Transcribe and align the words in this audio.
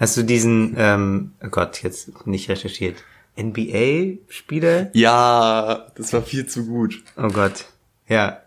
Hast 0.00 0.16
du 0.16 0.22
diesen, 0.22 0.76
ähm, 0.78 1.32
oh 1.44 1.48
Gott, 1.50 1.82
jetzt 1.82 2.26
nicht 2.26 2.48
recherchiert, 2.48 2.96
NBA-Spieler? 3.38 4.88
Ja, 4.94 5.88
das 5.94 6.14
war 6.14 6.22
viel 6.22 6.46
zu 6.46 6.64
gut. 6.64 7.02
Oh 7.18 7.28
Gott, 7.28 7.66
ja. 8.08 8.40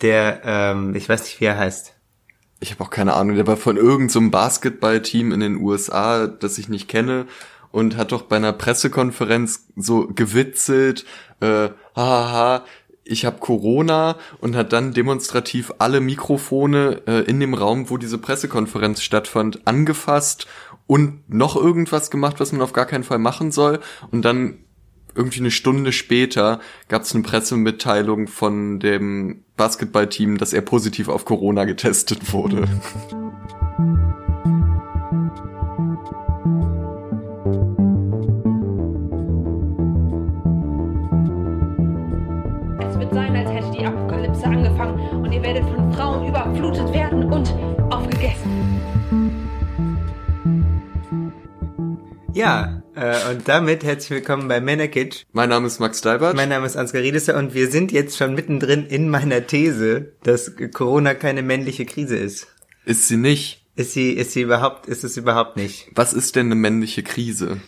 Der, 0.00 0.42
ähm, 0.44 0.96
ich 0.96 1.08
weiß 1.08 1.22
nicht, 1.22 1.40
wie 1.40 1.44
er 1.44 1.56
heißt. 1.56 1.94
Ich 2.58 2.72
habe 2.72 2.82
auch 2.82 2.90
keine 2.90 3.14
Ahnung, 3.14 3.36
der 3.36 3.46
war 3.46 3.56
von 3.56 3.76
irgendeinem 3.76 4.24
so 4.24 4.30
Basketballteam 4.30 5.30
in 5.30 5.38
den 5.38 5.56
USA, 5.58 6.26
das 6.26 6.58
ich 6.58 6.68
nicht 6.68 6.88
kenne 6.88 7.26
und 7.70 7.96
hat 7.96 8.10
doch 8.10 8.22
bei 8.22 8.34
einer 8.34 8.52
Pressekonferenz 8.52 9.66
so 9.76 10.08
gewitzelt, 10.08 11.04
äh, 11.40 11.68
haha, 11.94 12.64
ich 13.08 13.24
habe 13.24 13.38
Corona 13.38 14.16
und 14.40 14.54
hat 14.54 14.72
dann 14.72 14.92
demonstrativ 14.92 15.72
alle 15.78 16.00
Mikrofone 16.00 17.02
äh, 17.06 17.22
in 17.22 17.40
dem 17.40 17.54
Raum, 17.54 17.88
wo 17.88 17.96
diese 17.96 18.18
Pressekonferenz 18.18 19.02
stattfand, 19.02 19.66
angefasst 19.66 20.46
und 20.88 21.22
noch 21.28 21.54
irgendwas 21.54 22.10
gemacht, 22.10 22.40
was 22.40 22.50
man 22.50 22.62
auf 22.62 22.72
gar 22.72 22.86
keinen 22.86 23.04
Fall 23.04 23.20
machen 23.20 23.52
soll. 23.52 23.78
Und 24.10 24.24
dann 24.24 24.58
irgendwie 25.14 25.40
eine 25.40 25.52
Stunde 25.52 25.92
später 25.92 26.60
gab 26.88 27.02
es 27.02 27.14
eine 27.14 27.22
Pressemitteilung 27.22 28.26
von 28.26 28.80
dem 28.80 29.44
Basketballteam, 29.56 30.38
dass 30.38 30.52
er 30.52 30.62
positiv 30.62 31.08
auf 31.08 31.24
Corona 31.24 31.64
getestet 31.64 32.32
wurde. 32.32 32.66
ihr 45.38 45.44
werdet 45.44 45.64
von 45.64 45.92
Frauen 45.92 46.26
überflutet 46.26 46.92
werden 46.92 47.32
und 47.32 47.54
aufgegessen. 47.90 48.77
Ja, 52.38 52.84
äh, 52.94 53.32
und 53.32 53.48
damit 53.48 53.82
herzlich 53.82 54.10
willkommen 54.10 54.46
bei 54.46 54.60
Männerkitsch. 54.60 55.24
Mein 55.32 55.48
Name 55.48 55.66
ist 55.66 55.80
Max 55.80 55.98
Steibert. 55.98 56.36
Mein 56.36 56.50
Name 56.50 56.66
ist 56.66 56.76
Ansgar 56.76 57.02
Riedesser 57.02 57.36
und 57.36 57.52
wir 57.52 57.68
sind 57.68 57.90
jetzt 57.90 58.16
schon 58.16 58.32
mittendrin 58.36 58.86
in 58.86 59.10
meiner 59.10 59.44
These, 59.44 60.12
dass 60.22 60.52
Corona 60.72 61.14
keine 61.14 61.42
männliche 61.42 61.84
Krise 61.84 62.16
ist. 62.16 62.46
Ist 62.84 63.08
sie 63.08 63.16
nicht? 63.16 63.66
Ist 63.74 63.90
sie, 63.90 64.12
ist 64.12 64.30
sie 64.30 64.42
überhaupt, 64.42 64.86
ist 64.86 65.02
es 65.02 65.16
überhaupt 65.16 65.56
nicht. 65.56 65.90
Was 65.96 66.12
ist 66.12 66.36
denn 66.36 66.46
eine 66.46 66.54
männliche 66.54 67.02
Krise? 67.02 67.60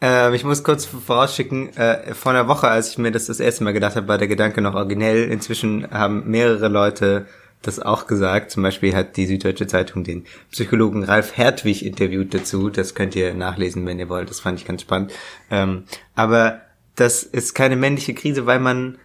Ähm, 0.00 0.34
ich 0.34 0.42
muss 0.42 0.64
kurz 0.64 0.86
vorausschicken, 0.86 1.76
äh, 1.76 2.12
vor 2.12 2.32
einer 2.32 2.48
Woche, 2.48 2.66
als 2.66 2.90
ich 2.90 2.98
mir 2.98 3.12
das 3.12 3.26
das 3.26 3.38
erste 3.38 3.62
Mal 3.62 3.74
gedacht 3.74 3.94
habe, 3.94 4.08
war 4.08 4.18
der 4.18 4.26
Gedanke 4.26 4.60
noch 4.60 4.74
originell. 4.74 5.30
Inzwischen 5.30 5.88
haben 5.92 6.28
mehrere 6.28 6.66
Leute 6.66 7.26
das 7.66 7.80
auch 7.80 8.06
gesagt. 8.06 8.50
Zum 8.50 8.62
Beispiel 8.62 8.94
hat 8.94 9.16
die 9.16 9.26
Süddeutsche 9.26 9.66
Zeitung 9.66 10.04
den 10.04 10.24
Psychologen 10.50 11.04
Ralf 11.04 11.36
Hertwig 11.36 11.84
interviewt 11.84 12.34
dazu. 12.34 12.70
Das 12.70 12.94
könnt 12.94 13.16
ihr 13.16 13.34
nachlesen, 13.34 13.86
wenn 13.86 13.98
ihr 13.98 14.08
wollt. 14.08 14.30
Das 14.30 14.40
fand 14.40 14.60
ich 14.60 14.66
ganz 14.66 14.82
spannend. 14.82 15.12
Ähm, 15.50 15.84
aber 16.14 16.62
das 16.94 17.22
ist 17.22 17.54
keine 17.54 17.76
männliche 17.76 18.14
Krise, 18.14 18.46
weil 18.46 18.60
man 18.60 18.98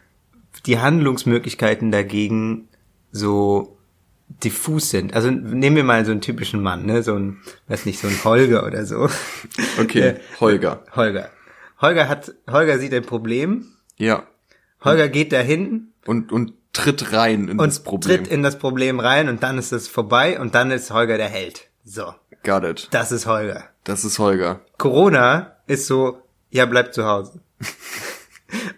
die 0.65 0.79
Handlungsmöglichkeiten 0.79 1.91
dagegen 1.91 2.67
so 3.11 3.77
diffus 4.43 4.89
sind. 4.89 5.13
Also 5.13 5.29
nehmen 5.29 5.75
wir 5.75 5.83
mal 5.83 6.05
so 6.05 6.11
einen 6.11 6.21
typischen 6.21 6.61
Mann, 6.61 6.85
ne, 6.85 7.03
so 7.03 7.15
ein, 7.15 7.37
weiß 7.67 7.85
nicht, 7.85 7.99
so 7.99 8.07
ein 8.07 8.23
Holger 8.23 8.65
oder 8.65 8.85
so. 8.85 9.09
Okay, 9.79 10.15
Holger. 10.39 10.83
Holger. 10.95 11.29
Holger 11.81 12.07
hat, 12.07 12.33
Holger 12.49 12.79
sieht 12.79 12.93
ein 12.93 13.03
Problem. 13.03 13.65
Ja. 13.97 14.23
Holger 14.83 15.09
geht 15.09 15.31
dahin. 15.31 15.87
Und, 16.05 16.31
und 16.31 16.53
tritt 16.73 17.13
rein 17.13 17.47
in 17.47 17.59
und 17.59 17.67
das 17.67 17.83
Problem. 17.83 18.23
tritt 18.23 18.31
in 18.31 18.43
das 18.43 18.57
Problem 18.57 18.99
rein 18.99 19.29
und 19.29 19.43
dann 19.43 19.57
ist 19.57 19.71
es 19.71 19.87
vorbei 19.87 20.39
und 20.39 20.55
dann 20.55 20.71
ist 20.71 20.91
Holger 20.91 21.17
der 21.17 21.29
Held. 21.29 21.67
So. 21.83 22.13
Got 22.43 22.63
it. 22.63 22.87
Das 22.91 23.11
ist 23.11 23.25
Holger. 23.25 23.65
Das 23.83 24.03
ist 24.03 24.19
Holger. 24.19 24.61
Corona 24.77 25.57
ist 25.67 25.87
so, 25.87 26.21
ja, 26.49 26.65
bleib 26.65 26.93
zu 26.93 27.05
Hause. 27.05 27.39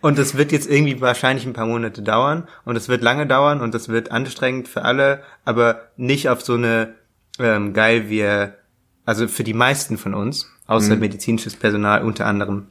Und 0.01 0.19
es 0.19 0.37
wird 0.37 0.51
jetzt 0.51 0.69
irgendwie 0.69 1.01
wahrscheinlich 1.01 1.45
ein 1.45 1.53
paar 1.53 1.65
Monate 1.65 2.03
dauern 2.03 2.47
und 2.63 2.75
es 2.75 2.89
wird 2.89 3.01
lange 3.01 3.25
dauern 3.25 3.61
und 3.61 3.73
es 3.73 3.89
wird 3.89 4.11
anstrengend 4.11 4.67
für 4.67 4.83
alle, 4.83 5.23
aber 5.45 5.89
nicht 5.97 6.29
auf 6.29 6.41
so 6.41 6.53
eine 6.53 6.93
ähm, 7.39 7.73
geil 7.73 8.09
wir, 8.09 8.57
also 9.05 9.27
für 9.27 9.43
die 9.43 9.53
meisten 9.53 9.97
von 9.97 10.13
uns, 10.13 10.47
außer 10.67 10.93
mhm. 10.93 10.99
medizinisches 10.99 11.55
Personal, 11.55 12.03
unter 12.03 12.27
anderem 12.27 12.67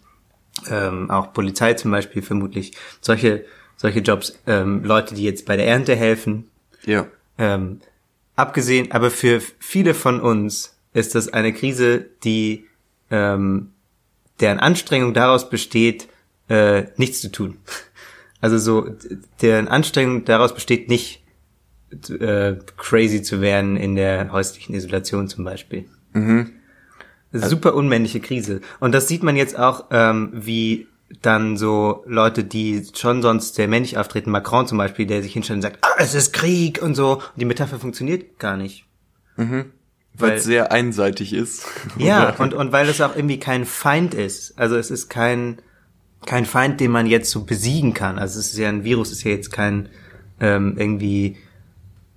ähm, 0.70 1.10
auch 1.10 1.32
Polizei 1.32 1.74
zum 1.74 1.90
Beispiel 1.90 2.22
vermutlich, 2.22 2.76
solche 3.00 3.44
solche 3.82 3.98
Jobs, 3.98 4.38
ähm, 4.46 4.84
Leute, 4.84 5.16
die 5.16 5.24
jetzt 5.24 5.44
bei 5.44 5.56
der 5.56 5.66
Ernte 5.66 5.96
helfen. 5.96 6.44
Ja. 6.84 7.08
Ähm, 7.36 7.80
abgesehen, 8.36 8.92
aber 8.92 9.10
für 9.10 9.42
viele 9.58 9.92
von 9.94 10.20
uns 10.20 10.78
ist 10.94 11.16
das 11.16 11.32
eine 11.32 11.52
Krise, 11.52 12.06
die 12.22 12.66
ähm, 13.10 13.72
deren 14.38 14.60
Anstrengung 14.60 15.14
daraus 15.14 15.50
besteht, 15.50 16.08
äh, 16.48 16.84
nichts 16.96 17.20
zu 17.20 17.30
tun. 17.30 17.58
Also 18.44 18.58
so, 18.58 18.88
deren 19.40 19.68
Anstrengung 19.68 20.24
daraus 20.24 20.52
besteht 20.52 20.88
nicht 20.88 21.22
äh, 22.10 22.56
crazy 22.76 23.22
zu 23.22 23.40
werden 23.40 23.76
in 23.76 23.94
der 23.94 24.32
häuslichen 24.32 24.74
Isolation 24.74 25.28
zum 25.28 25.44
Beispiel. 25.44 25.84
Mhm. 26.12 26.50
Super 27.30 27.72
unmännliche 27.76 28.18
Krise. 28.18 28.60
Und 28.80 28.96
das 28.96 29.06
sieht 29.06 29.22
man 29.22 29.36
jetzt 29.36 29.56
auch, 29.56 29.84
ähm, 29.92 30.30
wie 30.34 30.88
dann 31.20 31.56
so 31.56 32.02
Leute, 32.06 32.44
die 32.44 32.86
schon 32.94 33.22
sonst 33.22 33.54
sehr 33.54 33.68
männlich 33.68 33.98
auftreten, 33.98 34.30
Macron 34.30 34.66
zum 34.66 34.78
Beispiel, 34.78 35.06
der 35.06 35.22
sich 35.22 35.32
hinstellt 35.32 35.58
und 35.58 35.62
sagt, 35.62 35.78
ah, 35.82 35.94
es 35.98 36.14
ist 36.14 36.32
Krieg 36.32 36.80
und 36.80 36.94
so. 36.94 37.14
Und 37.14 37.22
die 37.36 37.44
Metapher 37.44 37.78
funktioniert 37.78 38.38
gar 38.38 38.56
nicht. 38.56 38.86
Mhm. 39.36 39.66
Weil 40.14 40.32
es 40.32 40.44
sehr 40.44 40.72
einseitig 40.72 41.32
ist. 41.32 41.64
Ja, 41.98 42.34
und, 42.36 42.54
und 42.54 42.72
weil 42.72 42.88
es 42.88 43.00
auch 43.00 43.16
irgendwie 43.16 43.38
kein 43.40 43.64
Feind 43.64 44.14
ist. 44.14 44.58
Also 44.58 44.76
es 44.76 44.90
ist 44.90 45.08
kein, 45.08 45.60
kein 46.26 46.46
Feind, 46.46 46.80
den 46.80 46.90
man 46.90 47.06
jetzt 47.06 47.30
so 47.30 47.44
besiegen 47.44 47.94
kann. 47.94 48.18
Also 48.18 48.38
es 48.38 48.52
ist 48.52 48.58
ja 48.58 48.68
ein 48.68 48.84
Virus, 48.84 49.12
ist 49.12 49.24
ja 49.24 49.30
jetzt 49.30 49.52
kein 49.52 49.88
ähm, 50.40 50.76
irgendwie 50.76 51.36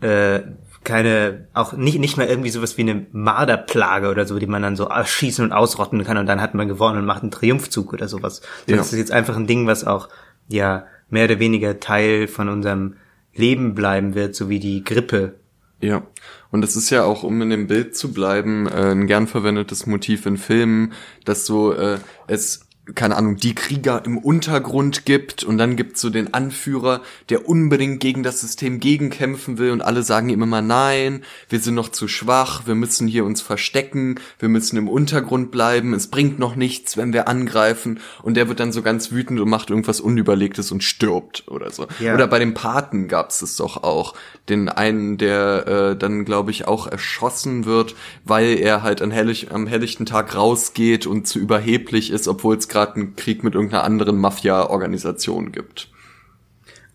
äh, 0.02 0.42
keine, 0.86 1.48
auch 1.54 1.74
nicht, 1.74 2.00
nicht 2.00 2.16
mal 2.16 2.28
irgendwie 2.28 2.50
sowas 2.50 2.78
wie 2.78 2.84
eine 2.84 3.06
Marderplage 3.12 4.10
oder 4.10 4.26
so, 4.26 4.40
die 4.40 4.48
man 4.48 4.62
dann 4.62 4.78
so 4.78 4.90
schießen 5.04 5.44
und 5.44 5.52
ausrotten 5.52 6.04
kann 6.06 6.18
und 6.18 6.28
dann 6.28 6.42
hat 6.42 6.54
man 6.54 6.68
gewonnen 6.68 7.00
und 7.00 7.06
macht 7.06 7.24
einen 7.24 7.32
Triumphzug 7.32 7.92
oder 7.92 8.08
sowas. 8.08 8.42
Ja. 8.68 8.78
Das 8.78 8.94
ist 8.94 9.00
jetzt 9.00 9.12
einfach 9.12 9.36
ein 9.36 9.48
Ding, 9.48 9.68
was 9.68 9.84
auch, 9.84 10.08
ja, 10.48 10.86
mehr 11.10 11.26
oder 11.26 11.40
weniger 11.40 11.80
Teil 11.80 12.28
von 12.28 12.48
unserem 12.50 12.96
Leben 13.34 13.76
bleiben 13.76 14.16
wird, 14.16 14.36
so 14.36 14.48
wie 14.50 14.60
die 14.60 14.84
Grippe. 14.84 15.36
Ja. 15.82 16.04
Und 16.52 16.62
das 16.62 16.76
ist 16.76 16.90
ja 16.90 17.04
auch, 17.04 17.24
um 17.24 17.42
in 17.42 17.50
dem 17.50 17.68
Bild 17.68 17.98
zu 17.98 18.14
bleiben, 18.14 18.68
äh, 18.68 18.92
ein 18.92 19.08
gern 19.08 19.28
verwendetes 19.28 19.86
Motiv 19.88 20.26
in 20.26 20.38
Filmen, 20.38 20.94
dass 21.26 21.46
so 21.46 21.74
äh, 21.74 22.00
es 22.28 22.65
keine 22.94 23.16
Ahnung, 23.18 23.38
die 23.38 23.56
Krieger 23.56 24.04
im 24.06 24.20
Untergrund 24.20 25.06
gibt 25.06 25.44
und 25.44 25.58
dann 25.58 25.76
gibt's 25.76 26.02
so 26.02 26.12
den 26.12 26.36
Anführer, 26.36 27.02
der 27.30 27.50
unbedingt 27.50 28.00
gegen 28.00 28.22
das 28.22 28.42
System 28.42 28.80
gegenkämpfen 28.80 29.58
will 29.58 29.72
und 29.72 29.82
alle 29.82 30.04
sagen 30.04 30.30
ihm 30.30 30.44
immer 30.44 30.62
nein, 30.62 31.24
wir 31.50 31.60
sind 31.60 31.74
noch 31.74 31.90
zu 31.90 32.08
schwach, 32.08 32.68
wir 32.68 32.76
müssen 32.76 33.08
hier 33.08 33.26
uns 33.26 33.42
verstecken, 33.42 34.20
wir 34.38 34.50
müssen 34.50 34.78
im 34.78 34.88
Untergrund 34.88 35.50
bleiben, 35.50 35.96
es 35.96 36.08
bringt 36.08 36.38
noch 36.38 36.56
nichts, 36.56 36.96
wenn 36.96 37.12
wir 37.12 37.28
angreifen 37.28 38.00
und 38.22 38.38
der 38.38 38.48
wird 38.50 38.60
dann 38.60 38.72
so 38.72 38.84
ganz 38.84 39.12
wütend 39.12 39.40
und 39.40 39.50
macht 39.50 39.72
irgendwas 39.72 40.00
Unüberlegtes 40.00 40.72
und 40.72 40.84
stirbt 40.84 41.46
oder 41.48 41.72
so. 41.72 41.88
Ja. 42.00 42.14
Oder 42.14 42.28
bei 42.28 42.38
dem 42.38 42.54
Paten 42.54 43.08
gab's 43.08 43.42
es 43.42 43.56
doch 43.56 43.82
auch, 43.82 44.14
den 44.48 44.70
einen, 44.70 45.18
der 45.18 45.68
äh, 45.68 45.98
dann 45.98 46.24
glaube 46.24 46.52
ich 46.52 46.68
auch 46.68 46.86
erschossen 46.86 47.66
wird, 47.66 47.96
weil 48.26 48.60
er 48.60 48.84
halt 48.84 49.02
an 49.02 49.10
hellig, 49.10 49.52
am 49.52 49.66
helllichten 49.66 50.06
Tag 50.06 50.36
rausgeht 50.36 51.08
und 51.08 51.26
zu 51.26 51.40
überheblich 51.40 52.12
ist, 52.12 52.28
obwohl 52.28 52.56
es 52.56 52.68
gerade 52.76 52.96
einen 52.96 53.16
Krieg 53.16 53.44
mit 53.44 53.56
irgendeiner 53.56 53.86
anderen 53.86 54.18
Mafia-Organisation 54.18 55.54
gibt. 55.54 55.90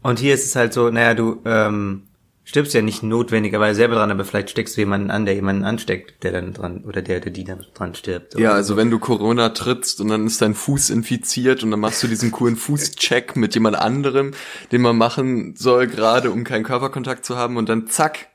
Und 0.03 0.19
hier 0.19 0.35
ist 0.35 0.45
es 0.45 0.57
halt 0.57 0.73
so, 0.75 0.91
naja, 0.91 1.15
du 1.15 1.41
ähm, 1.45 2.03
stirbst 2.45 2.75
ja 2.75 2.83
nicht 2.83 3.03
notwendigerweise 3.03 3.77
selber 3.77 3.95
dran, 3.95 4.11
aber 4.11 4.25
vielleicht 4.25 4.51
steckst 4.51 4.77
du 4.77 4.83
jemanden 4.83 5.11
an, 5.11 5.25
der 5.25 5.35
jemanden 5.35 5.65
ansteckt, 5.65 6.23
der 6.23 6.33
dann 6.33 6.53
dran, 6.53 6.85
oder 6.85 7.01
der, 7.01 7.21
der 7.21 7.33
die 7.33 7.45
dann 7.45 7.65
dran 7.75 7.95
stirbt. 7.95 8.39
Ja, 8.39 8.53
also 8.53 8.75
so. 8.75 8.77
wenn 8.77 8.91
du 8.91 8.99
Corona 8.99 9.51
trittst 9.51 10.01
und 10.01 10.09
dann 10.09 10.27
ist 10.27 10.43
dein 10.43 10.55
Fuß 10.55 10.91
infiziert 10.91 11.63
und 11.63 11.71
dann 11.71 11.81
machst 11.81 12.03
du 12.03 12.09
diesen 12.09 12.31
coolen 12.31 12.57
Fußcheck 12.57 13.37
mit 13.37 13.55
jemand 13.55 13.77
anderem, 13.77 14.33
den 14.73 14.83
man 14.83 14.97
machen 14.97 15.55
soll, 15.57 15.87
gerade 15.87 16.31
um 16.31 16.45
keinen 16.45 16.65
Körperkontakt 16.65 17.25
zu 17.25 17.37
haben 17.37 17.57
und 17.57 17.69
dann 17.69 17.87
zack. 17.87 18.29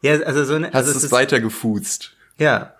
Ja, 0.00 0.12
also 0.20 0.44
so 0.44 0.54
eine, 0.54 0.68
hast 0.68 0.74
also 0.74 0.92
es, 0.92 1.04
es 1.04 1.12
weiter 1.12 1.40
gefußt. 1.40 2.14
Ja. 2.38 2.74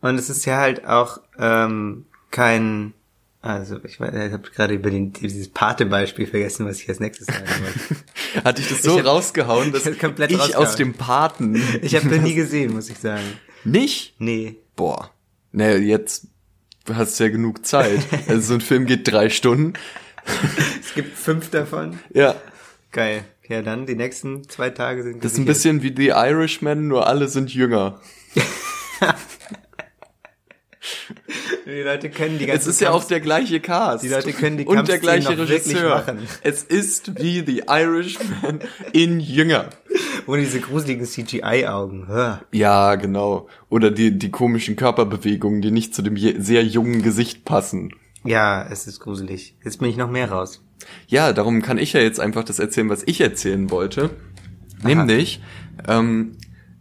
Und 0.00 0.16
es 0.16 0.30
ist 0.30 0.44
ja 0.44 0.58
halt 0.58 0.86
auch 0.86 1.20
ähm, 1.38 2.06
kein 2.30 2.94
also 3.40 3.76
ich, 3.84 4.00
ich 4.00 4.00
habe 4.00 4.50
gerade 4.54 4.74
über 4.74 4.90
den, 4.90 5.12
dieses 5.12 5.48
Pate-Beispiel 5.48 6.26
vergessen, 6.26 6.66
was 6.66 6.80
ich 6.80 6.88
als 6.88 6.98
nächstes 6.98 7.28
sagen 7.28 7.46
wollte. 7.46 8.44
Hatte 8.44 8.62
ich 8.62 8.68
das 8.68 8.82
so 8.82 8.94
ich 8.94 8.98
hab, 8.98 9.06
rausgehauen, 9.06 9.72
dass 9.72 9.86
ich, 9.86 10.02
ich 10.02 10.56
aus 10.56 10.74
dem 10.74 10.94
Paten... 10.94 11.62
Ich 11.82 11.94
habe 11.94 12.08
den 12.08 12.24
nie 12.24 12.34
gesehen, 12.34 12.72
muss 12.72 12.90
ich 12.90 12.98
sagen. 12.98 13.24
Nicht? 13.64 14.14
Nee. 14.18 14.56
Boah. 14.74 15.12
Naja, 15.52 15.76
jetzt 15.76 16.26
hast 16.92 17.18
du 17.18 17.24
ja 17.24 17.30
genug 17.30 17.64
Zeit. 17.64 18.00
Also 18.28 18.40
so 18.40 18.54
ein 18.54 18.60
Film 18.60 18.86
geht 18.86 19.10
drei 19.10 19.30
Stunden. 19.30 19.74
es 20.80 20.94
gibt 20.94 21.16
fünf 21.16 21.50
davon. 21.50 21.98
Ja. 22.12 22.34
Geil. 22.90 23.24
Ja, 23.48 23.62
dann 23.62 23.86
die 23.86 23.94
nächsten 23.94 24.48
zwei 24.48 24.70
Tage 24.70 25.02
sind. 25.02 25.24
Das 25.24 25.32
ist 25.32 25.38
ein 25.38 25.46
bisschen 25.46 25.82
wie 25.82 25.94
The 25.96 26.08
Irishman, 26.08 26.88
nur 26.88 27.06
alle 27.06 27.28
sind 27.28 27.54
jünger. 27.54 28.00
Die 31.68 31.82
Leute 31.82 32.08
können 32.08 32.38
die 32.38 32.44
Es 32.46 32.50
ganzen 32.52 32.70
ist 32.70 32.80
ja 32.80 32.88
auch 32.90 33.00
Kampf- 33.00 33.08
der 33.08 33.20
gleiche 33.20 33.60
Cast. 33.60 34.02
Die 34.02 34.08
Leute 34.08 34.32
können 34.32 34.56
die 34.56 34.64
Und 34.64 34.88
der 34.88 34.98
gleiche 34.98 35.36
Regisseur. 35.38 35.96
machen. 35.96 36.18
Es 36.42 36.62
ist 36.64 37.20
wie 37.20 37.44
The 37.44 37.64
Irishman 37.68 38.60
in 38.94 39.20
jünger. 39.20 39.68
ohne 40.26 40.40
diese 40.42 40.60
gruseligen 40.60 41.04
CGI-Augen. 41.04 42.06
Ja, 42.52 42.94
genau. 42.94 43.48
Oder 43.68 43.90
die, 43.90 44.18
die 44.18 44.30
komischen 44.30 44.76
Körperbewegungen, 44.76 45.60
die 45.60 45.70
nicht 45.70 45.94
zu 45.94 46.00
dem 46.00 46.16
sehr 46.16 46.64
jungen 46.64 47.02
Gesicht 47.02 47.44
passen. 47.44 47.90
Ja, 48.24 48.66
es 48.70 48.86
ist 48.86 49.00
gruselig. 49.00 49.54
Jetzt 49.62 49.78
bin 49.78 49.90
ich 49.90 49.98
noch 49.98 50.10
mehr 50.10 50.30
raus. 50.30 50.64
Ja, 51.06 51.34
darum 51.34 51.60
kann 51.60 51.76
ich 51.76 51.92
ja 51.92 52.00
jetzt 52.00 52.18
einfach 52.18 52.44
das 52.44 52.58
erzählen, 52.58 52.88
was 52.88 53.02
ich 53.04 53.20
erzählen 53.20 53.70
wollte. 53.70 54.08
Nämlich, 54.82 55.42
ähm, 55.86 56.32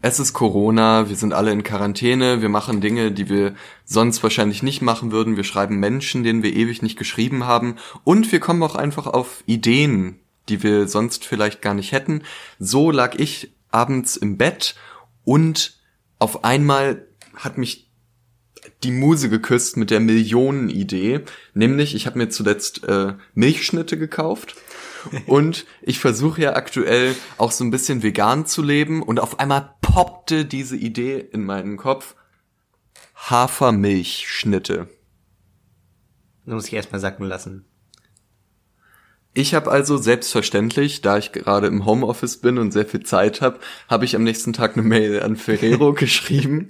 es 0.08 0.20
ist 0.20 0.34
Corona, 0.34 1.10
wir 1.10 1.16
sind 1.16 1.34
alle 1.34 1.52
in 1.52 1.64
Quarantäne, 1.64 2.42
wir 2.42 2.50
machen 2.50 2.82
Dinge, 2.82 3.12
die 3.12 3.30
wir 3.30 3.56
sonst 3.86 4.24
wahrscheinlich 4.24 4.64
nicht 4.64 4.82
machen 4.82 5.12
würden. 5.12 5.38
Wir 5.38 5.44
schreiben 5.44 5.80
Menschen, 5.80 6.24
denen 6.24 6.44
wir 6.44 6.56
ewig 6.56 6.82
nicht 6.82 6.98
geschrieben 6.98 7.46
haben. 7.46 7.76
Und 8.04 8.32
wir 8.32 8.40
kommen 8.40 8.64
auch 8.64 8.76
einfach 8.76 9.08
auf 9.08 9.44
Ideen, 9.46 10.20
die 10.50 10.64
wir 10.64 10.88
sonst 10.88 11.26
vielleicht 11.26 11.62
gar 11.62 11.74
nicht 11.74 11.92
hätten. 11.92 12.24
So 12.60 12.92
lag 12.92 13.16
ich 13.16 13.54
abends 13.70 14.16
im 14.18 14.38
Bett 14.38 14.76
und 15.24 15.78
auf 16.20 16.44
einmal 16.44 17.06
hat 17.36 17.58
mich 17.58 17.88
die 18.84 18.92
Muse 18.92 19.30
geküsst 19.30 19.78
mit 19.78 19.92
der 19.92 20.00
Millionenidee. 20.00 21.22
Nämlich, 21.54 21.96
ich 21.96 22.06
habe 22.06 22.18
mir 22.18 22.30
zuletzt 22.30 22.84
äh, 22.84 23.14
Milchschnitte 23.34 23.98
gekauft. 23.98 24.56
Und 25.26 25.66
ich 25.82 26.00
versuche 26.00 26.42
ja 26.42 26.56
aktuell 26.56 27.16
auch 27.38 27.52
so 27.52 27.64
ein 27.64 27.72
bisschen 27.72 28.04
vegan 28.04 28.46
zu 28.46 28.62
leben. 28.62 29.04
Und 29.04 29.20
auf 29.20 29.40
einmal 29.40 29.76
poppte 29.82 30.46
diese 30.46 30.76
Idee 30.76 31.20
in 31.20 31.44
meinen 31.44 31.78
Kopf. 31.78 32.16
Hafermilchschnitte. 33.16 34.90
Das 36.46 36.54
muss 36.54 36.68
ich 36.68 36.74
erstmal 36.74 37.02
sacken 37.02 37.26
lassen. 37.26 37.66
Ich 39.34 39.54
habe 39.54 39.70
also 39.70 39.98
selbstverständlich, 39.98 41.02
da 41.02 41.20
ich 41.20 41.32
gerade 41.32 41.68
im 41.68 41.86
Homeoffice 41.86 42.38
bin 42.38 42.58
und 42.58 42.72
sehr 42.72 42.88
viel 42.88 43.04
Zeit 43.04 43.42
habe, 43.42 43.60
habe 43.88 44.04
ich 44.04 44.16
am 44.16 44.24
nächsten 44.24 44.52
Tag 44.52 44.74
eine 44.74 44.82
Mail 44.82 45.22
an 45.22 45.36
Ferrero 45.36 45.94
geschrieben. 45.94 46.70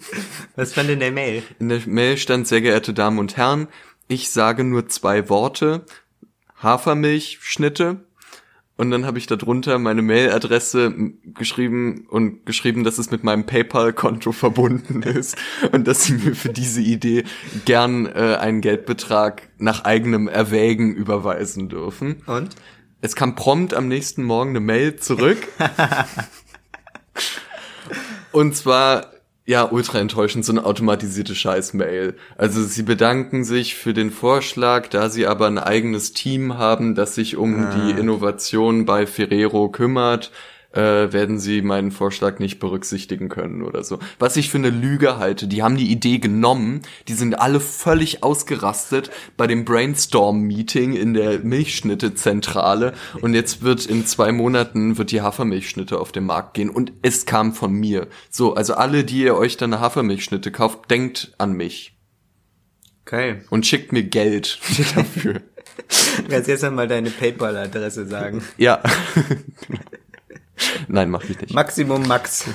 Was 0.57 0.73
stand 0.73 0.89
in 0.89 0.99
der 0.99 1.13
Mail? 1.13 1.43
In 1.59 1.69
der 1.69 1.79
Mail 1.85 2.17
stand, 2.17 2.45
sehr 2.45 2.59
geehrte 2.59 2.93
Damen 2.93 3.19
und 3.19 3.37
Herren, 3.37 3.69
ich 4.09 4.31
sage 4.31 4.65
nur 4.65 4.89
zwei 4.89 5.29
Worte, 5.29 5.85
Hafermilchschnitte. 6.61 8.05
Und 8.77 8.91
dann 8.91 9.05
habe 9.07 9.17
ich 9.17 9.25
darunter 9.25 9.79
meine 9.79 10.03
Mailadresse 10.03 10.93
geschrieben 11.33 12.05
und 12.09 12.45
geschrieben, 12.45 12.83
dass 12.83 12.99
es 12.99 13.09
mit 13.09 13.23
meinem 13.23 13.45
PayPal-Konto 13.45 14.31
verbunden 14.31 15.01
ist 15.03 15.35
und 15.71 15.87
dass 15.87 16.03
sie 16.03 16.13
mir 16.13 16.35
für 16.35 16.53
diese 16.53 16.81
Idee 16.81 17.23
gern 17.65 18.05
äh, 18.05 18.37
einen 18.39 18.61
Geldbetrag 18.61 19.49
nach 19.57 19.83
eigenem 19.83 20.27
Erwägen 20.27 20.93
überweisen 20.93 21.69
dürfen. 21.69 22.21
Und? 22.27 22.55
Es 23.01 23.15
kam 23.15 23.35
prompt 23.35 23.73
am 23.73 23.87
nächsten 23.87 24.23
Morgen 24.23 24.51
eine 24.51 24.59
Mail 24.59 24.95
zurück. 24.97 25.47
Und 28.31 28.55
zwar, 28.55 29.11
ja, 29.47 29.63
ultra 29.71 29.99
enttäuschend, 29.99 30.43
so 30.43 30.51
eine 30.51 30.65
automatisierte 30.65 31.33
Scheiß-Mail. 31.33 32.15
Also 32.37 32.63
sie 32.63 32.83
bedanken 32.83 33.45
sich 33.45 33.75
für 33.75 33.93
den 33.93 34.11
Vorschlag, 34.11 34.89
da 34.89 35.09
sie 35.09 35.25
aber 35.25 35.47
ein 35.47 35.57
eigenes 35.57 36.11
Team 36.11 36.57
haben, 36.57 36.95
das 36.95 37.15
sich 37.15 37.37
um 37.37 37.69
die 37.71 37.91
Innovation 37.91 38.85
bei 38.85 39.07
Ferrero 39.07 39.69
kümmert, 39.69 40.31
äh, 40.77 41.11
werden 41.11 41.39
sie 41.39 41.63
meinen 41.63 41.91
Vorschlag 41.91 42.37
nicht 42.37 42.59
berücksichtigen 42.59 43.29
können 43.29 43.63
oder 43.63 43.83
so. 43.83 43.97
Was 44.19 44.37
ich 44.37 44.49
für 44.49 44.59
eine 44.59 44.69
Lüge 44.69 45.17
halte. 45.17 45.47
Die 45.47 45.63
haben 45.63 45.75
die 45.75 45.91
Idee 45.91 46.19
genommen, 46.19 46.81
die 47.07 47.13
sind 47.13 47.39
alle 47.39 47.59
völlig 47.59 48.23
ausgerastet 48.23 49.09
bei 49.37 49.47
dem 49.47 49.65
Brainstorm-Meeting 49.65 50.93
in 50.93 51.15
der 51.15 51.39
Milchschnitte-Zentrale 51.39 52.93
und 53.21 53.33
jetzt 53.33 53.63
wird 53.63 53.87
in 53.87 54.05
zwei 54.05 54.31
Monaten 54.31 54.99
wird 54.99 55.11
die 55.11 55.21
Hafermilchschnitte 55.21 55.99
auf 55.99 56.11
den 56.11 56.25
Markt 56.25 56.53
gehen 56.53 56.69
und 56.69 56.93
es 57.01 57.25
kam 57.25 57.53
von 57.53 57.73
mir. 57.73 58.07
So, 58.29 58.53
also 58.53 58.75
alle, 58.75 59.03
die 59.03 59.23
ihr 59.23 59.35
euch 59.35 59.57
dann 59.57 59.73
eine 59.73 59.81
Hafermilchschnitte 59.81 60.51
kauft, 60.51 60.91
denkt 60.91 61.33
an 61.39 61.53
mich 61.53 61.97
Geil. 63.05 63.43
und 63.49 63.65
schickt 63.65 63.91
mir 63.91 64.03
Geld 64.03 64.59
dafür. 64.95 65.41
Du 66.17 66.29
kannst 66.29 66.47
jetzt 66.47 66.63
einmal 66.63 66.87
deine 66.87 67.09
PayPal-Adresse 67.09 68.05
sagen. 68.05 68.43
ja. 68.57 68.81
Nein, 70.87 71.09
mach 71.09 71.23
ich 71.23 71.39
nicht. 71.39 71.53
Maximum 71.53 72.07
Max. 72.07 72.45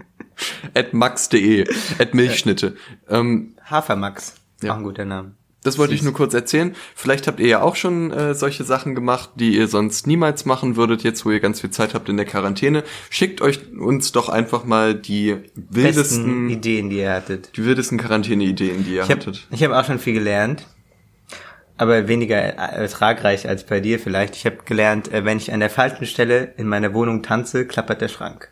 at 0.74 0.92
max.de, 0.94 1.66
at 1.98 2.14
Milchschnitte. 2.14 2.76
Ähm, 3.08 3.54
Hafermax. 3.64 4.34
Ja. 4.62 4.72
Auch 4.72 4.76
ein 4.78 4.82
guter 4.84 5.04
Name. 5.04 5.32
das 5.62 5.78
wollte 5.78 5.94
ich 5.94 6.02
nur 6.02 6.12
kurz 6.12 6.34
erzählen. 6.34 6.74
Vielleicht 6.94 7.26
habt 7.26 7.40
ihr 7.40 7.48
ja 7.48 7.62
auch 7.62 7.76
schon 7.76 8.10
äh, 8.10 8.34
solche 8.34 8.64
Sachen 8.64 8.94
gemacht, 8.94 9.30
die 9.36 9.56
ihr 9.56 9.68
sonst 9.68 10.06
niemals 10.06 10.44
machen 10.44 10.76
würdet, 10.76 11.02
jetzt 11.02 11.24
wo 11.26 11.30
ihr 11.30 11.40
ganz 11.40 11.60
viel 11.60 11.70
Zeit 11.70 11.94
habt 11.94 12.08
in 12.08 12.16
der 12.16 12.26
Quarantäne. 12.26 12.84
Schickt 13.10 13.40
euch 13.40 13.60
uns 13.78 14.12
doch 14.12 14.28
einfach 14.28 14.64
mal 14.64 14.94
die 14.94 15.34
Besten 15.54 15.74
wildesten, 15.74 16.50
Ideen, 16.50 16.90
die 16.90 16.98
ihr 16.98 17.12
hattet. 17.12 17.56
die 17.56 17.64
wildesten 17.64 17.98
Quarantäne-Ideen, 17.98 18.84
die 18.84 18.94
ihr 18.94 19.02
Ich 19.02 19.10
habe 19.10 19.20
hattet. 19.20 19.46
ich 19.50 19.62
hab 19.64 19.72
auch 19.72 19.84
schon 19.84 19.98
viel 19.98 20.14
gelernt. 20.14 20.66
Aber 21.78 22.08
weniger 22.08 22.36
ertragreich 22.36 23.48
als 23.48 23.64
bei 23.64 23.80
dir 23.80 23.98
vielleicht. 23.98 24.36
Ich 24.36 24.44
habe 24.46 24.58
gelernt, 24.64 25.12
äh, 25.12 25.24
wenn 25.24 25.38
ich 25.38 25.52
an 25.52 25.60
der 25.60 25.70
falschen 25.70 26.06
Stelle 26.06 26.52
in 26.56 26.68
meiner 26.68 26.92
Wohnung 26.92 27.22
tanze, 27.22 27.66
klappert 27.66 28.00
der 28.00 28.08
Schrank. 28.08 28.50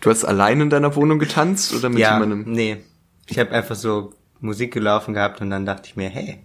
Du 0.00 0.10
hast 0.10 0.24
allein 0.24 0.60
in 0.60 0.70
deiner 0.70 0.94
Wohnung 0.96 1.18
getanzt 1.18 1.74
oder 1.74 1.88
mit 1.88 1.98
ja, 1.98 2.14
jemandem? 2.14 2.52
nee. 2.52 2.78
Ich 3.26 3.38
habe 3.38 3.52
einfach 3.52 3.76
so 3.76 4.12
Musik 4.40 4.72
gelaufen 4.72 5.14
gehabt 5.14 5.40
und 5.40 5.50
dann 5.50 5.64
dachte 5.66 5.88
ich 5.88 5.96
mir, 5.96 6.08
hey, 6.08 6.38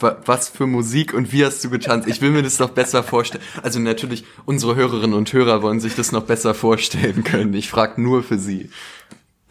Wa- 0.00 0.18
Was 0.26 0.48
für 0.50 0.66
Musik 0.66 1.14
und 1.14 1.32
wie 1.32 1.44
hast 1.44 1.64
du 1.64 1.70
getanzt? 1.70 2.06
Ich 2.08 2.20
will 2.20 2.30
mir 2.30 2.42
das 2.42 2.58
noch 2.58 2.70
besser 2.70 3.02
vorstellen. 3.02 3.42
Also 3.62 3.80
natürlich, 3.80 4.24
unsere 4.44 4.76
Hörerinnen 4.76 5.14
und 5.16 5.32
Hörer 5.32 5.62
wollen 5.62 5.80
sich 5.80 5.94
das 5.96 6.12
noch 6.12 6.24
besser 6.24 6.52
vorstellen 6.54 7.24
können. 7.24 7.54
Ich 7.54 7.70
frage 7.70 8.00
nur 8.00 8.22
für 8.22 8.38
sie. 8.38 8.70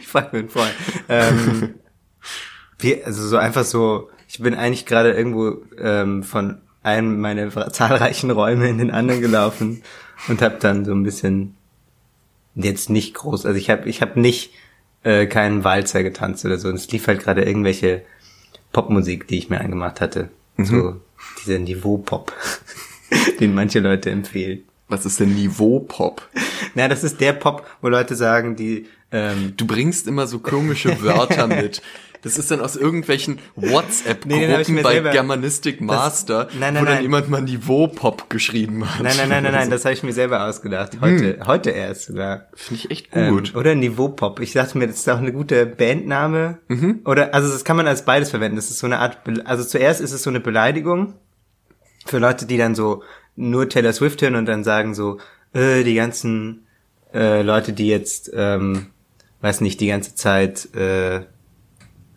ich 0.00 0.06
frag 0.06 0.32
mir 0.32 0.40
einen 0.40 0.50
Freund. 0.50 0.74
Ähm, 1.08 1.74
wie, 2.82 3.02
also 3.04 3.26
so 3.26 3.36
einfach 3.36 3.64
so, 3.64 4.10
ich 4.28 4.40
bin 4.40 4.54
eigentlich 4.54 4.86
gerade 4.86 5.12
irgendwo 5.12 5.58
ähm, 5.78 6.22
von 6.22 6.58
einem 6.82 7.20
meiner 7.20 7.50
zahlreichen 7.72 8.30
Räume 8.30 8.68
in 8.68 8.78
den 8.78 8.90
anderen 8.90 9.20
gelaufen 9.20 9.82
und 10.28 10.42
habe 10.42 10.56
dann 10.60 10.84
so 10.84 10.92
ein 10.92 11.02
bisschen 11.02 11.56
jetzt 12.54 12.90
nicht 12.90 13.14
groß, 13.14 13.46
also 13.46 13.58
ich 13.58 13.70
habe 13.70 13.88
ich 13.88 14.02
hab 14.02 14.16
nicht 14.16 14.52
äh, 15.02 15.26
keinen 15.26 15.64
Walzer 15.64 16.02
getanzt 16.02 16.44
oder 16.44 16.58
so. 16.58 16.68
Und 16.68 16.74
es 16.74 16.90
lief 16.90 17.06
halt 17.06 17.20
gerade 17.20 17.42
irgendwelche 17.42 18.02
Popmusik, 18.72 19.26
die 19.28 19.38
ich 19.38 19.50
mir 19.50 19.60
angemacht 19.60 20.00
hatte. 20.00 20.30
So 20.58 21.00
dieser 21.42 21.58
Niveau-Pop, 21.58 22.32
den 23.40 23.54
manche 23.54 23.80
Leute 23.80 24.10
empfehlen. 24.10 24.64
Was 24.88 25.06
ist 25.06 25.20
denn 25.20 25.34
Niveau-Pop? 25.34 26.28
Na, 26.74 26.88
das 26.88 27.04
ist 27.04 27.20
der 27.20 27.32
Pop, 27.32 27.66
wo 27.80 27.88
Leute 27.88 28.14
sagen, 28.14 28.56
die 28.56 28.86
ähm, 29.12 29.54
Du 29.56 29.66
bringst 29.66 30.06
immer 30.06 30.26
so 30.26 30.38
komische 30.38 31.02
Wörter 31.02 31.46
mit. 31.62 31.82
Das 32.22 32.36
ist 32.36 32.50
dann 32.50 32.60
aus 32.60 32.76
irgendwelchen 32.76 33.38
WhatsApp-Gruppen 33.56 34.74
Nee, 34.74 34.82
bei 34.82 34.92
selber- 34.92 35.10
Germanistic 35.10 35.80
Master, 35.80 36.48
nein, 36.58 36.74
nein, 36.74 36.82
wo 36.82 36.84
dann 36.84 36.94
nein. 36.96 37.02
jemand 37.04 37.30
mal 37.30 37.40
Niveau-Pop 37.40 38.28
geschrieben 38.28 38.84
hat. 38.86 39.02
Nein, 39.02 39.14
nein, 39.16 39.28
nein, 39.30 39.42
nein, 39.44 39.52
nein, 39.54 39.70
das 39.70 39.86
habe 39.86 39.94
ich 39.94 40.02
mir 40.02 40.12
selber 40.12 40.44
ausgedacht. 40.46 40.98
Heute, 41.00 41.38
heute 41.46 41.70
erst 41.70 42.04
sogar. 42.08 42.48
Finde 42.54 42.82
ich 42.84 42.90
echt 42.90 43.08
Ähm, 43.14 43.34
gut. 43.34 43.54
oder 43.54 43.74
Niveau-Pop. 43.74 44.38
Ich 44.40 44.52
dachte 44.52 44.76
mir, 44.76 44.86
das 44.86 44.96
ist 44.96 45.08
auch 45.08 45.16
eine 45.16 45.32
gute 45.32 45.64
Bandname. 45.64 46.58
Oder, 47.06 47.32
also 47.32 47.50
das 47.50 47.64
kann 47.64 47.78
man 47.78 47.86
als 47.86 48.04
beides 48.04 48.28
verwenden. 48.28 48.56
Das 48.56 48.68
ist 48.70 48.80
so 48.80 48.86
eine 48.86 48.98
Art, 48.98 49.24
Be 49.24 49.40
also 49.46 49.64
zuerst 49.64 50.02
ist 50.02 50.12
es 50.12 50.22
so 50.22 50.28
eine 50.28 50.40
Beleidigung 50.40 51.14
für 52.04 52.18
Leute, 52.18 52.44
die 52.44 52.58
dann 52.58 52.74
so 52.74 53.02
nur 53.34 53.66
Taylor 53.70 53.94
Swift 53.94 54.20
hören 54.20 54.34
und 54.34 54.44
dann 54.44 54.62
sagen 54.62 54.94
so, 54.94 55.16
äh, 55.54 55.84
die 55.84 55.94
ganzen 55.94 56.66
äh, 57.14 57.40
Leute, 57.40 57.72
die 57.72 57.88
jetzt, 57.88 58.30
ähm, 58.34 58.88
weiß 59.40 59.60
nicht, 59.62 59.80
die 59.80 59.86
ganze 59.88 60.14
Zeit 60.14 60.74
äh, 60.74 61.20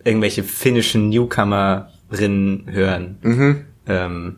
irgendwelche 0.03 0.43
finnischen 0.43 1.09
Newcomerinnen 1.09 2.65
hören. 2.69 3.65
Ähm, 3.87 4.35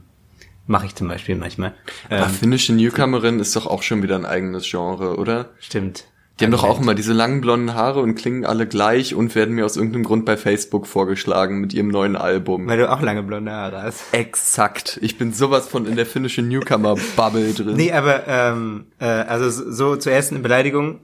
Mache 0.67 0.87
ich 0.87 0.95
zum 0.95 1.07
Beispiel 1.07 1.35
manchmal. 1.35 1.73
Aber 2.09 2.25
Ähm, 2.25 2.29
finnische 2.31 2.73
Newcomerin 2.73 3.39
ist 3.39 3.55
doch 3.55 3.67
auch 3.67 3.83
schon 3.83 4.01
wieder 4.01 4.15
ein 4.15 4.25
eigenes 4.25 4.69
Genre, 4.69 5.17
oder? 5.17 5.49
stimmt. 5.59 6.05
Die 6.39 6.43
haben 6.43 6.51
doch 6.51 6.65
auch 6.65 6.81
immer 6.81 6.95
diese 6.95 7.13
langen 7.13 7.39
blonden 7.39 7.75
Haare 7.75 8.01
und 8.01 8.15
klingen 8.15 8.45
alle 8.45 8.67
gleich 8.67 9.15
und 9.15 9.35
werden 9.35 9.55
mir 9.55 9.63
aus 9.63 9.77
irgendeinem 9.77 10.03
Grund 10.03 10.25
bei 10.25 10.35
Facebook 10.35 10.85
vorgeschlagen 10.85 11.61
mit 11.61 11.73
ihrem 11.73 11.87
neuen 11.87 12.17
Album. 12.17 12.67
Weil 12.67 12.77
du 12.77 12.91
auch 12.91 13.01
lange 13.01 13.23
blonde 13.23 13.51
Haare 13.53 13.83
hast. 13.83 14.03
Exakt. 14.11 14.99
Ich 15.01 15.17
bin 15.17 15.31
sowas 15.31 15.69
von 15.69 15.85
in 15.85 15.95
der 15.95 16.05
finnischen 16.05 16.49
Newcomer-Bubble 16.49 17.53
drin. 17.57 17.77
Nee, 17.77 17.93
aber 17.93 18.27
ähm, 18.27 18.87
äh, 18.99 19.05
also 19.05 19.49
so 19.49 19.71
so 19.71 19.95
zuerst 19.95 20.31
eine 20.33 20.41
Beleidigung 20.41 20.99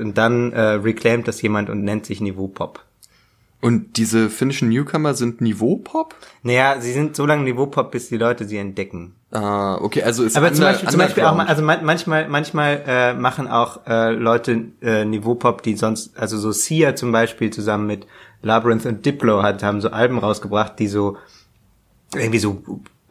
und 0.00 0.16
dann 0.18 0.52
äh, 0.52 0.60
reclaimt 0.60 1.28
das 1.28 1.40
jemand 1.42 1.70
und 1.70 1.84
nennt 1.84 2.06
sich 2.06 2.20
Niveau 2.20 2.48
Pop. 2.48 2.84
Und 3.60 3.96
diese 3.96 4.28
finnischen 4.28 4.68
Newcomer 4.68 5.14
sind 5.14 5.40
Niveau-Pop? 5.40 6.14
Naja, 6.42 6.76
sie 6.80 6.92
sind 6.92 7.16
so 7.16 7.24
lange 7.24 7.44
Niveau-Pop, 7.44 7.92
bis 7.92 8.10
die 8.10 8.18
Leute 8.18 8.44
sie 8.44 8.58
entdecken. 8.58 9.14
Ah, 9.30 9.76
okay, 9.80 10.02
also 10.02 10.22
ist 10.22 10.36
Aber 10.36 10.52
zum 10.52 10.66
Beispiel, 10.66 10.90
zum 10.90 10.98
Beispiel 10.98 11.22
auch, 11.24 11.38
also 11.38 11.62
man- 11.62 11.82
manchmal, 11.82 12.28
manchmal 12.28 12.82
äh, 12.86 13.14
machen 13.14 13.48
auch 13.48 13.86
äh, 13.86 14.10
Leute 14.12 14.66
äh, 14.82 15.06
Niveau-Pop, 15.06 15.62
die 15.62 15.76
sonst, 15.76 16.14
also 16.18 16.36
so 16.36 16.52
Sia 16.52 16.94
zum 16.94 17.10
Beispiel 17.10 17.48
zusammen 17.48 17.86
mit 17.86 18.06
Labyrinth 18.42 18.84
und 18.84 19.06
Diplo 19.06 19.42
hat, 19.42 19.62
haben 19.62 19.80
so 19.80 19.88
Alben 19.88 20.18
rausgebracht, 20.18 20.78
die 20.78 20.88
so 20.88 21.16
irgendwie 22.14 22.40
so 22.40 22.62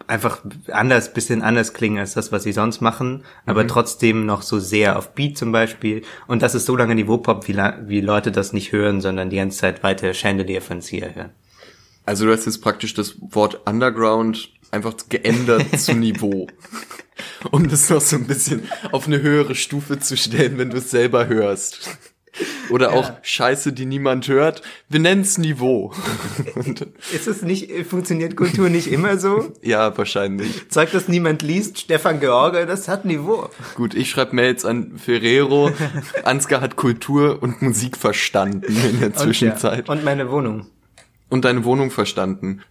einfach 0.07 0.41
anders, 0.71 1.13
bisschen 1.13 1.41
anders 1.41 1.73
klingen 1.73 1.97
als 1.99 2.13
das, 2.13 2.31
was 2.31 2.43
sie 2.43 2.51
sonst 2.51 2.81
machen, 2.81 3.23
aber 3.45 3.65
trotzdem 3.67 4.25
noch 4.25 4.41
so 4.41 4.59
sehr 4.59 4.97
auf 4.97 5.13
Beat 5.15 5.37
zum 5.37 5.51
Beispiel. 5.51 6.03
Und 6.27 6.41
das 6.41 6.55
ist 6.55 6.65
so 6.65 6.75
lange 6.75 6.95
Niveau-Pop, 6.95 7.47
wie, 7.47 7.53
la- 7.53 7.77
wie 7.85 8.01
Leute 8.01 8.31
das 8.31 8.53
nicht 8.53 8.71
hören, 8.71 9.01
sondern 9.01 9.29
die 9.29 9.37
ganze 9.37 9.57
Zeit 9.59 9.83
weiter 9.83 10.13
Chandelier 10.13 10.61
von 10.61 10.81
Sia 10.81 11.07
hören. 11.07 11.31
Also 12.05 12.25
du 12.25 12.31
hast 12.33 12.45
jetzt 12.45 12.61
praktisch 12.61 12.93
das 12.93 13.15
Wort 13.21 13.61
Underground 13.67 14.49
einfach 14.71 14.93
geändert 15.09 15.65
zu 15.79 15.93
Niveau. 15.93 16.47
Um 17.51 17.69
das 17.69 17.89
noch 17.89 18.01
so 18.01 18.15
ein 18.15 18.25
bisschen 18.27 18.67
auf 18.91 19.07
eine 19.07 19.21
höhere 19.21 19.55
Stufe 19.55 19.99
zu 19.99 20.17
stellen, 20.17 20.57
wenn 20.57 20.69
du 20.71 20.77
es 20.77 20.91
selber 20.91 21.27
hörst. 21.27 21.89
Oder 22.69 22.93
auch 22.93 23.11
Scheiße, 23.21 23.73
die 23.73 23.85
niemand 23.85 24.27
hört. 24.27 24.61
Wir 24.89 24.99
nennen's 24.99 25.37
Niveau. 25.37 25.93
Ist 27.13 27.27
es 27.27 27.41
nicht, 27.41 27.71
funktioniert 27.85 28.35
Kultur 28.35 28.69
nicht 28.69 28.91
immer 28.91 29.17
so? 29.17 29.53
ja, 29.61 29.95
wahrscheinlich. 29.97 30.69
Zeug, 30.69 30.91
das 30.91 31.07
niemand 31.07 31.41
liest, 31.41 31.79
Stefan 31.79 32.19
George, 32.19 32.65
das 32.65 32.87
hat 32.87 33.05
Niveau. 33.05 33.49
Gut, 33.75 33.93
ich 33.93 34.09
schreibe 34.09 34.35
Mails 34.35 34.65
an 34.65 34.97
Ferrero. 34.97 35.71
Ansgar 36.23 36.61
hat 36.61 36.75
Kultur 36.75 37.41
und 37.41 37.61
Musik 37.61 37.97
verstanden 37.97 38.75
in 38.89 38.99
der 38.99 39.13
Zwischenzeit. 39.13 39.87
Und, 39.87 39.87
ja. 39.87 39.93
und 39.93 40.03
meine 40.03 40.31
Wohnung. 40.31 40.67
und 41.29 41.45
deine 41.45 41.63
Wohnung 41.65 41.91
verstanden. 41.91 42.61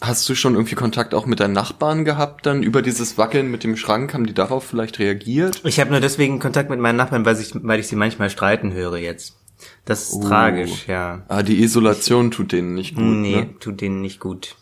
Hast 0.00 0.28
du 0.28 0.36
schon 0.36 0.54
irgendwie 0.54 0.76
Kontakt 0.76 1.12
auch 1.12 1.26
mit 1.26 1.40
deinen 1.40 1.54
Nachbarn 1.54 2.04
gehabt 2.04 2.46
dann 2.46 2.62
über 2.62 2.82
dieses 2.82 3.18
Wackeln 3.18 3.50
mit 3.50 3.64
dem 3.64 3.76
Schrank? 3.76 4.14
Haben 4.14 4.26
die 4.26 4.34
darauf 4.34 4.64
vielleicht 4.64 5.00
reagiert? 5.00 5.60
Ich 5.64 5.80
habe 5.80 5.90
nur 5.90 6.00
deswegen 6.00 6.38
Kontakt 6.38 6.70
mit 6.70 6.78
meinen 6.78 6.96
Nachbarn, 6.96 7.24
weil 7.24 7.38
ich, 7.40 7.50
weil 7.54 7.80
ich 7.80 7.88
sie 7.88 7.96
manchmal 7.96 8.30
streiten 8.30 8.72
höre 8.72 8.98
jetzt. 8.98 9.36
Das 9.84 10.04
ist 10.04 10.14
Oh. 10.14 10.28
tragisch, 10.28 10.86
ja. 10.86 11.24
Ah, 11.26 11.42
die 11.42 11.60
Isolation 11.62 12.30
tut 12.30 12.52
denen 12.52 12.74
nicht 12.74 12.94
gut. 12.94 13.02
nee, 13.04 13.36
Ne? 13.36 13.54
tut 13.58 13.80
denen 13.80 14.00
nicht 14.00 14.20
gut. 14.20 14.54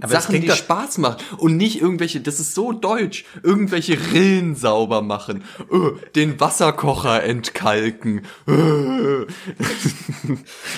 Aber 0.00 0.12
Sachen, 0.12 0.40
die 0.40 0.50
Spaß 0.50 0.98
machen. 0.98 1.18
Und 1.38 1.56
nicht 1.56 1.80
irgendwelche, 1.80 2.20
das 2.20 2.40
ist 2.40 2.54
so 2.54 2.72
deutsch, 2.72 3.24
irgendwelche 3.42 3.98
Rillen 4.12 4.54
sauber 4.54 5.02
machen, 5.02 5.44
äh, 5.70 6.10
den 6.14 6.40
Wasserkocher 6.40 7.22
entkalken. 7.22 8.22
Äh. 8.46 8.52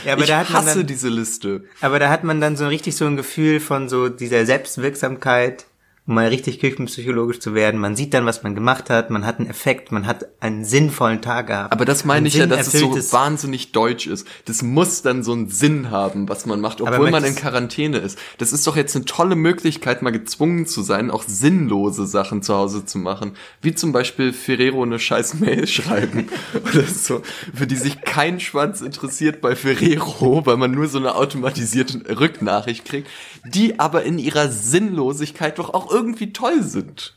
Ja, 0.05 0.13
aber 0.13 0.23
ich 0.23 0.29
da 0.29 0.39
hat 0.39 0.51
man 0.51 0.65
hasse 0.65 0.79
dann, 0.79 0.87
diese 0.87 1.09
Liste. 1.09 1.65
aber 1.81 1.99
da 1.99 2.09
hat 2.09 2.25
man 2.25 2.41
dann 2.41 2.57
so 2.57 2.67
richtig 2.67 2.97
so 2.97 3.07
ein 3.07 3.17
Gefühl 3.17 3.61
von 3.61 3.89
so 3.89 4.09
dieser 4.09 4.45
Selbstwirksamkeit, 4.47 5.67
um 6.07 6.15
mal 6.15 6.29
richtig 6.29 6.61
küchenpsychologisch 6.61 7.41
zu 7.41 7.55
werden. 7.55 7.81
Man 7.81 7.97
sieht 7.97 8.15
dann, 8.15 8.27
was 8.27 8.43
man 8.45 8.55
gemacht 8.55 8.91
hat, 8.91 9.11
man 9.11 9.27
hat 9.27 9.41
einen 9.41 9.51
Effekt, 9.51 9.91
man 9.91 10.07
hat 10.07 10.27
einen 10.41 10.65
sinnvollen 10.65 11.21
Tag 11.21 11.49
gehabt. 11.49 11.73
Aber 11.73 11.85
das 11.85 12.05
meine 12.05 12.25
Ein 12.25 12.27
ich 12.27 12.35
ja, 12.35 12.47
dass 12.47 12.73
es 12.73 12.81
so 12.81 13.13
wahnsinnig 13.13 13.73
deutsch 13.73 14.07
ist. 14.07 14.27
Das 14.45 14.63
muss 14.63 15.03
dann 15.03 15.25
so 15.25 15.33
einen 15.33 15.49
Sinn 15.49 15.91
haben, 15.91 16.29
was 16.29 16.47
man 16.47 16.61
macht, 16.61 16.81
obwohl 16.81 17.11
man 17.11 17.25
in 17.25 17.35
Quarantäne 17.35 17.99
ist. 17.99 18.19
Das 18.39 18.53
ist 18.53 18.67
doch 18.67 18.77
jetzt 18.77 18.95
eine 18.95 19.05
tolle 19.05 19.35
Möglichkeit, 19.35 20.03
mal 20.03 20.11
gezwungen 20.13 20.67
zu 20.67 20.83
sein, 20.83 21.11
auch 21.11 21.25
sinnlose 21.27 22.07
Sachen 22.07 22.43
zu 22.43 22.55
Hause 22.55 22.85
zu 22.85 22.99
machen. 22.99 23.33
Wie 23.61 23.75
zum 23.75 23.91
Beispiel 23.91 24.33
Ferrero 24.33 24.85
eine 24.85 25.01
scheiß 25.01 25.35
Mail 25.35 25.67
schreiben 25.67 26.29
oder 26.71 26.85
so, 26.85 27.23
für 27.53 27.67
die 27.67 27.77
sich 27.77 28.03
kein 28.03 28.39
Schwanz 28.39 28.81
interessiert 28.81 29.41
bei 29.41 29.57
Ferrero, 29.57 30.47
weil 30.47 30.57
man 30.57 30.71
nur 30.71 30.87
so 30.87 30.99
eine 30.99 31.17
automatisierte 31.17 32.19
Rücknachricht 32.21 32.85
kriegt, 32.85 33.09
die 33.45 33.79
aber 33.79 34.05
in 34.05 34.19
ihrer 34.19 34.49
Sinnlosigkeit 34.49 35.59
doch 35.59 35.75
auch 35.75 35.91
irgendwie 35.91 36.33
toll 36.33 36.63
sind. 36.63 37.17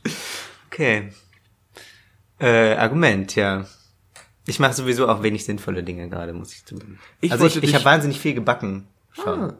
Okay. 0.70 1.10
Äh, 2.38 2.74
Argument, 2.74 3.34
ja. 3.36 3.66
Ich 4.46 4.58
mache 4.58 4.72
sowieso 4.72 5.08
auch 5.08 5.22
wenig 5.22 5.44
sinnvolle 5.44 5.82
Dinge 5.82 6.08
gerade, 6.08 6.32
muss 6.32 6.52
ich 6.52 6.64
zugeben. 6.64 6.98
Ich 7.20 7.32
also 7.32 7.46
ich, 7.46 7.62
ich 7.62 7.74
habe 7.74 7.84
wahnsinnig 7.84 8.18
viel 8.18 8.34
gebacken. 8.34 8.86
Schon. 9.12 9.52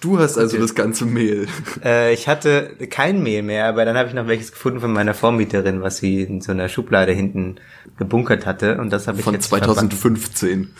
Du 0.00 0.18
hast 0.18 0.38
also 0.38 0.58
das 0.58 0.74
ganze 0.74 1.04
Mehl. 1.04 1.48
Äh, 1.84 2.14
ich 2.14 2.28
hatte 2.28 2.76
kein 2.88 3.22
Mehl 3.22 3.42
mehr, 3.42 3.66
aber 3.66 3.84
dann 3.84 3.96
habe 3.96 4.08
ich 4.08 4.14
noch 4.14 4.26
welches 4.26 4.52
gefunden 4.52 4.80
von 4.80 4.92
meiner 4.92 5.14
Vormieterin, 5.14 5.82
was 5.82 5.98
sie 5.98 6.22
in 6.22 6.40
so 6.40 6.52
einer 6.52 6.68
Schublade 6.68 7.12
hinten 7.12 7.56
gebunkert 7.98 8.46
hatte. 8.46 8.78
Und 8.78 8.90
das 8.90 9.06
habe 9.06 9.18
ich 9.18 9.24
Von 9.24 9.34
jetzt 9.34 9.48
verbacken. 9.48 9.74
2015. 9.74 10.70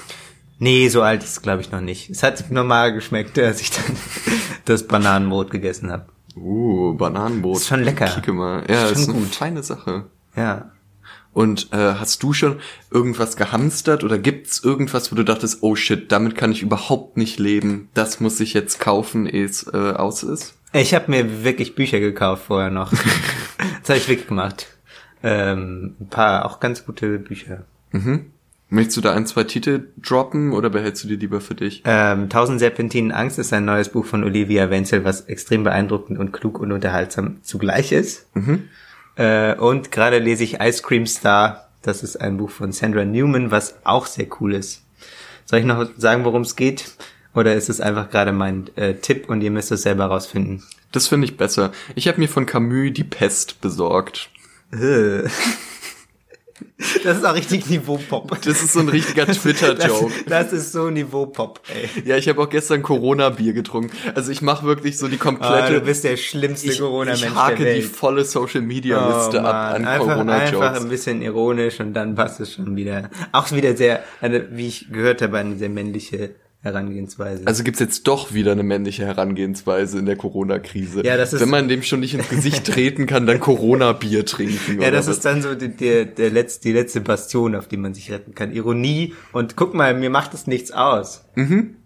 Nee, 0.59 0.88
so 0.88 1.02
alt 1.02 1.23
ist 1.23 1.31
es 1.31 1.43
glaube 1.43 1.61
ich 1.61 1.71
noch 1.73 1.81
nicht. 1.81 2.09
Es 2.09 2.23
hat 2.23 2.50
normal 2.50 2.95
geschmeckt, 2.95 3.38
als 3.38 3.61
ich 3.61 3.71
dann 3.71 3.97
das 4.64 4.87
Bananenbrot 4.87 5.50
gegessen 5.50 5.90
habe. 5.90 6.07
Uh, 6.37 6.95
Bananenbrot. 6.95 7.59
Ist 7.59 7.69
schon 7.69 7.83
lecker. 7.83 8.07
Kicke 8.07 8.33
mal. 8.33 8.64
Ja, 8.69 8.87
Ist 8.87 9.00
ist, 9.00 9.09
eine 9.09 9.19
gut. 9.19 9.35
feine 9.35 9.62
Sache. 9.62 10.07
Ja. 10.37 10.71
Und 11.33 11.73
äh, 11.73 11.95
hast 11.95 12.23
du 12.23 12.33
schon 12.33 12.61
irgendwas 12.90 13.37
gehamstert 13.37 14.04
oder 14.04 14.19
gibt's 14.19 14.62
irgendwas, 14.62 15.11
wo 15.11 15.16
du 15.16 15.25
dachtest, 15.25 15.62
oh 15.62 15.75
shit, 15.75 16.12
damit 16.12 16.37
kann 16.37 16.52
ich 16.52 16.62
überhaupt 16.62 17.16
nicht 17.16 17.38
leben, 17.38 17.88
das 17.95 18.21
muss 18.21 18.38
ich 18.40 18.52
jetzt 18.52 18.81
kaufen, 18.81 19.26
ehe 19.26 19.47
es 19.47 19.66
äh, 19.73 19.92
aus 19.92 20.23
ist? 20.23 20.59
Ich 20.75 20.95
habe 20.95 21.11
mir 21.11 21.42
wirklich 21.45 21.75
Bücher 21.75 22.00
gekauft 22.00 22.45
vorher 22.47 22.71
noch. 22.71 22.90
das 23.81 23.88
habe 23.88 23.99
ich 23.99 24.09
wirklich 24.09 24.28
gemacht. 24.28 24.66
Ähm, 25.23 25.97
ein 26.00 26.09
paar 26.09 26.45
auch 26.45 26.61
ganz 26.61 26.85
gute 26.85 27.19
Bücher. 27.19 27.64
Möchtest 28.73 28.97
du 28.97 29.00
da 29.02 29.12
ein, 29.12 29.26
zwei 29.26 29.45
Titel 29.45 29.88
droppen 29.99 30.55
oder 30.55 30.71
behältst 30.71 31.05
du 31.05 31.09
die 31.09 31.17
lieber 31.17 31.43
für 31.43 31.55
dich? 31.55 31.83
Ähm, 31.85 32.31
Tausend 32.31 32.59
Serpentinen 32.59 33.12
Angst 33.12 33.38
ist 33.38 33.52
ein 33.52 33.67
neues 33.67 33.91
Buch 33.91 34.07
von 34.07 34.25
Olivia 34.25 34.71
Wenzel, 34.71 35.05
was 35.05 35.21
extrem 35.26 35.62
beeindruckend 35.62 36.19
und 36.19 36.33
klug 36.33 36.59
und 36.59 36.73
unterhaltsam 36.73 37.37
zugleich 37.43 37.93
ist. 37.93 38.31
Äh, 39.17 39.57
und 39.57 39.93
gerade 39.93 40.21
lese 40.21 40.45
ich 40.45 40.59
Ice 40.61 40.83
Cream 40.83 41.05
Star. 41.05 41.69
Das 41.83 42.02
ist 42.02 42.17
ein 42.17 42.38
Buch 42.38 42.49
von 42.49 42.73
Sandra 42.73 43.05
Newman, 43.05 43.50
was 43.50 43.75
auch 43.85 44.07
sehr 44.07 44.26
cool 44.41 44.55
ist. 44.55 44.83
Soll 45.45 45.59
ich 45.59 45.67
noch 45.67 45.91
sagen, 45.99 46.25
worum 46.25 46.41
es 46.41 46.57
geht? 46.57 46.93
Oder 47.35 47.55
ist 47.55 47.69
es 47.69 47.83
einfach 47.83 48.09
gerade 48.09 48.33
mein 48.33 48.71
äh, 48.76 48.95
Tipp 48.95 49.29
und 49.29 49.43
ihr 49.43 49.50
müsst 49.50 49.71
es 49.71 49.83
selber 49.83 50.07
rausfinden? 50.07 50.62
Das 50.93 51.09
finde 51.09 51.26
ich 51.26 51.37
besser. 51.37 51.73
Ich 51.95 52.09
habe 52.09 52.19
mir 52.19 52.29
von 52.29 52.47
Camus 52.47 52.95
die 52.95 53.05
Pest 53.05 53.61
besorgt. 53.61 54.31
Das 57.04 57.19
ist 57.19 57.25
auch 57.25 57.35
richtig 57.35 57.69
Niveau-Pop. 57.69 58.40
Das 58.42 58.62
ist 58.62 58.73
so 58.73 58.81
ein 58.81 58.88
richtiger 58.88 59.26
Twitter-Joke. 59.26 60.12
Das, 60.26 60.50
das, 60.50 60.52
ist 60.52 60.73
so 60.73 60.90
Niveau-Pop, 60.90 61.61
ey. 61.75 62.09
Ja, 62.09 62.16
ich 62.16 62.28
habe 62.28 62.40
auch 62.42 62.49
gestern 62.49 62.83
Corona-Bier 62.83 63.52
getrunken. 63.52 63.90
Also 64.14 64.33
ich 64.33 64.42
mache 64.42 64.66
wirklich 64.66 64.99
so 64.99 65.09
die 65.09 65.16
komplette... 65.16 65.52
Ah, 65.54 65.71
du 65.71 65.81
bist 65.81 66.04
der 66.04 66.16
schlimmste 66.16 66.76
Corona-Mensch 66.76 67.23
Ich 67.23 67.35
hake 67.35 67.75
die 67.75 67.83
volle 67.83 68.25
Social-Media-Liste 68.25 69.38
oh, 69.38 69.47
ab 69.47 69.75
an 69.75 69.85
Corona-Jokes. 69.85 70.66
Einfach 70.66 70.83
ein 70.83 70.88
bisschen 70.88 71.23
ironisch 71.23 71.81
und 71.81 71.95
dann 71.95 72.14
passt 72.14 72.40
es 72.40 72.52
schon 72.52 72.76
wieder. 72.76 73.11
Auch 73.33 73.50
wieder 73.52 73.76
sehr, 73.76 74.02
eine, 74.21 74.57
wie 74.57 74.69
ich 74.69 74.92
gehört 74.92 75.23
habe, 75.23 75.38
eine 75.38 75.57
sehr 75.57 75.71
männliche 75.71 76.35
Herangehensweise. 76.62 77.45
Also 77.47 77.64
gibt's 77.64 77.81
jetzt 77.81 78.07
doch 78.07 78.33
wieder 78.35 78.52
eine 78.52 78.62
männliche 78.62 79.04
Herangehensweise 79.04 79.99
in 79.99 80.07
der 80.07 80.14
Corona-Krise. 80.14 81.04
Ja, 81.04 81.16
das 81.16 81.33
ist 81.33 81.40
Wenn 81.40 81.50
man 81.50 81.69
dem 81.69 81.83
schon 81.83 81.99
nicht 82.00 82.14
ins 82.14 82.28
Gesicht 82.28 82.64
treten 82.73 83.07
kann, 83.07 83.26
dann 83.26 83.40
Corona-Bier 83.40 84.25
trinken. 84.25 84.81
ja, 84.81 84.92
das 84.92 85.09
was? 85.09 85.16
ist 85.16 85.25
dann 85.25 85.42
so 85.42 85.57
die, 85.57 85.76
der, 85.76 86.04
der 86.04 86.31
letzte, 86.31 86.69
die 86.69 86.73
letzte 86.73 87.00
Bastion, 87.00 87.57
auf 87.57 87.66
die 87.66 87.76
man 87.76 87.95
sich 87.95 88.12
retten 88.12 88.37
kann. 88.37 88.52
Ironie 88.52 89.14
und 89.33 89.57
guck 89.57 89.75
mal, 89.75 89.92
mir 89.95 90.09
macht 90.11 90.35
es 90.35 90.47
nichts 90.47 90.71
aus. 90.71 91.25
Mhm. 91.35 91.76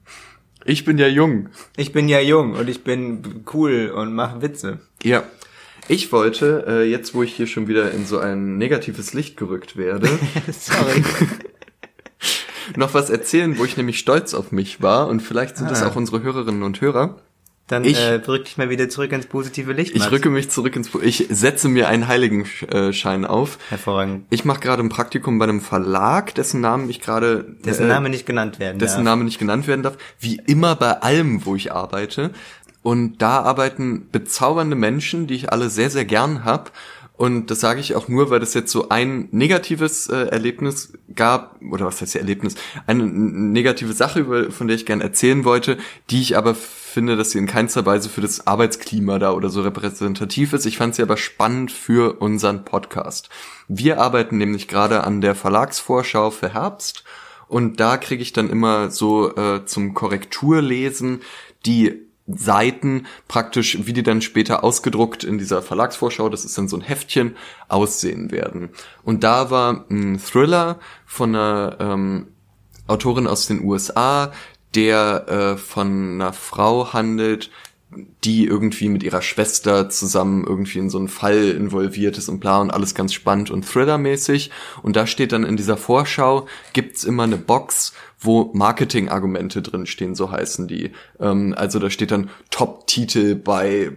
Ich 0.67 0.85
bin 0.85 0.99
ja 0.99 1.07
jung. 1.07 1.49
Ich 1.77 1.93
bin 1.93 2.09
ja 2.09 2.21
jung 2.21 2.53
und 2.55 2.69
ich 2.69 2.85
bin 2.85 3.45
cool 3.55 3.93
und 3.97 4.13
mache 4.13 4.43
Witze. 4.43 4.81
Ja. 5.03 5.23
Ich 5.89 6.11
wollte, 6.13 6.65
äh, 6.67 6.83
jetzt 6.83 7.15
wo 7.15 7.23
ich 7.23 7.33
hier 7.35 7.47
schon 7.47 7.69
wieder 7.69 7.93
in 7.93 8.05
so 8.05 8.19
ein 8.19 8.59
negatives 8.59 9.15
Licht 9.15 9.37
gerückt 9.37 9.77
werde, 9.77 10.09
Sorry. 10.53 11.03
noch 12.77 12.95
was 12.95 13.11
erzählen, 13.11 13.59
wo 13.59 13.65
ich 13.65 13.77
nämlich 13.77 13.99
stolz 13.99 14.35
auf 14.35 14.51
mich 14.53 14.83
war 14.83 15.09
und 15.09 15.21
vielleicht 15.21 15.57
sind 15.57 15.71
das 15.71 15.83
Ah. 15.83 15.89
auch 15.89 15.97
unsere 15.97 16.23
Hörerinnen 16.23 16.63
und 16.63 16.81
Hörer. 16.81 17.19
Dann 17.69 17.85
Ich- 17.85 17.99
äh, 17.99 18.15
rück 18.29 18.45
dich 18.45 18.57
mal 18.59 18.71
wieder 18.71 18.89
zurück 18.89 19.11
ins 19.11 19.27
positive 19.27 19.73
Licht. 19.73 19.93
Ich 19.95 19.99
Mats. 20.03 20.13
rücke 20.13 20.31
mich 20.31 20.51
zurück 20.51 20.77
ins, 20.77 20.89
ich 21.03 21.27
setze 21.31 21.69
mir 21.69 21.89
einen 21.89 22.07
Heiligenschein 22.07 23.25
auf. 23.25 23.59
Hervorragend. 23.71 24.27
Ich 24.31 24.45
mache 24.45 24.61
gerade 24.61 24.83
ein 24.85 24.89
Praktikum 24.89 25.39
bei 25.41 25.45
einem 25.47 25.61
Verlag, 25.61 26.33
dessen 26.37 26.61
Namen 26.61 26.89
ich 26.89 27.01
gerade, 27.01 27.45
Dessen 27.65 27.87
äh, 27.87 27.89
Name 27.89 28.09
nicht 28.09 28.25
genannt 28.25 28.61
werden 28.61 28.79
dessen 28.79 28.99
darf. 28.99 29.05
Name 29.05 29.25
nicht 29.25 29.39
genannt 29.41 29.67
werden 29.67 29.83
darf, 29.83 29.97
wie 30.21 30.41
immer 30.47 30.77
bei 30.77 31.03
allem, 31.03 31.45
wo 31.45 31.57
ich 31.57 31.73
arbeite. 31.73 32.31
Und 32.83 33.21
da 33.21 33.41
arbeiten 33.41 34.11
bezaubernde 34.13 34.77
Menschen, 34.77 35.27
die 35.27 35.35
ich 35.35 35.51
alle 35.53 35.69
sehr, 35.69 35.91
sehr 35.91 36.05
gern 36.05 36.45
hab. 36.45 36.71
Und 37.17 37.51
das 37.51 37.61
sage 37.61 37.81
ich 37.81 37.95
auch 37.95 38.09
nur, 38.09 38.29
weil 38.31 38.41
das 38.41 38.53
jetzt 38.53 38.71
so 38.71 38.91
ein 38.91 39.29
negatives 39.31 40.09
äh, 40.09 40.27
Erlebnis 40.27 40.93
gab, 41.15 41.61
oder 41.63 41.87
was 41.87 42.03
heißt 42.03 42.15
ja 42.15 42.21
Erlebnis, 42.21 42.57
eine 42.87 43.07
negative 43.07 43.95
Sache, 43.95 44.21
über, 44.21 44.51
von 44.51 44.69
der 44.69 44.77
ich 44.77 44.85
gern 44.85 45.01
erzählen 45.01 45.45
wollte, 45.45 45.79
die 46.11 46.21
ich 46.21 46.37
aber 46.37 46.55
finde, 46.55 47.17
dass 47.17 47.31
sie 47.31 47.39
in 47.39 47.47
keinster 47.47 47.87
Weise 47.87 48.11
für 48.11 48.21
das 48.21 48.47
Arbeitsklima 48.47 49.19
da 49.19 49.33
oder 49.33 49.49
so 49.49 49.63
repräsentativ 49.63 50.53
ist. 50.53 50.67
Ich 50.67 50.77
fand 50.77 50.95
sie 50.95 51.03
aber 51.03 51.17
spannend 51.17 51.73
für 51.73 52.21
unseren 52.21 52.65
Podcast. 52.65 53.31
Wir 53.67 53.99
arbeiten 54.01 54.37
nämlich 54.37 54.69
gerade 54.69 55.05
an 55.05 55.23
der 55.23 55.35
Verlagsvorschau 55.35 56.31
für 56.31 56.53
Herbst 56.53 57.05
und 57.49 57.81
da 57.81 57.97
kriege 57.97 58.23
ich 58.23 58.33
dann 58.33 58.51
immer 58.51 58.91
so 58.91 59.35
äh, 59.37 59.65
zum 59.65 59.95
Korrekturlesen 59.95 61.23
die 61.65 62.06
Seiten 62.27 63.07
praktisch, 63.29 63.79
wie 63.87 63.93
die 63.93 64.03
dann 64.03 64.21
später 64.21 64.65
ausgedruckt 64.65 65.23
in 65.23 65.39
dieser 65.39 65.63
Verlagsvorschau, 65.63 66.29
das 66.29 66.45
ist 66.45 66.59
dann 66.59 66.69
so 66.69 66.77
ein 66.77 66.83
Heftchen, 66.83 67.37
aussehen 67.69 68.31
werden. 68.31 68.71
Und 69.05 69.23
da 69.23 69.51
war 69.51 69.85
ein 69.91 70.19
Thriller 70.19 70.79
von 71.05 71.35
einer 71.35 71.77
ähm, 71.79 72.27
Autorin 72.89 73.27
aus 73.27 73.47
den 73.47 73.63
USA, 73.65 74.33
der 74.75 75.29
äh, 75.29 75.57
von 75.57 76.15
einer 76.15 76.33
Frau 76.33 76.93
handelt, 76.93 77.51
die 78.25 78.45
irgendwie 78.45 78.89
mit 78.89 79.03
ihrer 79.03 79.23
Schwester 79.23 79.89
zusammen 79.89 80.45
irgendwie 80.45 80.81
in 80.81 80.91
so 80.91 80.99
einen 80.99 81.09
Fall 81.09 81.51
involviert 81.51 82.19
ist 82.19 82.29
und 82.29 82.41
bla 82.41 82.61
und 82.61 82.71
alles 82.71 82.95
ganz 82.95 83.15
spannend 83.15 83.51
und 83.51 83.67
thrillermäßig. 83.67 84.51
Und 84.83 84.97
da 84.97 85.07
steht 85.07 85.33
dann 85.33 85.45
in 85.45 85.57
dieser 85.57 85.77
Vorschau, 85.77 86.47
gibt's 86.73 87.05
immer 87.05 87.23
eine 87.23 87.39
Box, 87.39 87.95
wo 88.19 88.51
Marketingargumente 88.55 89.63
drinstehen, 89.63 90.15
so 90.15 90.31
heißen 90.31 90.69
die. 90.69 90.93
Ähm, 91.21 91.55
also 91.57 91.79
da 91.79 91.91
steht 91.91 92.11
dann 92.11 92.31
Top-Titel 92.51 93.35
bei 93.35 93.93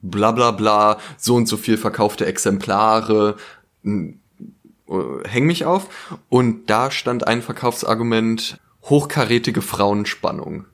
bla 0.00 0.32
bla 0.32 0.50
bla, 0.50 0.98
so 1.16 1.34
und 1.34 1.48
so 1.48 1.56
viel 1.56 1.76
verkaufte 1.76 2.26
Exemplare, 2.26 3.36
n- 3.84 4.20
äh, 4.88 5.28
häng 5.28 5.46
mich 5.46 5.64
auf. 5.64 5.88
Und 6.28 6.68
da 6.70 6.90
stand 6.90 7.26
ein 7.26 7.42
Verkaufsargument, 7.42 8.58
hochkarätige 8.84 9.62
Frauenspannung. 9.62 10.66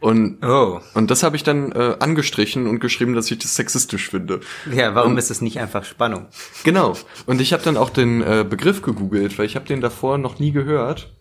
Und 0.00 0.38
Oh. 0.44 0.80
und 0.94 1.12
das 1.12 1.22
habe 1.22 1.36
ich 1.36 1.44
dann 1.44 1.70
äh, 1.70 1.94
angestrichen 2.00 2.66
und 2.66 2.80
geschrieben, 2.80 3.14
dass 3.14 3.30
ich 3.30 3.38
das 3.38 3.54
sexistisch 3.54 4.10
finde. 4.10 4.40
Ja, 4.74 4.96
warum 4.96 5.16
ist 5.16 5.30
es 5.30 5.40
nicht 5.40 5.60
einfach 5.60 5.84
Spannung? 5.84 6.26
Genau. 6.64 6.96
Und 7.26 7.40
ich 7.40 7.52
habe 7.52 7.62
dann 7.62 7.76
auch 7.76 7.88
den 7.90 8.20
äh, 8.20 8.44
Begriff 8.48 8.82
gegoogelt, 8.82 9.38
weil 9.38 9.46
ich 9.46 9.54
habe 9.54 9.64
den 9.66 9.80
davor 9.80 10.18
noch 10.18 10.40
nie 10.40 10.50
gehört. 10.50 11.12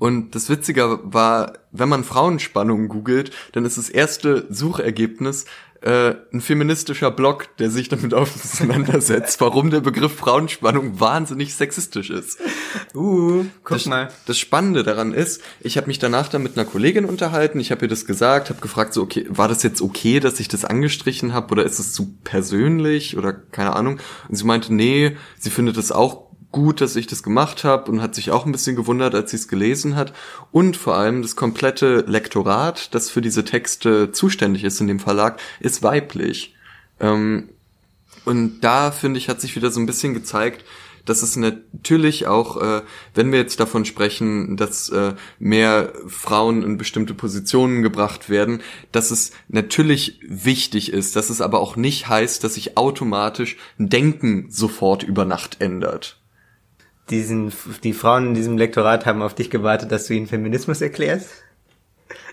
Und 0.00 0.34
das 0.34 0.48
Witzige 0.48 0.98
war, 1.02 1.58
wenn 1.72 1.90
man 1.90 2.04
Frauenspannung 2.04 2.88
googelt, 2.88 3.32
dann 3.52 3.66
ist 3.66 3.76
das 3.76 3.90
erste 3.90 4.46
Suchergebnis 4.48 5.44
äh, 5.82 6.14
ein 6.32 6.40
feministischer 6.40 7.10
Blog, 7.10 7.48
der 7.58 7.70
sich 7.70 7.90
damit 7.90 8.14
auseinandersetzt, 8.14 9.42
warum 9.42 9.70
der 9.70 9.80
Begriff 9.80 10.16
Frauenspannung 10.16 11.00
wahnsinnig 11.00 11.54
sexistisch 11.54 12.08
ist. 12.08 12.38
Uh, 12.94 13.44
guck 13.62 13.76
das, 13.76 13.86
mal. 13.86 14.08
Das 14.24 14.38
Spannende 14.38 14.84
daran 14.84 15.12
ist, 15.12 15.42
ich 15.60 15.76
habe 15.76 15.88
mich 15.88 15.98
danach 15.98 16.28
dann 16.28 16.42
mit 16.42 16.56
einer 16.56 16.66
Kollegin 16.66 17.04
unterhalten, 17.04 17.60
ich 17.60 17.70
habe 17.70 17.82
ihr 17.82 17.88
das 17.88 18.06
gesagt, 18.06 18.48
habe 18.48 18.62
gefragt, 18.62 18.94
so 18.94 19.02
okay, 19.02 19.26
war 19.28 19.48
das 19.48 19.62
jetzt 19.62 19.82
okay, 19.82 20.18
dass 20.18 20.40
ich 20.40 20.48
das 20.48 20.64
angestrichen 20.64 21.34
habe 21.34 21.52
oder 21.52 21.64
ist 21.64 21.78
es 21.78 21.92
zu 21.92 22.16
persönlich 22.24 23.18
oder 23.18 23.34
keine 23.34 23.76
Ahnung? 23.76 24.00
Und 24.28 24.36
sie 24.36 24.44
meinte, 24.44 24.72
nee, 24.74 25.16
sie 25.38 25.50
findet 25.50 25.76
es 25.76 25.92
auch 25.92 26.29
gut, 26.52 26.80
dass 26.80 26.96
ich 26.96 27.06
das 27.06 27.22
gemacht 27.22 27.64
habe 27.64 27.90
und 27.90 28.02
hat 28.02 28.14
sich 28.14 28.30
auch 28.30 28.46
ein 28.46 28.52
bisschen 28.52 28.76
gewundert, 28.76 29.14
als 29.14 29.30
sie 29.30 29.36
es 29.36 29.48
gelesen 29.48 29.96
hat. 29.96 30.12
Und 30.52 30.76
vor 30.76 30.96
allem 30.96 31.22
das 31.22 31.36
komplette 31.36 32.04
Lektorat, 32.06 32.94
das 32.94 33.10
für 33.10 33.20
diese 33.20 33.44
Texte 33.44 34.12
zuständig 34.12 34.64
ist 34.64 34.80
in 34.80 34.88
dem 34.88 35.00
Verlag, 35.00 35.40
ist 35.60 35.82
weiblich. 35.82 36.54
Ähm, 36.98 37.50
und 38.24 38.60
da, 38.60 38.90
finde 38.90 39.18
ich, 39.18 39.28
hat 39.28 39.40
sich 39.40 39.56
wieder 39.56 39.70
so 39.70 39.80
ein 39.80 39.86
bisschen 39.86 40.14
gezeigt, 40.14 40.64
dass 41.06 41.22
es 41.22 41.36
natürlich 41.36 42.26
auch, 42.26 42.60
äh, 42.60 42.82
wenn 43.14 43.32
wir 43.32 43.38
jetzt 43.38 43.58
davon 43.58 43.84
sprechen, 43.84 44.56
dass 44.56 44.90
äh, 44.90 45.14
mehr 45.38 45.92
Frauen 46.06 46.62
in 46.62 46.76
bestimmte 46.76 47.14
Positionen 47.14 47.82
gebracht 47.82 48.28
werden, 48.28 48.62
dass 48.92 49.10
es 49.10 49.32
natürlich 49.48 50.20
wichtig 50.28 50.92
ist, 50.92 51.16
dass 51.16 51.30
es 51.30 51.40
aber 51.40 51.60
auch 51.60 51.76
nicht 51.76 52.08
heißt, 52.08 52.44
dass 52.44 52.54
sich 52.54 52.76
automatisch 52.76 53.56
Denken 53.78 54.46
sofort 54.50 55.02
über 55.02 55.24
Nacht 55.24 55.60
ändert. 55.60 56.19
Diesen, 57.10 57.52
die 57.82 57.92
Frauen 57.92 58.28
in 58.28 58.34
diesem 58.34 58.56
Lektorat 58.56 59.04
haben 59.06 59.22
auf 59.22 59.34
dich 59.34 59.50
gewartet, 59.50 59.90
dass 59.90 60.06
du 60.06 60.14
ihnen 60.14 60.26
Feminismus 60.26 60.80
erklärst? 60.80 61.28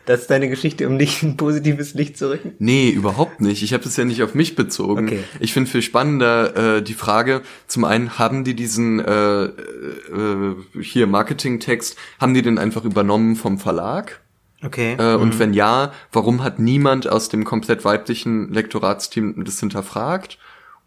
Das 0.05 0.21
ist 0.21 0.29
deine 0.29 0.47
Geschichte, 0.47 0.87
um 0.87 0.97
dich 0.97 1.21
in 1.21 1.31
ein 1.31 1.37
positives 1.37 1.93
Licht 1.93 2.17
zu 2.17 2.29
rücken? 2.29 2.53
Nee, 2.59 2.89
überhaupt 2.89 3.41
nicht. 3.41 3.61
Ich 3.61 3.73
habe 3.73 3.83
das 3.83 3.97
ja 3.97 4.05
nicht 4.05 4.23
auf 4.23 4.35
mich 4.35 4.55
bezogen. 4.55 5.07
Okay. 5.07 5.19
Ich 5.41 5.51
finde 5.51 5.69
viel 5.69 5.81
spannender 5.81 6.77
äh, 6.77 6.81
die 6.81 6.93
Frage, 6.93 7.41
zum 7.67 7.83
einen 7.83 8.17
haben 8.17 8.45
die 8.45 8.53
diesen 8.53 8.99
äh, 8.99 9.45
äh, 9.45 10.55
hier 10.81 11.07
Marketingtext, 11.07 11.97
haben 12.21 12.33
die 12.33 12.41
den 12.41 12.57
einfach 12.57 12.85
übernommen 12.85 13.35
vom 13.35 13.59
Verlag? 13.59 14.21
Okay. 14.63 14.95
Äh, 14.97 15.15
Und 15.15 15.37
wenn 15.39 15.53
ja, 15.53 15.91
warum 16.13 16.41
hat 16.41 16.57
niemand 16.57 17.09
aus 17.09 17.27
dem 17.27 17.43
komplett 17.43 17.83
weiblichen 17.83 18.53
Lektoratsteam 18.53 19.43
das 19.43 19.59
hinterfragt? 19.59 20.37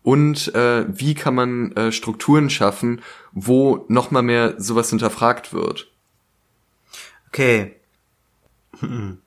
Und 0.02 0.54
äh, 0.54 0.86
wie 0.88 1.14
kann 1.14 1.34
man 1.34 1.72
äh, 1.72 1.92
Strukturen 1.92 2.48
schaffen, 2.48 3.02
wo 3.32 3.84
noch 3.88 4.10
mal 4.10 4.22
mehr 4.22 4.54
sowas 4.58 4.90
hinterfragt 4.90 5.52
wird? 5.52 5.88
Okay. 7.28 7.76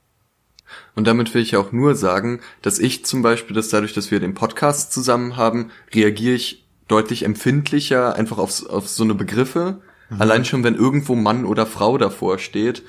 Und 0.96 1.08
damit 1.08 1.34
will 1.34 1.42
ich 1.42 1.56
auch 1.56 1.72
nur 1.72 1.96
sagen, 1.96 2.42
dass 2.62 2.80
ich 2.80 3.06
zum 3.06 3.22
Beispiel, 3.22 3.56
dass 3.56 3.70
dadurch, 3.70 3.94
dass 3.94 4.10
wir 4.10 4.20
den 4.20 4.34
Podcast 4.34 4.92
zusammen 4.92 5.38
haben, 5.38 5.70
reagiere 5.94 6.36
ich 6.36 6.66
deutlich 6.88 7.24
empfindlicher 7.24 8.16
einfach 8.16 8.38
auf, 8.38 8.66
auf 8.68 8.88
so 8.88 9.04
eine 9.04 9.16
Begriffe. 9.16 9.82
Allein 10.20 10.46
schon, 10.46 10.64
wenn 10.64 10.76
irgendwo 10.76 11.16
Mann 11.16 11.46
oder 11.46 11.66
Frau 11.66 11.98
davor 11.98 12.38
steht, 12.38 12.84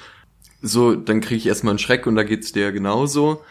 so, 0.67 0.95
dann 0.95 1.21
kriege 1.21 1.37
ich 1.37 1.47
erstmal 1.47 1.73
einen 1.73 1.79
Schreck 1.79 2.07
und 2.07 2.17
da 2.17 2.23
geht's 2.23 2.53
dir 2.53 2.73
genauso. 2.73 3.43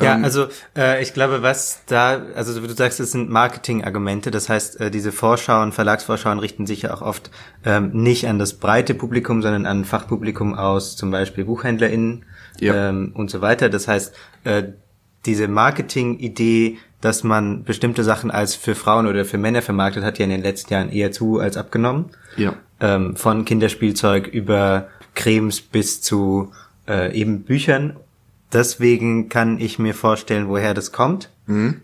Ja, 0.00 0.14
Ähm, 0.16 0.24
also 0.24 0.46
äh, 0.76 1.02
ich 1.02 1.14
glaube, 1.14 1.42
was 1.42 1.80
da, 1.86 2.22
also 2.34 2.62
wie 2.62 2.68
du 2.68 2.74
sagst, 2.74 3.00
es 3.00 3.10
sind 3.12 3.30
Marketingargumente. 3.30 4.30
Das 4.30 4.48
heißt, 4.48 4.80
äh, 4.80 4.90
diese 4.90 5.10
Vorschauen, 5.10 5.72
Verlagsvorschauen 5.72 6.38
richten 6.38 6.66
sich 6.66 6.82
ja 6.82 6.92
auch 6.94 7.02
oft 7.02 7.30
ähm, 7.64 7.90
nicht 7.94 8.28
an 8.28 8.38
das 8.38 8.54
breite 8.54 8.94
Publikum, 8.94 9.40
sondern 9.42 9.66
an 9.66 9.84
Fachpublikum 9.84 10.54
aus, 10.54 10.96
zum 10.96 11.10
Beispiel 11.10 11.44
BuchhändlerInnen 11.44 12.24
Ja. 12.60 12.90
ähm, 12.90 13.12
und 13.14 13.30
so 13.30 13.40
weiter. 13.40 13.70
Das 13.70 13.88
heißt, 13.88 14.14
äh, 14.44 14.64
diese 15.26 15.48
Marketing-Idee, 15.48 16.78
dass 17.00 17.24
man 17.24 17.64
bestimmte 17.64 18.04
Sachen 18.04 18.30
als 18.30 18.54
für 18.54 18.74
Frauen 18.74 19.06
oder 19.06 19.24
für 19.24 19.38
Männer 19.38 19.62
vermarktet, 19.62 20.04
hat 20.04 20.18
ja 20.18 20.24
in 20.24 20.30
den 20.30 20.42
letzten 20.42 20.72
Jahren 20.72 20.90
eher 20.90 21.12
zu 21.12 21.38
als 21.40 21.56
abgenommen 21.56 22.10
Ja. 22.36 22.54
ähm, 22.80 23.16
von 23.16 23.44
Kinderspielzeug 23.44 24.26
über 24.28 24.88
Cremes 25.18 25.60
bis 25.60 26.00
zu 26.00 26.52
äh, 26.86 27.12
eben 27.14 27.42
Büchern. 27.42 27.96
Deswegen 28.52 29.28
kann 29.28 29.60
ich 29.60 29.78
mir 29.78 29.92
vorstellen, 29.92 30.48
woher 30.48 30.72
das 30.72 30.92
kommt, 30.92 31.28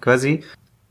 quasi. 0.00 0.44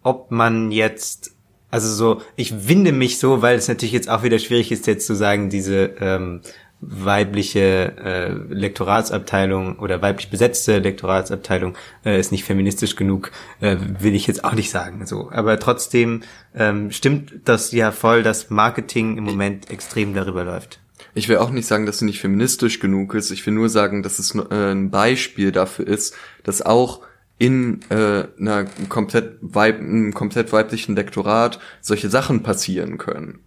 Ob 0.03 0.29
man 0.29 0.71
jetzt, 0.71 1.31
also 1.71 1.87
so, 1.87 2.21
ich 2.35 2.67
winde 2.67 2.91
mich 2.91 3.17
so, 3.17 3.41
weil 3.41 3.55
es 3.55 3.67
natürlich 3.67 3.93
jetzt 3.93 4.09
auch 4.09 4.21
wieder 4.21 4.37
schwierig 4.37 4.71
ist, 4.71 4.85
jetzt 4.85 5.07
zu 5.07 5.15
sagen, 5.15 5.49
diese 5.49 5.95
ähm, 5.99 6.41
weibliche 6.81 7.93
äh, 7.97 8.31
Lektoratsabteilung 8.53 9.79
oder 9.79 10.01
weiblich 10.01 10.29
besetzte 10.29 10.79
Lektoratsabteilung 10.79 11.75
äh, 12.05 12.19
ist 12.19 12.31
nicht 12.31 12.43
feministisch 12.43 12.95
genug, 12.95 13.31
äh, 13.61 13.77
will 13.99 14.13
ich 14.13 14.27
jetzt 14.27 14.43
auch 14.43 14.53
nicht 14.53 14.69
sagen. 14.69 15.05
So, 15.05 15.31
aber 15.31 15.59
trotzdem 15.59 16.21
ähm, 16.53 16.91
stimmt 16.91 17.33
das 17.45 17.71
ja 17.71 17.91
voll, 17.91 18.21
dass 18.21 18.49
Marketing 18.49 19.17
im 19.17 19.23
Moment 19.23 19.71
extrem 19.71 20.13
darüber 20.13 20.43
läuft. 20.43 20.82
Ich 21.15 21.29
will 21.29 21.37
auch 21.37 21.51
nicht 21.51 21.67
sagen, 21.67 21.85
dass 21.85 21.99
sie 21.99 22.05
nicht 22.05 22.19
feministisch 22.19 22.79
genug 22.79 23.13
ist. 23.13 23.31
Ich 23.31 23.45
will 23.45 23.53
nur 23.53 23.69
sagen, 23.69 24.01
dass 24.01 24.19
es 24.19 24.35
äh, 24.35 24.71
ein 24.71 24.89
Beispiel 24.89 25.51
dafür 25.51 25.87
ist, 25.87 26.15
dass 26.43 26.61
auch 26.61 27.01
in 27.37 27.81
äh, 27.89 28.25
einer 28.39 28.65
komplett 28.89 29.37
weib 29.41 29.79
einem 29.79 30.13
komplett 30.13 30.51
weiblichen 30.53 30.95
Lektorat 30.95 31.59
solche 31.81 32.09
Sachen 32.09 32.41
passieren 32.43 32.97
können. 32.97 33.39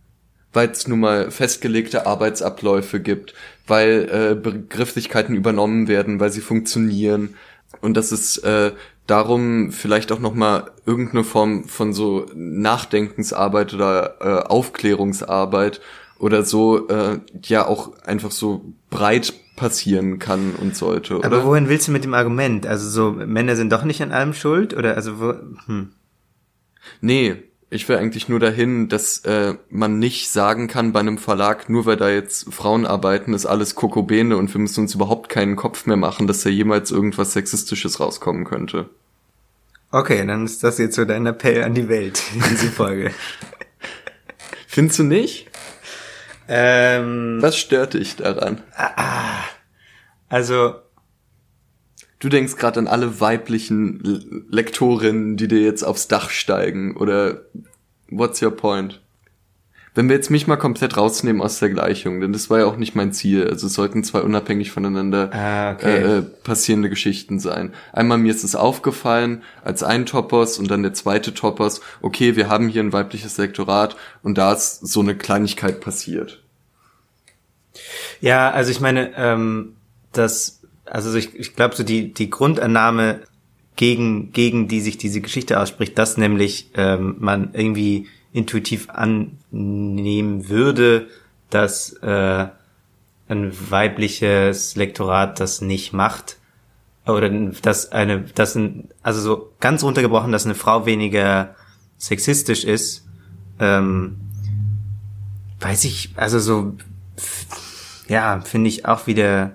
Weil 0.52 0.70
es 0.70 0.86
nun 0.86 1.00
mal 1.00 1.30
festgelegte 1.30 2.06
Arbeitsabläufe 2.06 3.00
gibt, 3.00 3.34
weil 3.66 4.08
äh, 4.10 4.34
Begrifflichkeiten 4.34 5.34
übernommen 5.34 5.88
werden, 5.88 6.20
weil 6.20 6.30
sie 6.30 6.40
funktionieren. 6.40 7.34
Und 7.80 7.96
dass 7.96 8.12
es 8.12 8.38
äh, 8.38 8.72
darum 9.06 9.72
vielleicht 9.72 10.12
auch 10.12 10.20
nochmal 10.20 10.70
irgendeine 10.86 11.24
Form 11.24 11.64
von 11.64 11.92
so 11.92 12.26
Nachdenkensarbeit 12.34 13.74
oder 13.74 14.16
äh, 14.20 14.46
Aufklärungsarbeit 14.46 15.80
oder 16.18 16.44
so 16.44 16.88
äh, 16.88 17.20
ja 17.42 17.66
auch 17.66 17.98
einfach 18.02 18.30
so 18.30 18.64
breit 18.90 19.34
passieren 19.56 20.18
kann 20.18 20.54
und 20.54 20.76
sollte. 20.76 21.18
Oder? 21.18 21.26
Aber 21.26 21.44
wohin 21.44 21.68
willst 21.68 21.88
du 21.88 21.92
mit 21.92 22.04
dem 22.04 22.14
Argument? 22.14 22.66
Also 22.66 22.88
so 22.88 23.12
Männer 23.12 23.56
sind 23.56 23.72
doch 23.72 23.84
nicht 23.84 24.02
an 24.02 24.12
allem 24.12 24.34
schuld 24.34 24.74
oder 24.74 24.96
also 24.96 25.20
wo, 25.20 25.34
hm. 25.66 25.92
Nee, 27.00 27.42
ich 27.68 27.88
will 27.88 27.96
eigentlich 27.96 28.28
nur 28.28 28.38
dahin, 28.38 28.88
dass 28.88 29.18
äh, 29.24 29.54
man 29.70 29.98
nicht 29.98 30.30
sagen 30.30 30.68
kann 30.68 30.92
bei 30.92 31.00
einem 31.00 31.18
Verlag, 31.18 31.68
nur 31.68 31.84
weil 31.84 31.96
da 31.96 32.08
jetzt 32.08 32.52
Frauen 32.52 32.86
arbeiten, 32.86 33.34
ist 33.34 33.46
alles 33.46 33.74
Kokobene 33.74 34.36
und 34.36 34.52
wir 34.54 34.60
müssen 34.60 34.82
uns 34.82 34.94
überhaupt 34.94 35.28
keinen 35.28 35.56
Kopf 35.56 35.86
mehr 35.86 35.96
machen, 35.96 36.26
dass 36.26 36.42
da 36.42 36.50
jemals 36.50 36.92
irgendwas 36.92 37.32
Sexistisches 37.32 37.98
rauskommen 37.98 38.44
könnte. 38.44 38.88
Okay, 39.90 40.24
dann 40.26 40.44
ist 40.44 40.62
das 40.62 40.78
jetzt 40.78 40.94
so 40.96 41.04
dein 41.04 41.26
Appell 41.26 41.62
an 41.64 41.74
die 41.74 41.88
Welt, 41.88 42.22
diese 42.50 42.70
Folge. 42.70 43.12
Findest 44.66 44.98
du 44.98 45.04
nicht? 45.04 45.48
Ähm, 46.48 47.38
Was 47.40 47.56
stört 47.56 47.94
dich 47.94 48.16
daran? 48.16 48.62
also 50.28 50.74
Du 52.18 52.30
denkst 52.30 52.56
gerade 52.56 52.80
an 52.80 52.86
alle 52.86 53.20
weiblichen 53.20 54.46
Lektorinnen, 54.50 55.36
die 55.36 55.48
dir 55.48 55.60
jetzt 55.60 55.82
aufs 55.82 56.08
Dach 56.08 56.30
steigen, 56.30 56.96
oder 56.96 57.42
what's 58.08 58.40
your 58.40 58.52
point? 58.52 59.02
Wenn 59.96 60.10
wir 60.10 60.16
jetzt 60.16 60.30
mich 60.30 60.46
mal 60.46 60.56
komplett 60.56 60.98
rausnehmen 60.98 61.40
aus 61.40 61.58
der 61.58 61.70
Gleichung, 61.70 62.20
denn 62.20 62.34
das 62.34 62.50
war 62.50 62.58
ja 62.58 62.66
auch 62.66 62.76
nicht 62.76 62.94
mein 62.94 63.14
Ziel. 63.14 63.48
Also 63.48 63.66
es 63.66 63.72
sollten 63.72 64.04
zwei 64.04 64.20
unabhängig 64.20 64.70
voneinander 64.70 65.32
Ah, 65.32 65.72
okay. 65.72 65.96
äh, 65.96 66.18
äh, 66.18 66.22
passierende 66.22 66.90
Geschichten 66.90 67.40
sein. 67.40 67.72
Einmal 67.94 68.18
mir 68.18 68.30
ist 68.30 68.44
es 68.44 68.54
aufgefallen 68.54 69.42
als 69.64 69.82
ein 69.82 70.04
Topos 70.04 70.58
und 70.58 70.70
dann 70.70 70.82
der 70.82 70.92
zweite 70.92 71.32
Topos, 71.32 71.80
okay, 72.02 72.36
wir 72.36 72.50
haben 72.50 72.68
hier 72.68 72.82
ein 72.82 72.92
weibliches 72.92 73.38
Lektorat 73.38 73.96
und 74.22 74.36
da 74.36 74.52
ist 74.52 74.86
so 74.86 75.00
eine 75.00 75.16
Kleinigkeit 75.16 75.80
passiert. 75.80 76.42
Ja, 78.20 78.50
also 78.50 78.70
ich 78.70 78.80
meine, 78.80 79.12
ähm, 79.16 79.76
das, 80.12 80.60
also 80.84 81.14
ich, 81.16 81.34
ich 81.34 81.56
glaube 81.56 81.74
so 81.74 81.82
die 81.84 82.12
die 82.12 82.28
Grundannahme 82.28 83.20
gegen 83.76 84.30
gegen 84.32 84.68
die 84.68 84.80
sich 84.80 84.98
diese 84.98 85.22
Geschichte 85.22 85.58
ausspricht, 85.58 85.96
dass 85.96 86.18
nämlich 86.18 86.70
ähm, 86.74 87.16
man 87.18 87.54
irgendwie 87.54 88.08
intuitiv 88.36 88.90
annehmen 88.90 90.48
würde, 90.48 91.08
dass 91.48 91.92
äh, 92.02 92.46
ein 93.28 93.70
weibliches 93.70 94.76
Lektorat 94.76 95.40
das 95.40 95.62
nicht 95.62 95.92
macht 95.92 96.36
oder 97.06 97.30
dass 97.30 97.92
eine, 97.92 98.20
dass 98.20 98.54
ein, 98.54 98.88
also 99.02 99.20
so 99.20 99.52
ganz 99.58 99.82
runtergebrochen, 99.82 100.32
dass 100.32 100.44
eine 100.44 100.54
Frau 100.54 100.84
weniger 100.84 101.54
sexistisch 101.96 102.64
ist, 102.64 103.06
ähm, 103.58 104.18
weiß 105.60 105.84
ich, 105.84 106.10
also 106.16 106.38
so 106.38 106.74
ja, 108.06 108.40
finde 108.42 108.68
ich 108.68 108.84
auch 108.84 109.06
wieder, 109.06 109.52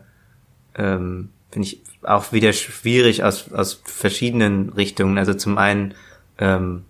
ähm, 0.76 1.30
finde 1.52 1.68
ich 1.68 1.82
auch 2.02 2.32
wieder 2.32 2.52
schwierig 2.54 3.24
aus, 3.24 3.52
aus 3.52 3.82
verschiedenen 3.86 4.70
Richtungen. 4.70 5.20
Also 5.20 5.36
zum 5.36 5.60
einen 5.60 5.94
ähm, 6.40 6.84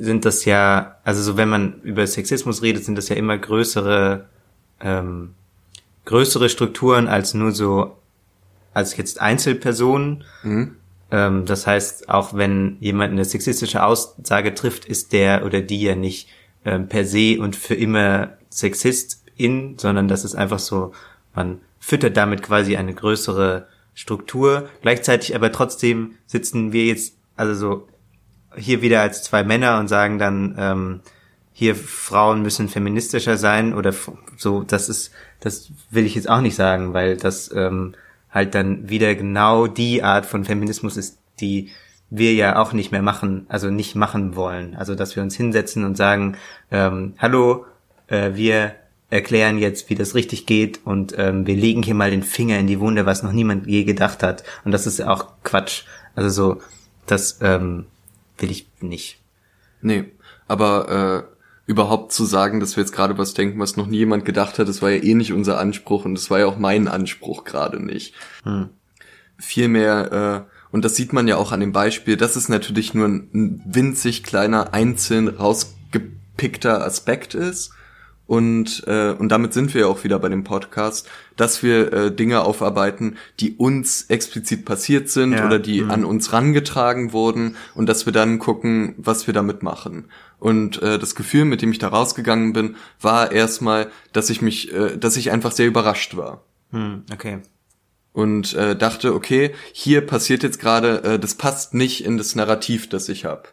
sind 0.00 0.24
das 0.24 0.44
ja, 0.44 0.96
also 1.04 1.22
so 1.22 1.36
wenn 1.36 1.48
man 1.48 1.80
über 1.82 2.06
Sexismus 2.06 2.62
redet, 2.62 2.84
sind 2.84 2.96
das 2.96 3.08
ja 3.08 3.16
immer 3.16 3.36
größere, 3.38 4.26
ähm, 4.80 5.34
größere 6.04 6.48
Strukturen 6.48 7.08
als 7.08 7.34
nur 7.34 7.52
so, 7.52 7.96
als 8.74 8.96
jetzt 8.96 9.20
Einzelpersonen. 9.20 10.24
Ähm, 11.10 11.44
das 11.46 11.66
heißt, 11.66 12.08
auch 12.08 12.34
wenn 12.34 12.76
jemand 12.80 13.12
eine 13.12 13.24
sexistische 13.24 13.84
Aussage 13.84 14.54
trifft, 14.54 14.84
ist 14.84 15.12
der 15.12 15.44
oder 15.44 15.60
die 15.60 15.82
ja 15.82 15.94
nicht 15.94 16.28
ähm, 16.64 16.88
per 16.88 17.04
se 17.04 17.38
und 17.40 17.56
für 17.56 17.74
immer 17.74 18.34
Sexistin, 18.50 19.78
sondern 19.78 20.08
das 20.08 20.24
ist 20.24 20.34
einfach 20.34 20.58
so, 20.58 20.92
man 21.34 21.60
füttert 21.78 22.16
damit 22.16 22.42
quasi 22.42 22.76
eine 22.76 22.94
größere 22.94 23.66
Struktur. 23.94 24.68
Gleichzeitig 24.82 25.34
aber 25.34 25.52
trotzdem 25.52 26.12
sitzen 26.26 26.72
wir 26.72 26.84
jetzt, 26.84 27.16
also 27.36 27.54
so 27.54 27.88
hier 28.56 28.82
wieder 28.82 29.00
als 29.00 29.22
zwei 29.22 29.44
Männer 29.44 29.78
und 29.78 29.88
sagen 29.88 30.18
dann, 30.18 30.54
ähm, 30.58 31.00
hier 31.52 31.74
Frauen 31.74 32.42
müssen 32.42 32.68
feministischer 32.68 33.36
sein 33.36 33.74
oder 33.74 33.92
so, 34.36 34.62
das 34.62 34.88
ist, 34.88 35.12
das 35.40 35.70
will 35.90 36.06
ich 36.06 36.14
jetzt 36.14 36.28
auch 36.28 36.40
nicht 36.40 36.54
sagen, 36.54 36.94
weil 36.94 37.16
das 37.16 37.50
ähm, 37.54 37.94
halt 38.30 38.54
dann 38.54 38.88
wieder 38.88 39.14
genau 39.14 39.66
die 39.66 40.02
Art 40.02 40.26
von 40.26 40.44
Feminismus 40.44 40.96
ist, 40.96 41.18
die 41.40 41.70
wir 42.08 42.34
ja 42.34 42.58
auch 42.58 42.72
nicht 42.72 42.92
mehr 42.92 43.02
machen, 43.02 43.46
also 43.48 43.70
nicht 43.70 43.94
machen 43.94 44.36
wollen. 44.36 44.74
Also 44.74 44.94
dass 44.94 45.16
wir 45.16 45.22
uns 45.22 45.36
hinsetzen 45.36 45.84
und 45.84 45.96
sagen, 45.96 46.36
ähm, 46.70 47.14
hallo, 47.18 47.66
äh, 48.08 48.30
wir 48.34 48.74
erklären 49.10 49.58
jetzt, 49.58 49.90
wie 49.90 49.94
das 49.94 50.14
richtig 50.14 50.46
geht 50.46 50.80
und 50.84 51.14
ähm, 51.18 51.46
wir 51.46 51.56
legen 51.56 51.82
hier 51.82 51.94
mal 51.94 52.10
den 52.10 52.22
Finger 52.22 52.58
in 52.58 52.68
die 52.68 52.80
Wunde, 52.80 53.06
was 53.06 53.22
noch 53.22 53.32
niemand 53.32 53.66
je 53.66 53.84
gedacht 53.84 54.22
hat. 54.22 54.44
Und 54.64 54.72
das 54.72 54.86
ist 54.86 55.00
auch 55.02 55.26
Quatsch. 55.42 55.82
Also 56.14 56.30
so, 56.30 56.62
das 57.06 57.38
ähm, 57.42 57.86
will 58.40 58.50
ich 58.50 58.68
nicht. 58.80 59.18
Nee, 59.82 60.04
aber 60.48 61.26
äh, 61.26 61.70
überhaupt 61.70 62.12
zu 62.12 62.24
sagen, 62.24 62.60
dass 62.60 62.76
wir 62.76 62.82
jetzt 62.82 62.92
gerade 62.92 63.16
was 63.16 63.34
denken, 63.34 63.60
was 63.60 63.76
noch 63.76 63.86
nie 63.86 63.98
jemand 63.98 64.24
gedacht 64.24 64.58
hat, 64.58 64.68
das 64.68 64.82
war 64.82 64.90
ja 64.90 65.02
eh 65.02 65.14
nicht 65.14 65.32
unser 65.32 65.58
Anspruch 65.58 66.04
und 66.04 66.14
das 66.14 66.30
war 66.30 66.40
ja 66.40 66.46
auch 66.46 66.58
mein 66.58 66.88
Anspruch 66.88 67.44
gerade 67.44 67.80
nicht. 67.80 68.14
Vielmehr, 69.38 70.46
äh, 70.50 70.52
und 70.72 70.84
das 70.84 70.96
sieht 70.96 71.12
man 71.12 71.28
ja 71.28 71.36
auch 71.36 71.52
an 71.52 71.60
dem 71.60 71.72
Beispiel, 71.72 72.16
das 72.16 72.36
ist 72.36 72.48
natürlich 72.48 72.92
nur 72.92 73.06
ein, 73.06 73.30
ein 73.32 73.62
winzig 73.64 74.24
kleiner, 74.24 74.74
einzeln 74.74 75.28
rausgepickter 75.28 76.84
Aspekt 76.84 77.34
ist. 77.34 77.72
Und, 78.30 78.84
äh, 78.86 79.10
und 79.10 79.28
damit 79.30 79.52
sind 79.52 79.74
wir 79.74 79.80
ja 79.80 79.86
auch 79.88 80.04
wieder 80.04 80.20
bei 80.20 80.28
dem 80.28 80.44
Podcast, 80.44 81.08
dass 81.34 81.64
wir 81.64 81.92
äh, 81.92 82.14
Dinge 82.14 82.42
aufarbeiten, 82.42 83.16
die 83.40 83.56
uns 83.56 84.04
explizit 84.04 84.64
passiert 84.64 85.08
sind 85.08 85.32
Ja, 85.32 85.46
oder 85.46 85.58
die 85.58 85.82
an 85.82 86.04
uns 86.04 86.32
rangetragen 86.32 87.12
wurden 87.12 87.56
und 87.74 87.88
dass 87.88 88.06
wir 88.06 88.12
dann 88.12 88.38
gucken, 88.38 88.94
was 88.98 89.26
wir 89.26 89.34
damit 89.34 89.64
machen. 89.64 90.04
Und 90.38 90.80
äh, 90.80 90.96
das 91.00 91.16
Gefühl, 91.16 91.44
mit 91.44 91.60
dem 91.60 91.72
ich 91.72 91.80
da 91.80 91.88
rausgegangen 91.88 92.52
bin, 92.52 92.76
war 93.00 93.32
erstmal, 93.32 93.90
dass 94.12 94.30
ich 94.30 94.42
mich, 94.42 94.72
äh, 94.72 94.96
dass 94.96 95.16
ich 95.16 95.32
einfach 95.32 95.50
sehr 95.50 95.66
überrascht 95.66 96.16
war 96.16 96.44
Hm, 96.70 97.02
okay. 97.12 97.38
und 98.12 98.54
äh, 98.54 98.76
dachte, 98.76 99.12
okay, 99.12 99.50
hier 99.72 100.06
passiert 100.06 100.44
jetzt 100.44 100.60
gerade, 100.60 101.02
äh, 101.02 101.18
das 101.18 101.34
passt 101.34 101.74
nicht 101.74 102.04
in 102.04 102.16
das 102.16 102.36
Narrativ, 102.36 102.88
das 102.88 103.08
ich 103.08 103.24
habe. 103.24 103.48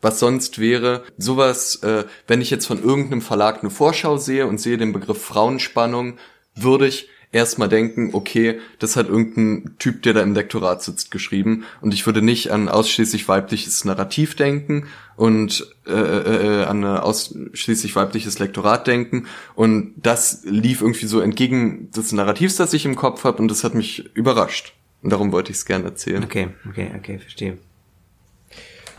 Was 0.00 0.18
sonst 0.18 0.58
wäre, 0.58 1.04
sowas, 1.18 1.76
äh, 1.82 2.04
wenn 2.26 2.40
ich 2.40 2.50
jetzt 2.50 2.66
von 2.66 2.82
irgendeinem 2.82 3.20
Verlag 3.20 3.60
eine 3.60 3.70
Vorschau 3.70 4.16
sehe 4.16 4.46
und 4.46 4.58
sehe 4.58 4.78
den 4.78 4.92
Begriff 4.92 5.22
Frauenspannung, 5.22 6.16
würde 6.54 6.86
ich 6.86 7.08
erstmal 7.32 7.68
denken, 7.68 8.10
okay, 8.12 8.60
das 8.78 8.96
hat 8.96 9.08
irgendein 9.08 9.76
Typ, 9.78 10.02
der 10.02 10.14
da 10.14 10.22
im 10.22 10.34
Lektorat 10.34 10.82
sitzt, 10.82 11.10
geschrieben. 11.10 11.64
Und 11.80 11.94
ich 11.94 12.06
würde 12.06 12.22
nicht 12.22 12.50
an 12.50 12.68
ausschließlich 12.68 13.28
weibliches 13.28 13.84
Narrativ 13.84 14.34
denken 14.34 14.86
und 15.16 15.66
äh, 15.86 15.92
äh, 15.92 16.62
äh, 16.62 16.64
an 16.64 16.84
ausschließlich 16.84 17.94
weibliches 17.94 18.38
Lektorat 18.38 18.86
denken. 18.86 19.26
Und 19.54 19.94
das 19.96 20.42
lief 20.44 20.80
irgendwie 20.80 21.06
so 21.06 21.20
entgegen 21.20 21.90
des 21.90 22.12
Narrativs, 22.12 22.56
das 22.56 22.72
ich 22.72 22.84
im 22.84 22.96
Kopf 22.96 23.24
habe, 23.24 23.38
und 23.38 23.48
das 23.48 23.64
hat 23.64 23.74
mich 23.74 24.14
überrascht. 24.14 24.74
Und 25.02 25.10
darum 25.10 25.32
wollte 25.32 25.50
ich 25.50 25.58
es 25.58 25.64
gerne 25.64 25.84
erzählen. 25.84 26.24
Okay, 26.24 26.48
okay, 26.68 26.90
okay, 26.96 27.18
verstehe. 27.18 27.58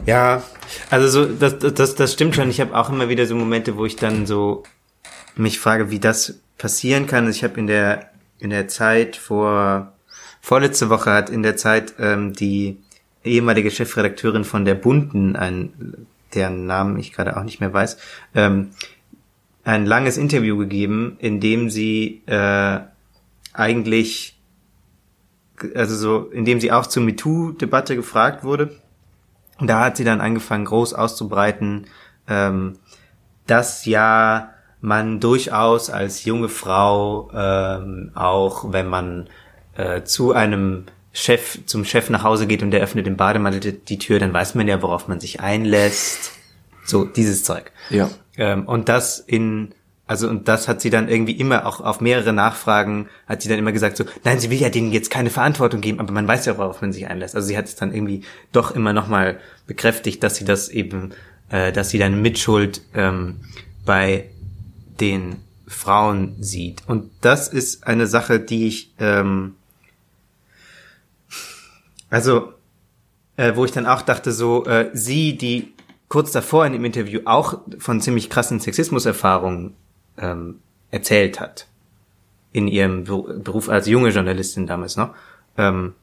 Ja, 0.06 0.44
also 0.90 1.08
so, 1.08 1.26
das, 1.26 1.60
das, 1.60 1.96
das 1.96 2.14
stimmt 2.14 2.36
schon. 2.36 2.50
Ich 2.50 2.60
habe 2.60 2.76
auch 2.76 2.90
immer 2.90 3.10
wieder 3.10 3.26
so 3.26 3.36
Momente, 3.36 3.78
wo 3.78 3.86
ich 3.86 3.96
dann 3.96 4.26
so 4.26 4.64
mich 5.36 5.60
frage, 5.60 5.92
wie 5.92 6.00
das 6.00 6.40
passieren 6.58 7.08
kann. 7.08 7.26
Also 7.26 7.38
Ich 7.38 7.44
habe 7.44 7.60
in 7.60 7.68
der 7.68 8.12
in 8.40 8.50
der 8.50 8.68
Zeit 8.68 9.16
vor 9.16 9.94
vorletzte 10.42 10.90
Woche 10.90 11.12
hat 11.12 11.30
in 11.30 11.44
der 11.44 11.56
Zeit 11.56 11.94
ähm, 12.00 12.34
die 12.34 12.78
ehemalige 13.24 13.70
Chefredakteurin 13.70 14.44
von 14.44 14.66
der 14.66 14.74
Bunden, 14.74 15.36
ein, 15.36 16.08
deren 16.34 16.66
Namen 16.66 16.98
ich 16.98 17.14
gerade 17.14 17.38
auch 17.38 17.44
nicht 17.44 17.60
mehr 17.60 17.72
weiß, 17.72 17.98
ähm, 18.34 18.72
ein 19.64 19.86
langes 19.86 20.18
Interview 20.18 20.58
gegeben, 20.58 21.18
in 21.20 21.40
dem 21.40 21.70
sie 21.70 22.24
äh, 22.26 22.80
eigentlich, 23.54 24.40
also 25.76 25.96
so, 25.96 26.32
in 26.32 26.46
dem 26.46 26.60
sie 26.60 26.72
auch 26.72 26.88
zur 26.88 27.04
MeToo-Debatte 27.04 27.96
gefragt 27.96 28.44
wurde. 28.44 28.76
Und 29.62 29.68
da 29.68 29.86
hat 29.86 29.96
sie 29.96 30.04
dann 30.04 30.22
angefangen, 30.22 30.66
groß 30.66 30.96
auszubreiten, 30.96 31.86
ähm, 32.28 32.80
dass 33.46 33.86
ja 33.86 34.50
man 34.82 35.20
durchaus 35.20 35.92
als 35.92 36.26
junge 36.26 36.50
Frau 36.50 37.30
ähm, 37.32 38.12
auch, 38.16 38.74
wenn 38.74 38.88
man 38.88 39.30
äh, 39.76 40.02
zu 40.02 40.34
einem 40.34 40.86
Chef, 41.14 41.60
zum 41.68 41.86
Chef 41.86 42.10
nach 42.10 42.24
Hause 42.24 42.48
geht 42.48 42.64
und 42.64 42.72
der 42.72 42.82
öffnet 42.82 43.06
im 43.06 43.18
Bademantel 43.18 43.74
die 43.74 44.00
Tür, 44.00 44.18
dann 44.18 44.34
weiß 44.34 44.56
man 44.56 44.68
ja, 44.68 44.82
worauf 44.82 45.08
man 45.08 45.20
sich 45.20 45.42
einlässt. 45.42 46.32
So, 46.84 47.06
dieses 47.06 47.44
Zeug. 47.44 47.72
Ja. 47.92 48.10
Ähm, 48.38 48.66
und 48.66 48.90
das 48.90 49.20
in, 49.20 49.76
also 50.12 50.28
und 50.28 50.50
das 50.50 50.68
hat 50.68 50.82
sie 50.82 50.90
dann 50.90 51.08
irgendwie 51.08 51.32
immer 51.32 51.66
auch 51.66 51.80
auf 51.80 52.02
mehrere 52.02 52.34
Nachfragen 52.34 53.08
hat 53.28 53.42
sie 53.42 53.48
dann 53.48 53.58
immer 53.58 53.72
gesagt 53.72 53.96
so, 53.96 54.04
nein, 54.26 54.42
sie 54.42 54.50
will 54.50 54.60
ja 54.60 54.68
denen 54.68 54.92
jetzt 54.92 55.10
keine 55.10 55.30
Verantwortung 55.30 55.80
geben, 55.80 56.02
aber 56.02 56.12
man 56.12 56.28
weiß 56.28 56.48
ja, 56.48 56.58
worauf 56.58 56.82
man 56.82 56.92
sich 56.92 57.08
einlässt. 57.08 57.34
Also 57.34 57.48
sie 57.48 57.58
hat 57.58 57.64
es 57.64 57.78
dann 57.78 57.94
irgendwie 57.94 58.26
doch 58.52 58.76
immer 58.76 58.92
nochmal 58.92 59.40
bekräftigt, 59.68 60.22
dass 60.22 60.36
sie 60.36 60.44
das 60.44 60.68
eben, 60.68 61.12
äh, 61.50 61.72
dass 61.72 61.92
sie 61.92 61.98
dann 61.98 62.22
Mitschuld 62.22 62.82
ähm, 62.94 63.38
bei 63.86 64.30
den 65.00 65.38
Frauen 65.66 66.36
sieht. 66.42 66.84
Und 66.88 67.10
das 67.22 67.48
ist 67.48 67.88
eine 67.88 68.06
Sache, 68.06 68.42
die 68.42 68.68
ich, 68.68 68.94
ähm, 69.00 69.56
also, 72.10 72.52
äh, 73.38 73.56
wo 73.56 73.64
ich 73.64 73.72
dann 73.72 73.86
auch 73.86 74.02
dachte, 74.02 74.34
so, 74.34 74.66
äh, 74.66 74.90
sie, 74.92 75.38
die 75.38 75.72
kurz 76.10 76.34
davor 76.34 76.66
in 76.66 76.74
dem 76.74 76.84
Interview 76.84 77.22
auch 77.24 77.62
von 77.80 78.02
ziemlich 78.02 78.30
krassen 78.30 78.60
Sexismuserfahrungen 78.60 79.78
ähm, 80.22 80.60
erzählt 80.92 81.40
hat, 81.40 81.68
in 82.54 82.68
ihrem 82.68 83.04
Beruf 83.04 83.70
als 83.70 83.88
junge 83.88 84.10
Journalistin 84.10 84.68
damals 84.68 84.96
noch, 84.96 85.14
ähm, 85.58 85.94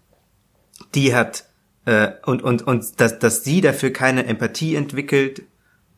die 0.94 1.14
hat 1.14 1.44
äh, 1.84 2.10
und 2.24 2.42
und 2.42 2.66
und 2.66 3.00
dass 3.00 3.18
dass 3.18 3.44
sie 3.44 3.60
dafür 3.60 3.90
keine 3.92 4.26
Empathie 4.26 4.74
entwickelt, 4.74 5.42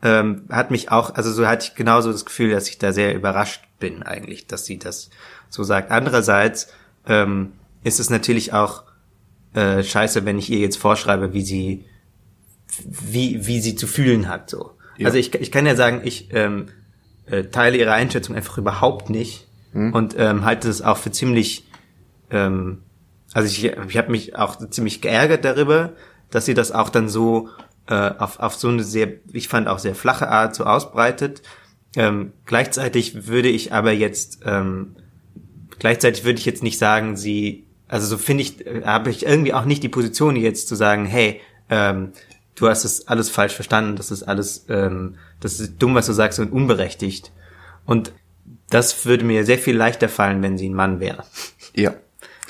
ähm, 0.03 0.45
hat 0.51 0.71
mich 0.71 0.91
auch, 0.91 1.15
also 1.15 1.31
so 1.33 1.47
hatte 1.47 1.67
ich 1.67 1.75
genauso 1.75 2.11
das 2.13 2.25
Gefühl, 2.25 2.51
dass 2.51 2.69
ich 2.69 2.79
da 2.79 2.93
sehr 2.93 3.15
überrascht 3.15 3.63
bin 3.79 4.03
eigentlich, 4.03 4.47
dass 4.47 4.65
sie 4.65 4.79
das 4.79 5.11
so 5.49 5.63
sagt. 5.63 5.91
Andererseits 5.91 6.69
ähm, 7.07 7.53
ist 7.85 8.01
es 8.01 8.11
natürlich 8.11 8.53
auch 8.53 8.85
äh, 9.55 9.83
scheiße, 9.83 10.25
wenn 10.25 10.39
ich 10.39 10.51
ihr 10.51 10.59
jetzt 10.59 10.77
vorschreibe, 10.79 11.33
wie 11.33 11.43
sie 11.43 11.85
wie 12.85 13.47
wie 13.47 13.61
sie 13.61 13.75
zu 13.75 13.87
fühlen 13.87 14.29
hat 14.29 14.49
so. 14.49 14.73
Ja. 14.97 15.07
Also 15.07 15.19
ich, 15.19 15.35
ich 15.35 15.51
kann 15.51 15.67
ja 15.67 15.75
sagen, 15.77 16.03
ich 16.05 16.29
ähm, 16.33 16.69
äh, 17.27 17.45
teile 17.45 17.77
ihre 17.77 17.93
Einschätzung 17.93 18.37
einfach 18.37 18.59
überhaupt 18.59 19.11
nicht 19.11 19.47
hm. 19.73 19.93
und 19.95 20.15
ähm, 20.19 20.45
halte 20.45 20.69
es 20.69 20.83
auch 20.83 20.97
für 20.97 21.11
ziemlich 21.11 21.67
ähm, 22.31 22.83
also 23.33 23.47
ich, 23.47 23.65
ich 23.65 23.97
habe 23.97 24.11
mich 24.11 24.37
auch 24.37 24.57
ziemlich 24.71 25.01
geärgert 25.01 25.45
darüber, 25.45 25.93
dass 26.31 26.47
sie 26.47 26.55
das 26.55 26.73
auch 26.73 26.89
dann 26.89 27.09
so 27.09 27.49
äh, 27.89 27.95
auf, 28.19 28.41
auf 28.41 28.55
so 28.55 28.69
eine 28.69 28.83
sehr, 28.83 29.09
ich 29.33 29.49
fand 29.49 29.69
auch 29.69 29.79
sehr 29.79 29.95
flache 29.95 30.29
Art 30.29 30.55
so 30.55 30.65
ausbreitet. 30.65 31.43
Ähm, 31.97 32.33
gleichzeitig 32.47 33.27
würde 33.27 33.49
ich 33.49 33.73
aber 33.73 33.93
jetzt, 33.93 34.41
ähm, 34.45 34.97
gleichzeitig 35.79 36.25
würde 36.25 36.39
ich 36.39 36.47
jetzt 36.47 36.63
nicht 36.63 36.79
sagen, 36.79 37.17
sie, 37.17 37.67
also 37.89 38.07
so 38.07 38.19
finde 38.19 38.43
ich, 38.43 38.67
äh, 38.67 38.83
habe 38.85 39.11
ich 39.11 39.27
irgendwie 39.27 39.55
auch 39.55 39.65
nicht 39.65 39.83
die 39.83 39.89
Position 39.89 40.37
jetzt 40.37 40.69
zu 40.69 40.75
sagen, 40.75 41.05
hey, 41.05 41.41
ähm, 41.69 42.13
du 42.61 42.69
hast 42.69 42.85
es 42.85 43.09
alles 43.09 43.31
falsch 43.31 43.55
verstanden, 43.55 43.97
das 43.97 44.11
ist 44.11 44.23
alles, 44.23 44.67
ähm, 44.69 45.17
das 45.41 45.61
ist 45.61 45.75
dumm, 45.79 45.95
was 45.95 46.07
du 46.07 46.13
sagst 46.13 46.39
und 46.39 46.53
unberechtigt. 46.53 47.33
Und 47.87 48.13
das 48.69 49.05
würde 49.07 49.25
mir 49.25 49.45
sehr 49.45 49.59
viel 49.59 49.77
leichter 49.77 50.09
fallen, 50.09 50.43
wenn 50.43 50.59
sie 50.59 50.69
ein 50.69 50.75
Mann 50.75 51.01
wäre. 51.01 51.25
Ja. 51.75 51.95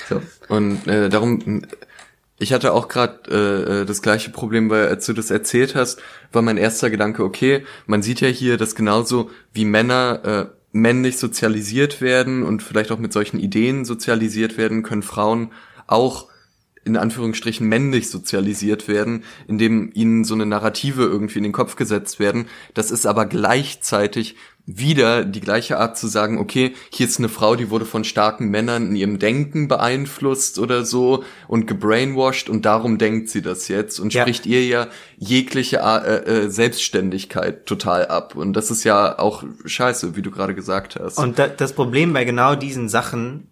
So. 0.09 0.20
Und 0.49 0.87
äh, 0.87 1.09
darum 1.09 1.62
ich 2.40 2.55
hatte 2.55 2.73
auch 2.73 2.88
gerade 2.88 3.20
äh, 3.31 3.83
äh, 3.83 3.85
das 3.85 4.01
gleiche 4.01 4.31
Problem, 4.31 4.70
weil 4.70 4.88
als 4.88 5.05
du 5.05 5.12
das 5.12 5.31
erzählt 5.31 5.75
hast, 5.75 6.01
war 6.33 6.40
mein 6.40 6.57
erster 6.57 6.88
Gedanke, 6.88 7.23
okay, 7.23 7.64
man 7.87 8.03
sieht 8.03 8.23
ja 8.23 8.29
hier, 8.29 8.57
dass 8.57 8.75
genauso 8.75 9.31
wie 9.53 9.66
Männer 9.66 10.20
äh, 10.25 10.57
männlich 10.73 11.18
sozialisiert 11.18 12.01
werden 12.01 12.42
und 12.42 12.62
vielleicht 12.62 12.92
auch 12.92 12.99
mit 12.99 13.12
solchen 13.12 13.38
Ideen 13.38 13.85
sozialisiert 13.85 14.57
werden, 14.57 14.83
können 14.83 15.03
Frauen 15.03 15.53
auch 15.87 16.30
in 16.85 16.97
Anführungsstrichen 16.97 17.69
männlich 17.69 18.09
sozialisiert 18.09 18.88
werden, 18.88 19.25
indem 19.47 19.90
ihnen 19.93 20.25
so 20.25 20.35
eine 20.35 20.47
Narrative 20.47 21.03
irgendwie 21.03 21.38
in 21.38 21.45
den 21.45 21.53
Kopf 21.53 21.77
gesetzt 21.77 22.19
werden. 22.19 22.47
Das 22.75 22.90
ist 22.90 23.07
aber 23.07 23.27
gleichzeitig 23.27 24.37
wieder 24.66 25.25
die 25.25 25.40
gleiche 25.40 25.79
Art 25.79 25.99
zu 25.99 26.07
sagen, 26.07 26.38
okay, 26.38 26.75
hier 26.90 27.07
ist 27.07 27.19
eine 27.19 27.29
Frau, 27.29 27.57
die 27.57 27.71
wurde 27.71 27.85
von 27.85 28.05
starken 28.05 28.51
Männern 28.51 28.88
in 28.88 28.97
ihrem 28.97 29.19
Denken 29.19 29.69
beeinflusst 29.69 30.59
oder 30.59 30.85
so 30.85 31.25
und 31.49 31.66
gebrainwashed 31.66 32.49
und 32.49 32.64
darum 32.66 32.99
denkt 32.99 33.29
sie 33.31 33.43
das 33.43 33.69
jetzt 33.69 33.99
und 33.99 34.14
ja. 34.14 34.23
spricht 34.23 34.47
ihr 34.47 34.64
ja 34.64 34.88
jegliche 35.16 35.79
äh, 35.79 36.45
äh, 36.45 36.51
Selbstständigkeit 36.51 37.66
total 37.66 38.07
ab. 38.07 38.37
Und 38.37 38.53
das 38.53 38.71
ist 38.71 38.85
ja 38.85 39.19
auch 39.19 39.45
scheiße, 39.64 40.16
wie 40.16 40.23
du 40.23 40.31
gerade 40.31 40.55
gesagt 40.55 40.97
hast. 41.01 41.19
Und 41.19 41.38
da, 41.38 41.49
das 41.49 41.73
Problem 41.73 42.12
bei 42.12 42.25
genau 42.25 42.55
diesen 42.55 42.88
Sachen 42.88 43.49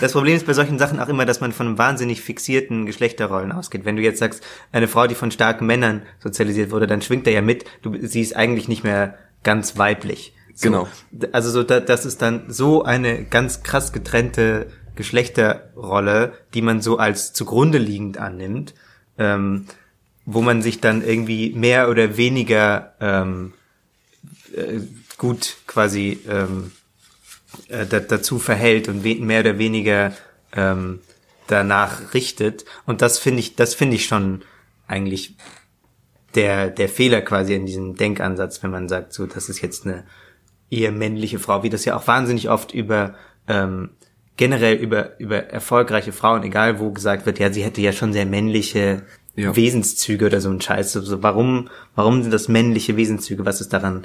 das 0.00 0.12
Problem 0.12 0.36
ist 0.36 0.46
bei 0.46 0.52
solchen 0.52 0.78
Sachen 0.78 1.00
auch 1.00 1.08
immer, 1.08 1.26
dass 1.26 1.40
man 1.40 1.52
von 1.52 1.78
wahnsinnig 1.78 2.20
fixierten 2.20 2.86
Geschlechterrollen 2.86 3.52
ausgeht. 3.52 3.84
Wenn 3.84 3.96
du 3.96 4.02
jetzt 4.02 4.18
sagst, 4.18 4.42
eine 4.72 4.88
Frau, 4.88 5.06
die 5.06 5.14
von 5.14 5.30
starken 5.30 5.66
Männern 5.66 6.02
sozialisiert 6.18 6.70
wurde, 6.70 6.86
dann 6.86 7.02
schwingt 7.02 7.26
er 7.26 7.32
ja 7.32 7.42
mit, 7.42 7.64
du, 7.82 7.94
sie 8.00 8.20
ist 8.20 8.36
eigentlich 8.36 8.68
nicht 8.68 8.84
mehr 8.84 9.18
ganz 9.42 9.78
weiblich. 9.78 10.34
So, 10.54 10.68
genau. 10.68 10.88
Also 11.32 11.50
so, 11.50 11.62
da, 11.62 11.80
das 11.80 12.04
ist 12.04 12.22
dann 12.22 12.44
so 12.48 12.82
eine 12.84 13.24
ganz 13.24 13.62
krass 13.62 13.92
getrennte 13.92 14.66
Geschlechterrolle, 14.96 16.32
die 16.54 16.62
man 16.62 16.82
so 16.82 16.98
als 16.98 17.32
zugrunde 17.32 17.78
liegend 17.78 18.18
annimmt, 18.18 18.74
ähm, 19.18 19.66
wo 20.26 20.42
man 20.42 20.62
sich 20.62 20.80
dann 20.80 21.02
irgendwie 21.02 21.52
mehr 21.54 21.88
oder 21.88 22.16
weniger 22.16 22.94
ähm, 23.00 23.54
äh, 24.54 24.80
gut 25.16 25.56
quasi 25.66 26.20
ähm, 26.28 26.72
äh, 27.68 27.86
dazu 27.86 28.38
verhält 28.38 28.88
und 28.88 29.04
mehr 29.04 29.40
oder 29.40 29.58
weniger 29.58 30.12
ähm, 30.52 31.00
danach 31.46 32.14
richtet. 32.14 32.64
Und 32.86 33.02
das 33.02 33.18
finde 33.18 33.40
ich, 33.40 33.56
das 33.56 33.74
finde 33.74 33.96
ich 33.96 34.06
schon 34.06 34.42
eigentlich 34.86 35.34
der, 36.34 36.70
der 36.70 36.88
Fehler 36.88 37.20
quasi 37.20 37.54
in 37.54 37.66
diesem 37.66 37.96
Denkansatz, 37.96 38.62
wenn 38.62 38.70
man 38.70 38.88
sagt, 38.88 39.12
so, 39.12 39.26
das 39.26 39.48
ist 39.48 39.60
jetzt 39.60 39.86
eine 39.86 40.04
eher 40.70 40.92
männliche 40.92 41.38
Frau, 41.38 41.62
wie 41.62 41.70
das 41.70 41.84
ja 41.84 41.96
auch 41.96 42.06
wahnsinnig 42.06 42.48
oft 42.48 42.72
über 42.72 43.14
ähm, 43.46 43.90
generell 44.36 44.76
über 44.76 45.20
über 45.20 45.44
erfolgreiche 45.44 46.12
Frauen, 46.12 46.42
egal 46.42 46.78
wo 46.80 46.90
gesagt 46.90 47.26
wird, 47.26 47.38
ja, 47.38 47.52
sie 47.52 47.62
hätte 47.62 47.82
ja 47.82 47.92
schon 47.92 48.12
sehr 48.12 48.26
männliche 48.26 49.02
ja. 49.36 49.54
Wesenszüge 49.54 50.26
oder 50.26 50.40
so 50.40 50.50
ein 50.50 50.60
Scheiß. 50.60 50.92
So, 50.92 51.22
warum 51.22 51.68
warum 51.94 52.22
sind 52.22 52.32
das 52.32 52.48
männliche 52.48 52.96
Wesenszüge? 52.96 53.44
Was 53.44 53.60
ist 53.60 53.72
daran 53.72 54.04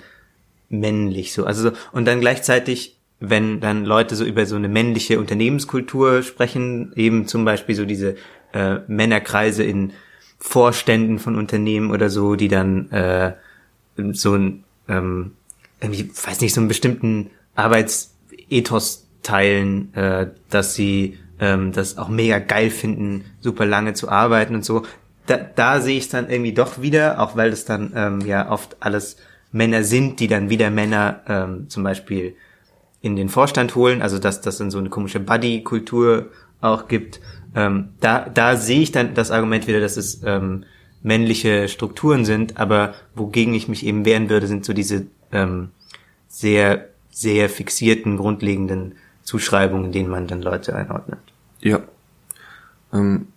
männlich 0.70 1.32
so? 1.34 1.46
Also 1.46 1.70
so, 1.70 1.76
und 1.94 2.06
dann 2.06 2.20
gleichzeitig, 2.20 2.97
wenn 3.20 3.60
dann 3.60 3.86
Leute 3.86 4.16
so 4.16 4.24
über 4.24 4.46
so 4.46 4.56
eine 4.56 4.68
männliche 4.68 5.20
Unternehmenskultur 5.20 6.22
sprechen, 6.24 6.94
eben 6.96 7.28
zum 7.28 7.46
Beispiel 7.46 7.76
so 7.76 7.86
diese 7.86 8.16
äh, 8.54 8.78
Männerkreise 8.88 9.64
in 9.64 9.94
Vorständen 10.40 11.18
von 11.18 11.36
Unternehmen 11.36 11.92
oder 11.92 12.10
so, 12.10 12.36
die 12.36 12.48
dann 12.48 12.92
äh, 12.92 13.34
so 14.14 14.36
ein 14.36 14.64
ähm, 14.88 15.32
irgendwie, 15.82 16.10
weiß 16.10 16.42
nicht, 16.42 16.54
so 16.54 16.62
einen 16.62 16.68
bestimmten 16.68 17.32
Arbeitsethos 17.56 19.08
teilen, 19.24 19.94
äh, 19.96 20.28
dass 20.50 20.76
sie 20.76 21.18
ähm, 21.40 21.72
das 21.72 21.98
auch 21.98 22.10
mega 22.10 22.40
geil 22.40 22.70
finden, 22.70 23.26
super 23.42 23.66
lange 23.66 23.94
zu 23.94 24.10
arbeiten 24.10 24.56
und 24.56 24.66
so. 24.66 24.84
Da, 25.26 25.38
da 25.38 25.82
sehe 25.82 25.98
ich 25.98 26.06
es 26.06 26.10
dann 26.10 26.30
irgendwie 26.30 26.54
doch 26.54 26.82
wieder, 26.82 27.20
auch 27.20 27.36
weil 27.36 27.50
es 27.50 27.66
dann 27.66 27.92
ähm, 27.96 28.22
ja 28.22 28.50
oft 28.50 28.78
alles 28.80 29.18
Männer 29.52 29.84
sind, 29.84 30.20
die 30.20 30.28
dann 30.28 30.50
wieder 30.50 30.70
Männer 30.70 31.22
ähm, 31.28 31.70
zum 31.70 31.84
Beispiel 31.84 32.36
in 33.02 33.16
den 33.16 33.30
Vorstand 33.30 33.76
holen, 33.76 34.02
also 34.02 34.20
dass 34.20 34.42
das 34.42 34.58
dann 34.58 34.72
so 34.72 34.78
eine 34.78 34.90
komische 34.90 35.20
Buddy-Kultur 35.20 36.28
auch 36.62 36.88
gibt. 36.88 37.20
Ähm, 37.56 37.90
da, 38.00 38.28
da 38.28 38.56
sehe 38.58 38.82
ich 38.82 38.92
dann 38.92 39.14
das 39.14 39.32
Argument 39.32 39.68
wieder, 39.68 39.80
dass 39.80 39.98
es 39.98 40.22
ähm, 40.24 40.66
männliche 41.04 41.68
Strukturen 41.68 42.26
sind, 42.26 42.58
aber 42.58 42.96
wogegen 43.16 43.54
ich 43.54 43.68
mich 43.68 43.86
eben 43.86 44.06
wehren 44.06 44.30
würde, 44.30 44.48
sind 44.48 44.66
so 44.66 44.74
diese 44.74 45.08
ähm, 45.32 45.70
sehr, 46.28 46.90
sehr 47.12 47.50
fixierten, 47.50 48.18
grundlegenden 48.18 48.96
Zuschreibungen, 49.24 49.92
denen 49.92 50.10
man 50.10 50.28
dann 50.28 50.42
Leute 50.42 50.76
einordnet. 50.76 51.20
Ja. 51.62 51.82
Ähm, 52.94 53.28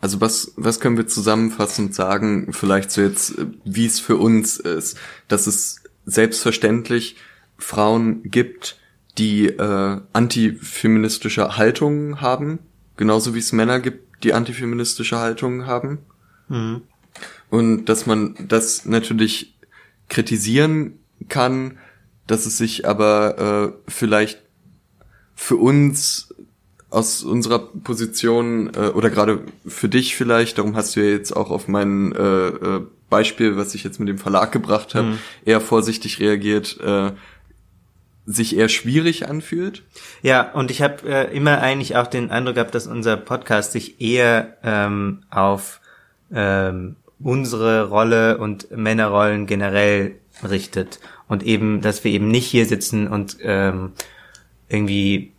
also 0.00 0.20
was, 0.20 0.52
was 0.56 0.80
können 0.80 0.96
wir 0.96 1.06
zusammenfassend 1.06 1.94
sagen, 1.94 2.52
vielleicht 2.52 2.90
so 2.90 3.00
jetzt, 3.00 3.34
wie 3.64 3.86
es 3.86 4.00
für 4.00 4.16
uns 4.16 4.58
ist, 4.58 4.98
dass 5.28 5.46
es 5.46 5.82
selbstverständlich 6.04 7.16
Frauen 7.56 8.22
gibt, 8.24 8.78
die 9.18 9.46
äh, 9.46 10.00
antifeministische 10.12 11.56
Haltungen 11.56 12.20
haben, 12.20 12.58
genauso 12.96 13.34
wie 13.34 13.38
es 13.38 13.52
Männer 13.52 13.80
gibt, 13.80 14.24
die 14.24 14.32
antifeministische 14.32 15.18
Haltungen 15.18 15.66
haben. 15.66 15.98
Mhm. 16.48 16.82
Und 17.50 17.84
dass 17.86 18.06
man 18.06 18.34
das 18.48 18.86
natürlich 18.86 19.56
kritisieren 20.08 20.98
kann, 21.28 21.78
dass 22.26 22.46
es 22.46 22.58
sich 22.58 22.88
aber 22.88 23.74
äh, 23.86 23.90
vielleicht 23.90 24.42
für 25.34 25.56
uns 25.56 26.34
aus 26.90 27.22
unserer 27.24 27.58
Position 27.58 28.70
äh, 28.74 28.88
oder 28.88 29.10
gerade 29.10 29.40
für 29.66 29.88
dich 29.88 30.16
vielleicht, 30.16 30.58
darum 30.58 30.76
hast 30.76 30.96
du 30.96 31.00
ja 31.00 31.10
jetzt 31.10 31.36
auch 31.36 31.50
auf 31.50 31.68
mein 31.68 32.12
äh, 32.12 32.48
äh, 32.48 32.80
Beispiel, 33.10 33.56
was 33.56 33.74
ich 33.74 33.84
jetzt 33.84 34.00
mit 34.00 34.08
dem 34.08 34.18
Verlag 34.18 34.52
gebracht 34.52 34.94
habe, 34.94 35.08
Mhm. 35.08 35.18
eher 35.44 35.60
vorsichtig 35.60 36.20
reagiert, 36.20 36.78
äh, 36.80 37.12
sich 38.26 38.56
eher 38.56 38.68
schwierig 38.68 39.28
anfühlt. 39.28 39.82
Ja, 40.22 40.52
und 40.52 40.70
ich 40.70 40.82
habe 40.82 41.08
äh, 41.08 41.36
immer 41.36 41.60
eigentlich 41.60 41.96
auch 41.96 42.06
den 42.06 42.30
Eindruck 42.30 42.54
gehabt, 42.54 42.74
dass 42.74 42.86
unser 42.86 43.16
Podcast 43.16 43.72
sich 43.72 44.00
eher 44.00 44.56
ähm, 44.62 45.22
auf 45.30 45.80
ähm, 46.32 46.96
unsere 47.22 47.88
Rolle 47.88 48.38
und 48.38 48.70
Männerrollen 48.70 49.46
generell 49.46 50.16
richtet. 50.42 51.00
Und 51.28 51.42
eben, 51.42 51.80
dass 51.80 52.04
wir 52.04 52.12
eben 52.12 52.28
nicht 52.28 52.46
hier 52.46 52.66
sitzen 52.66 53.08
und 53.08 53.36
ähm, 53.40 53.92
irgendwie 54.68 55.32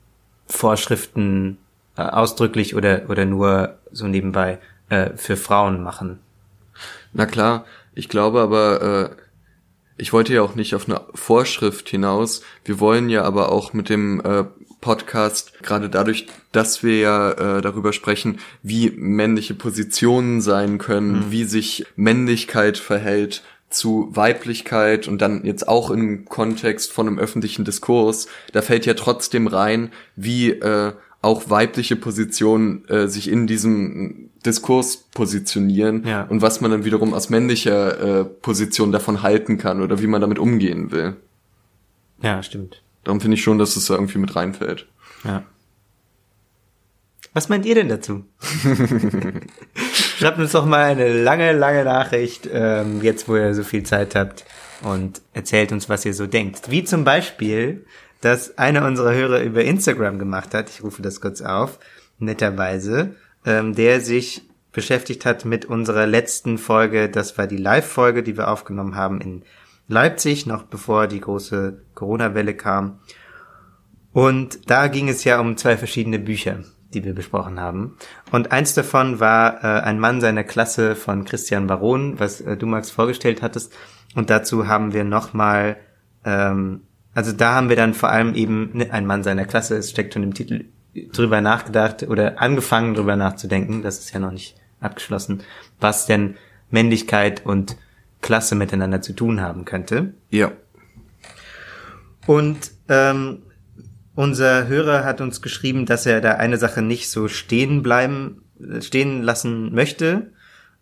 Vorschriften 0.47 1.57
äh, 1.97 2.01
ausdrücklich 2.01 2.75
oder, 2.75 3.09
oder 3.09 3.25
nur 3.25 3.77
so 3.91 4.07
nebenbei 4.07 4.59
äh, 4.89 5.11
für 5.15 5.37
Frauen 5.37 5.81
machen. 5.83 6.19
Na 7.13 7.25
klar, 7.25 7.65
ich 7.93 8.09
glaube 8.09 8.41
aber, 8.41 9.09
äh, 9.11 9.24
ich 9.97 10.13
wollte 10.13 10.33
ja 10.33 10.41
auch 10.41 10.55
nicht 10.55 10.75
auf 10.75 10.89
eine 10.89 11.01
Vorschrift 11.13 11.89
hinaus. 11.89 12.41
Wir 12.63 12.79
wollen 12.79 13.09
ja 13.09 13.23
aber 13.23 13.51
auch 13.51 13.73
mit 13.73 13.89
dem 13.89 14.19
äh, 14.21 14.43
Podcast, 14.81 15.63
gerade 15.63 15.89
dadurch, 15.89 16.27
dass 16.51 16.83
wir 16.83 16.99
ja 16.99 17.31
äh, 17.31 17.61
darüber 17.61 17.93
sprechen, 17.93 18.39
wie 18.61 18.91
männliche 18.91 19.53
Positionen 19.53 20.41
sein 20.41 20.77
können, 20.77 21.31
wie 21.31 21.45
sich 21.45 21.85
Männlichkeit 21.95 22.77
verhält 22.77 23.41
zu 23.69 24.09
Weiblichkeit 24.11 25.07
und 25.07 25.21
dann 25.21 25.43
jetzt 25.43 25.67
auch 25.67 25.89
im 25.89 26.25
Kontext 26.25 26.91
von 26.91 27.07
einem 27.07 27.19
öffentlichen 27.19 27.65
Diskurs, 27.65 28.27
da 28.53 28.61
fällt 28.61 28.85
ja 28.85 28.93
trotzdem 28.93 29.47
rein, 29.47 29.91
wie 30.15 30.51
äh, 30.51 30.93
auch 31.21 31.49
weibliche 31.49 31.95
Positionen 31.95 32.87
äh, 32.87 33.07
sich 33.07 33.29
in 33.29 33.47
diesem 33.47 34.24
Diskurs 34.45 34.97
positionieren 35.13 36.05
Ja. 36.05 36.23
und 36.23 36.41
was 36.41 36.61
man 36.61 36.71
dann 36.71 36.85
wiederum 36.85 37.13
aus 37.13 37.29
männlicher 37.29 38.19
äh, 38.21 38.25
Position 38.25 38.91
davon 38.91 39.21
halten 39.23 39.57
kann 39.57 39.81
oder 39.81 40.01
wie 40.01 40.07
man 40.07 40.21
damit 40.21 40.39
umgehen 40.39 40.91
will. 40.91 41.15
Ja, 42.21 42.41
stimmt. 42.43 42.81
Darum 43.03 43.21
finde 43.21 43.35
ich 43.35 43.43
schon, 43.43 43.57
dass 43.57 43.75
es 43.75 43.85
da 43.85 43.95
irgendwie 43.95 44.17
mit 44.19 44.35
reinfällt. 44.35 44.87
Ja. 45.23 45.43
Was 47.33 47.49
meint 47.49 47.65
ihr 47.65 47.75
denn 47.75 47.89
dazu? 47.89 48.23
Schreibt 50.17 50.39
uns 50.39 50.53
doch 50.53 50.65
mal 50.65 50.83
eine 50.85 51.21
lange, 51.21 51.51
lange 51.51 51.83
Nachricht, 51.83 52.47
ähm, 52.51 53.01
jetzt 53.03 53.27
wo 53.27 53.35
ihr 53.35 53.53
so 53.53 53.63
viel 53.63 53.83
Zeit 53.83 54.15
habt 54.15 54.45
und 54.81 55.21
erzählt 55.33 55.71
uns, 55.71 55.89
was 55.89 56.05
ihr 56.05 56.13
so 56.13 56.27
denkt. 56.27 56.71
Wie 56.71 56.83
zum 56.83 57.03
Beispiel, 57.03 57.85
dass 58.21 58.57
einer 58.57 58.85
unserer 58.85 59.13
Hörer 59.13 59.41
über 59.43 59.63
Instagram 59.63 60.17
gemacht 60.19 60.53
hat, 60.53 60.69
ich 60.69 60.83
rufe 60.83 61.01
das 61.01 61.19
kurz 61.19 61.41
auf, 61.41 61.79
netterweise, 62.19 63.15
ähm, 63.45 63.75
der 63.75 64.01
sich 64.01 64.41
beschäftigt 64.71 65.25
hat 65.25 65.45
mit 65.45 65.65
unserer 65.65 66.05
letzten 66.05 66.57
Folge, 66.57 67.09
das 67.09 67.37
war 67.37 67.47
die 67.47 67.57
Live-Folge, 67.57 68.23
die 68.23 68.35
wir 68.37 68.49
aufgenommen 68.49 68.95
haben 68.95 69.21
in 69.21 69.43
Leipzig, 69.87 70.45
noch 70.45 70.63
bevor 70.63 71.07
die 71.07 71.21
große 71.21 71.81
Corona-Welle 71.93 72.55
kam. 72.55 72.99
Und 74.11 74.69
da 74.69 74.87
ging 74.87 75.09
es 75.09 75.23
ja 75.23 75.39
um 75.39 75.57
zwei 75.57 75.77
verschiedene 75.77 76.19
Bücher, 76.19 76.59
die 76.93 77.03
wir 77.03 77.13
besprochen 77.13 77.59
haben. 77.59 77.97
Und 78.31 78.51
eins 78.51 78.73
davon 78.73 79.19
war 79.19 79.63
äh, 79.63 79.81
Ein 79.81 79.99
Mann 79.99 80.21
seiner 80.21 80.43
Klasse 80.43 80.95
von 80.95 81.25
Christian 81.25 81.67
Baron, 81.67 82.19
was 82.19 82.41
äh, 82.41 82.57
du, 82.57 82.65
Max, 82.65 82.89
vorgestellt 82.89 83.41
hattest. 83.41 83.73
Und 84.15 84.29
dazu 84.29 84.67
haben 84.67 84.93
wir 84.93 85.03
nochmal, 85.03 85.77
ähm, 86.23 86.81
also 87.13 87.31
da 87.31 87.53
haben 87.53 87.69
wir 87.69 87.75
dann 87.75 87.93
vor 87.93 88.09
allem 88.09 88.33
eben 88.35 88.71
ne, 88.73 88.91
Ein 88.91 89.05
Mann 89.05 89.23
seiner 89.23 89.45
Klasse, 89.45 89.77
es 89.77 89.91
steckt 89.91 90.13
schon 90.13 90.23
im 90.23 90.33
Titel, 90.33 90.65
drüber 91.11 91.41
nachgedacht 91.41 92.03
oder 92.03 92.41
angefangen 92.41 92.93
drüber 92.93 93.15
nachzudenken, 93.15 93.81
das 93.81 93.99
ist 93.99 94.13
ja 94.13 94.19
noch 94.19 94.31
nicht 94.31 94.55
abgeschlossen, 94.79 95.43
was 95.79 96.05
denn 96.05 96.35
Männlichkeit 96.69 97.45
und 97.45 97.77
Klasse 98.21 98.55
miteinander 98.55 99.01
zu 99.01 99.13
tun 99.13 99.41
haben 99.41 99.65
könnte. 99.65 100.13
Ja. 100.29 100.51
Und 102.25 102.71
ähm, 102.89 103.43
unser 104.15 104.67
Hörer 104.67 105.03
hat 105.03 105.21
uns 105.21 105.41
geschrieben, 105.41 105.85
dass 105.85 106.05
er 106.05 106.21
da 106.21 106.33
eine 106.33 106.57
Sache 106.57 106.81
nicht 106.81 107.09
so 107.09 107.27
stehen 107.27 107.83
bleiben, 107.83 108.41
stehen 108.79 109.21
lassen 109.21 109.73
möchte 109.73 110.31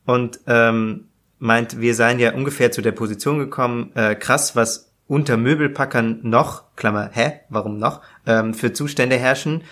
und 0.05 0.39
ähm, 0.47 1.05
meint, 1.39 1.81
wir 1.81 1.95
seien 1.95 2.19
ja 2.19 2.33
ungefähr 2.33 2.71
zu 2.71 2.81
der 2.81 2.91
Position 2.91 3.39
gekommen, 3.39 3.91
äh, 3.95 4.15
krass, 4.15 4.55
was 4.55 4.93
unter 5.07 5.35
Möbelpackern 5.35 6.19
noch, 6.23 6.75
Klammer, 6.75 7.09
hä, 7.11 7.41
warum 7.49 7.77
noch, 7.77 8.01
ähm, 8.25 8.53
für 8.53 8.71
Zustände 8.71 9.17
herrschen. 9.17 9.63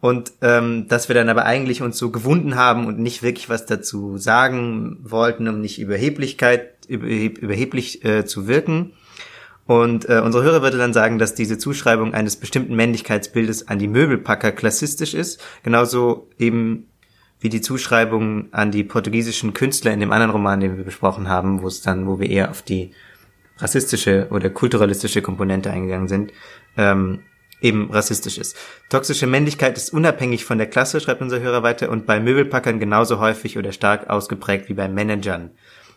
Und 0.00 0.32
ähm, 0.40 0.88
dass 0.88 1.08
wir 1.08 1.14
dann 1.14 1.28
aber 1.28 1.44
eigentlich 1.44 1.82
uns 1.82 1.98
so 1.98 2.10
gewunden 2.10 2.56
haben 2.56 2.86
und 2.86 2.98
nicht 2.98 3.22
wirklich 3.22 3.50
was 3.50 3.66
dazu 3.66 4.16
sagen 4.16 4.98
wollten, 5.02 5.46
um 5.46 5.60
nicht 5.60 5.78
Überheblichkeit, 5.78 6.86
überheb, 6.88 7.38
überheblich 7.38 8.04
äh, 8.04 8.24
zu 8.24 8.48
wirken. 8.48 8.92
Und 9.66 10.08
äh, 10.08 10.20
unsere 10.24 10.42
Hörer 10.42 10.62
würde 10.62 10.78
dann 10.78 10.94
sagen, 10.94 11.18
dass 11.18 11.34
diese 11.34 11.58
Zuschreibung 11.58 12.14
eines 12.14 12.36
bestimmten 12.36 12.74
Männlichkeitsbildes 12.74 13.68
an 13.68 13.78
die 13.78 13.88
Möbelpacker 13.88 14.52
klassistisch 14.52 15.14
ist, 15.14 15.40
genauso 15.62 16.28
eben 16.38 16.88
wie 17.38 17.50
die 17.50 17.60
Zuschreibung 17.60 18.52
an 18.52 18.70
die 18.70 18.84
portugiesischen 18.84 19.54
Künstler 19.54 19.92
in 19.92 20.00
dem 20.00 20.12
anderen 20.12 20.32
Roman, 20.32 20.60
den 20.60 20.76
wir 20.76 20.84
besprochen 20.84 21.28
haben, 21.28 21.62
wo 21.62 21.68
es 21.68 21.82
dann, 21.82 22.06
wo 22.06 22.18
wir 22.18 22.28
eher 22.28 22.50
auf 22.50 22.62
die 22.62 22.92
rassistische 23.58 24.28
oder 24.30 24.50
kulturalistische 24.50 25.22
Komponente 25.22 25.70
eingegangen 25.70 26.08
sind, 26.08 26.32
ähm, 26.76 27.20
eben 27.60 27.90
rassistisch 27.90 28.38
ist. 28.38 28.56
Toxische 28.88 29.26
Männlichkeit 29.26 29.76
ist 29.76 29.92
unabhängig 29.92 30.44
von 30.44 30.58
der 30.58 30.68
Klasse, 30.68 31.00
schreibt 31.00 31.22
unser 31.22 31.40
Hörer 31.40 31.62
weiter, 31.62 31.90
und 31.90 32.06
bei 32.06 32.20
Möbelpackern 32.20 32.80
genauso 32.80 33.18
häufig 33.18 33.58
oder 33.58 33.72
stark 33.72 34.08
ausgeprägt 34.10 34.68
wie 34.68 34.74
bei 34.74 34.88
Managern, 34.88 35.50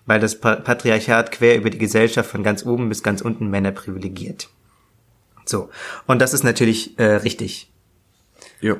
weil 0.06 0.20
das 0.20 0.40
Pa- 0.40 0.58
Patriarchat 0.58 1.32
quer 1.32 1.58
über 1.58 1.70
die 1.70 1.78
Gesellschaft 1.78 2.30
von 2.30 2.44
ganz 2.44 2.66
oben 2.66 2.90
bis 2.90 3.04
ganz 3.04 3.22
unten 3.22 3.50
Männer 3.50 3.72
privilegiert. 3.72 4.50
So, 5.46 5.70
und 6.08 6.22
das 6.22 6.34
ist 6.34 6.44
natürlich 6.44 6.98
äh, 7.00 7.16
richtig. 7.16 7.72
Ja. 8.62 8.78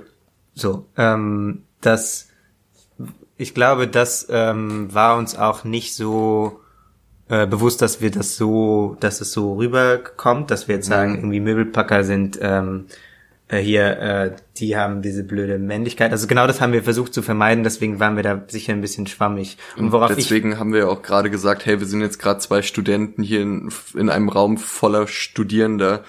So, 0.56 0.88
ähm, 0.98 1.64
das, 1.82 2.30
ich 3.38 3.54
glaube, 3.54 3.88
das 3.88 4.28
ähm, 4.30 4.94
war 4.94 5.18
uns 5.18 5.36
auch 5.36 5.64
nicht 5.64 5.96
so 5.96 6.60
äh, 7.30 7.48
bewusst, 7.48 7.82
dass 7.82 8.02
wir 8.02 8.12
das 8.12 8.36
so, 8.36 8.98
dass 9.00 9.22
es 9.22 9.32
so 9.32 9.54
rüberkommt, 9.56 10.52
dass 10.52 10.68
wir 10.68 10.76
jetzt 10.76 10.88
sagen, 10.88 11.16
irgendwie 11.16 11.40
Möbelpacker 11.40 12.04
sind 12.04 12.38
ähm, 12.42 12.86
äh, 13.48 13.60
hier, 13.60 14.00
äh, 14.00 14.36
die 14.58 14.78
haben 14.78 15.02
diese 15.02 15.24
blöde 15.24 15.60
Männlichkeit. 15.60 16.12
Also 16.12 16.28
genau 16.28 16.48
das 16.48 16.62
haben 16.62 16.74
wir 16.74 16.84
versucht 16.84 17.14
zu 17.14 17.22
vermeiden, 17.22 17.64
deswegen 17.64 18.00
waren 18.00 18.16
wir 18.16 18.24
da 18.24 18.44
sicher 18.48 18.74
ein 18.74 18.82
bisschen 18.82 19.08
schwammig. 19.08 19.58
Und 19.78 19.92
worauf 19.92 20.12
ich 20.12 20.18
Deswegen 20.18 20.60
haben 20.60 20.74
wir 20.74 20.82
ja 20.82 20.88
auch 20.88 21.02
gerade 21.02 21.30
gesagt, 21.30 21.66
hey, 21.66 21.80
wir 21.80 21.88
sind 21.88 22.02
jetzt 22.02 22.20
gerade 22.20 22.40
zwei 22.40 22.62
Studenten 22.62 23.22
hier 23.22 23.42
in, 23.42 23.70
in 23.96 24.10
einem 24.10 24.30
Raum 24.30 24.58
voller 24.58 25.08
Studierender. 25.08 26.04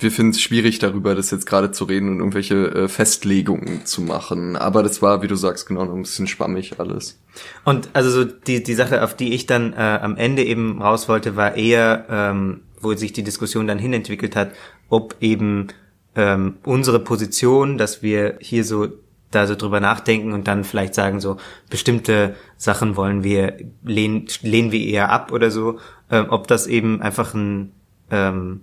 Wir 0.00 0.12
finden 0.12 0.30
es 0.30 0.40
schwierig 0.40 0.78
darüber, 0.78 1.16
das 1.16 1.32
jetzt 1.32 1.46
gerade 1.46 1.72
zu 1.72 1.84
reden 1.84 2.08
und 2.08 2.18
irgendwelche 2.18 2.66
äh, 2.68 2.88
Festlegungen 2.88 3.84
zu 3.84 4.00
machen. 4.00 4.54
Aber 4.56 4.84
das 4.84 5.02
war, 5.02 5.22
wie 5.22 5.26
du 5.26 5.34
sagst, 5.34 5.66
genau 5.66 5.84
noch 5.84 5.94
ein 5.94 6.02
bisschen 6.02 6.28
schwammig 6.28 6.78
alles. 6.78 7.20
Und 7.64 7.90
also 7.94 8.10
so 8.10 8.24
die, 8.24 8.62
die 8.62 8.74
Sache, 8.74 9.02
auf 9.02 9.16
die 9.16 9.34
ich 9.34 9.46
dann 9.46 9.72
äh, 9.72 9.98
am 10.00 10.16
Ende 10.16 10.44
eben 10.44 10.80
raus 10.80 11.08
wollte, 11.08 11.34
war 11.34 11.56
eher, 11.56 12.06
ähm, 12.08 12.60
wo 12.80 12.94
sich 12.94 13.12
die 13.12 13.24
Diskussion 13.24 13.66
dann 13.66 13.80
hinentwickelt 13.80 14.36
hat, 14.36 14.52
ob 14.88 15.16
eben 15.20 15.66
ähm, 16.14 16.58
unsere 16.62 17.00
Position, 17.00 17.76
dass 17.76 18.00
wir 18.00 18.38
hier 18.40 18.62
so 18.62 18.88
da 19.30 19.46
so 19.46 19.56
drüber 19.56 19.80
nachdenken 19.80 20.32
und 20.32 20.48
dann 20.48 20.64
vielleicht 20.64 20.94
sagen, 20.94 21.20
so 21.20 21.36
bestimmte 21.70 22.34
Sachen 22.56 22.96
wollen 22.96 23.24
wir, 23.24 23.58
lehnen, 23.82 24.26
lehnen 24.42 24.72
wir 24.72 24.80
eher 24.80 25.10
ab 25.10 25.32
oder 25.32 25.50
so, 25.50 25.78
ähm, 26.10 26.26
ob 26.30 26.46
das 26.46 26.66
eben 26.66 27.02
einfach 27.02 27.34
ein 27.34 27.72
ähm, 28.10 28.62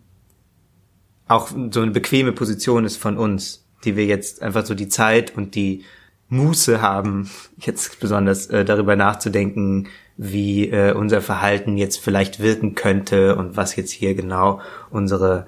auch 1.28 1.50
so 1.72 1.82
eine 1.82 1.92
bequeme 1.92 2.32
Position 2.32 2.86
ist 2.86 2.98
von 2.98 3.18
uns, 3.18 3.66
die 3.84 3.96
wir 3.96 4.06
jetzt 4.06 4.42
einfach 4.42 4.66
so 4.66 4.76
die 4.76 4.90
Zeit 4.90 5.36
und 5.36 5.56
die 5.56 5.84
Muße 6.30 6.82
haben, 6.82 7.30
jetzt 7.58 8.00
besonders 8.00 8.48
äh, 8.48 8.66
darüber 8.66 8.96
nachzudenken, 8.96 9.88
wie 10.18 10.70
äh, 10.70 10.94
unser 10.94 11.22
Verhalten 11.22 11.78
jetzt 11.78 11.98
vielleicht 11.98 12.40
wirken 12.40 12.76
könnte 12.76 13.36
und 13.36 13.58
was 13.58 13.76
jetzt 13.76 13.92
hier 13.92 14.16
genau 14.16 14.62
unsere 14.90 15.48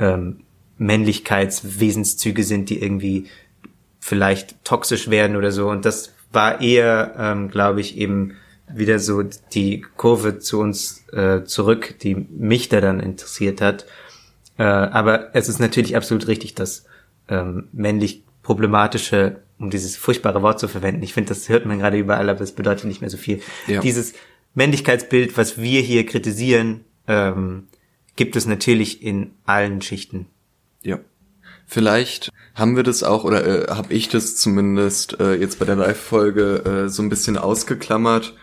ähm, 0.00 0.40
Männlichkeitswesenszüge 0.76 2.42
sind, 2.42 2.70
die 2.70 2.82
irgendwie 2.82 3.26
vielleicht 4.00 4.64
toxisch 4.64 5.08
werden 5.10 5.36
oder 5.36 5.52
so. 5.52 5.68
Und 5.68 5.84
das 5.84 6.14
war 6.32 6.60
eher, 6.60 7.14
ähm, 7.18 7.48
glaube 7.48 7.80
ich, 7.80 7.96
eben 7.96 8.36
wieder 8.72 8.98
so 8.98 9.22
die 9.22 9.84
Kurve 9.96 10.38
zu 10.40 10.60
uns 10.60 11.04
äh, 11.12 11.44
zurück, 11.44 11.96
die 12.02 12.14
mich 12.14 12.68
da 12.68 12.80
dann 12.80 13.00
interessiert 13.00 13.60
hat. 13.60 13.86
Äh, 14.58 14.64
aber 14.64 15.34
es 15.34 15.48
ist 15.48 15.58
natürlich 15.58 15.96
absolut 15.96 16.26
richtig, 16.26 16.54
dass 16.54 16.84
ähm, 17.28 17.68
männlich 17.72 18.24
problematische 18.42 19.40
um 19.58 19.70
dieses 19.70 19.96
furchtbare 19.96 20.42
Wort 20.42 20.60
zu 20.60 20.68
verwenden. 20.68 21.02
Ich 21.02 21.14
finde, 21.14 21.30
das 21.30 21.48
hört 21.48 21.66
man 21.66 21.78
gerade 21.78 21.98
überall, 21.98 22.30
aber 22.30 22.40
es 22.40 22.52
bedeutet 22.52 22.84
nicht 22.84 23.00
mehr 23.00 23.10
so 23.10 23.16
viel. 23.16 23.40
Ja. 23.66 23.80
Dieses 23.80 24.14
Männlichkeitsbild, 24.54 25.36
was 25.36 25.58
wir 25.60 25.80
hier 25.80 26.06
kritisieren, 26.06 26.84
ähm, 27.06 27.68
gibt 28.16 28.36
es 28.36 28.46
natürlich 28.46 29.02
in 29.02 29.32
allen 29.46 29.82
Schichten. 29.82 30.26
Ja. 30.82 31.00
Vielleicht 31.66 32.30
haben 32.54 32.76
wir 32.76 32.82
das 32.82 33.02
auch, 33.02 33.24
oder 33.24 33.68
äh, 33.68 33.74
habe 33.74 33.92
ich 33.92 34.08
das 34.08 34.36
zumindest 34.36 35.20
äh, 35.20 35.34
jetzt 35.34 35.58
bei 35.58 35.64
der 35.64 35.76
Live-Folge 35.76 36.84
äh, 36.86 36.88
so 36.88 37.02
ein 37.02 37.08
bisschen 37.08 37.36
ausgeklammert, 37.36 38.34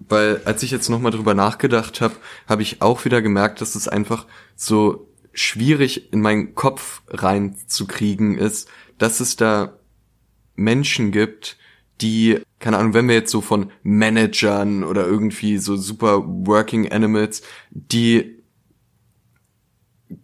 weil 0.00 0.40
als 0.44 0.62
ich 0.62 0.70
jetzt 0.70 0.88
nochmal 0.88 1.12
drüber 1.12 1.34
nachgedacht 1.34 2.00
habe, 2.00 2.14
habe 2.48 2.62
ich 2.62 2.82
auch 2.82 3.04
wieder 3.04 3.22
gemerkt, 3.22 3.60
dass 3.60 3.74
es 3.74 3.86
einfach 3.86 4.26
so 4.56 5.08
schwierig 5.34 6.12
in 6.12 6.20
meinen 6.20 6.54
Kopf 6.54 7.02
reinzukriegen 7.08 8.38
ist, 8.38 8.68
dass 8.98 9.20
es 9.20 9.36
da 9.36 9.78
Menschen 10.56 11.10
gibt, 11.10 11.58
die, 12.00 12.40
keine 12.58 12.78
Ahnung, 12.78 12.94
wenn 12.94 13.08
wir 13.08 13.14
jetzt 13.14 13.30
so 13.30 13.40
von 13.40 13.70
Managern 13.82 14.84
oder 14.84 15.06
irgendwie 15.06 15.58
so 15.58 15.76
super 15.76 16.24
Working 16.24 16.90
Animals, 16.90 17.42
die 17.70 18.42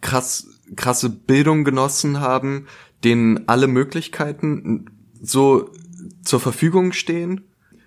krass, 0.01 0.47
krasse 0.77 1.11
Bildung 1.11 1.65
genossen 1.65 2.21
haben, 2.21 2.67
denen 3.05 3.49
alle 3.49 3.67
Möglichkeiten 3.67 4.87
so 5.21 5.71
zur 6.23 6.41
Verfügung 6.41 6.93
stehen, 6.93 7.43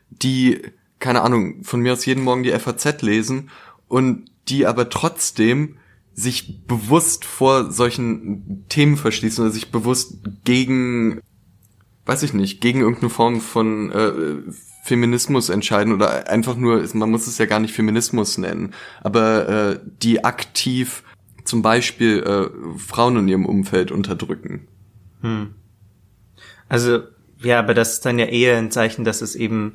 die, 0.10 0.62
keine 1.00 1.22
Ahnung, 1.22 1.64
von 1.64 1.82
mir 1.82 1.94
aus 1.94 2.06
jeden 2.06 2.24
Morgen 2.24 2.44
die 2.44 2.52
FAZ 2.52 3.02
lesen 3.02 3.50
und 3.88 4.26
die 4.48 4.66
aber 4.66 4.90
trotzdem 4.90 5.78
sich 6.14 6.66
bewusst 6.68 7.26
vor 7.26 7.72
solchen 7.72 8.66
Themen 8.70 8.98
verschließen 8.98 9.44
oder 9.44 9.54
sich 9.54 9.72
bewusst 9.72 10.20
gegen, 10.44 11.22
weiß 12.06 12.24
ich 12.24 12.34
nicht, 12.34 12.62
gegen 12.62 12.82
irgendeine 12.82 13.10
Form 13.10 13.42
von 13.42 13.92
äh, 13.92 14.52
Feminismus 14.84 15.50
entscheiden 15.50 15.94
oder 15.94 16.30
einfach 16.30 16.56
nur, 16.56 16.86
man 16.94 17.10
muss 17.10 17.28
es 17.28 17.38
ja 17.38 17.46
gar 17.46 17.60
nicht 17.60 17.74
Feminismus 17.74 18.38
nennen, 18.38 18.74
aber 19.02 19.50
äh, 19.50 19.80
die 20.02 20.24
aktiv 20.24 21.04
zum 21.46 21.62
Beispiel 21.62 22.20
äh, 22.24 22.78
Frauen 22.80 23.18
in 23.18 23.28
ihrem 23.28 23.46
Umfeld 23.46 23.92
unterdrücken. 23.92 24.68
Also, 26.70 27.04
ja, 27.42 27.60
aber 27.60 27.74
das 27.74 27.94
ist 27.94 28.06
dann 28.06 28.20
ja 28.20 28.26
eher 28.26 28.58
ein 28.58 28.72
Zeichen, 28.72 29.04
dass 29.04 29.22
es 29.22 29.36
eben 29.36 29.74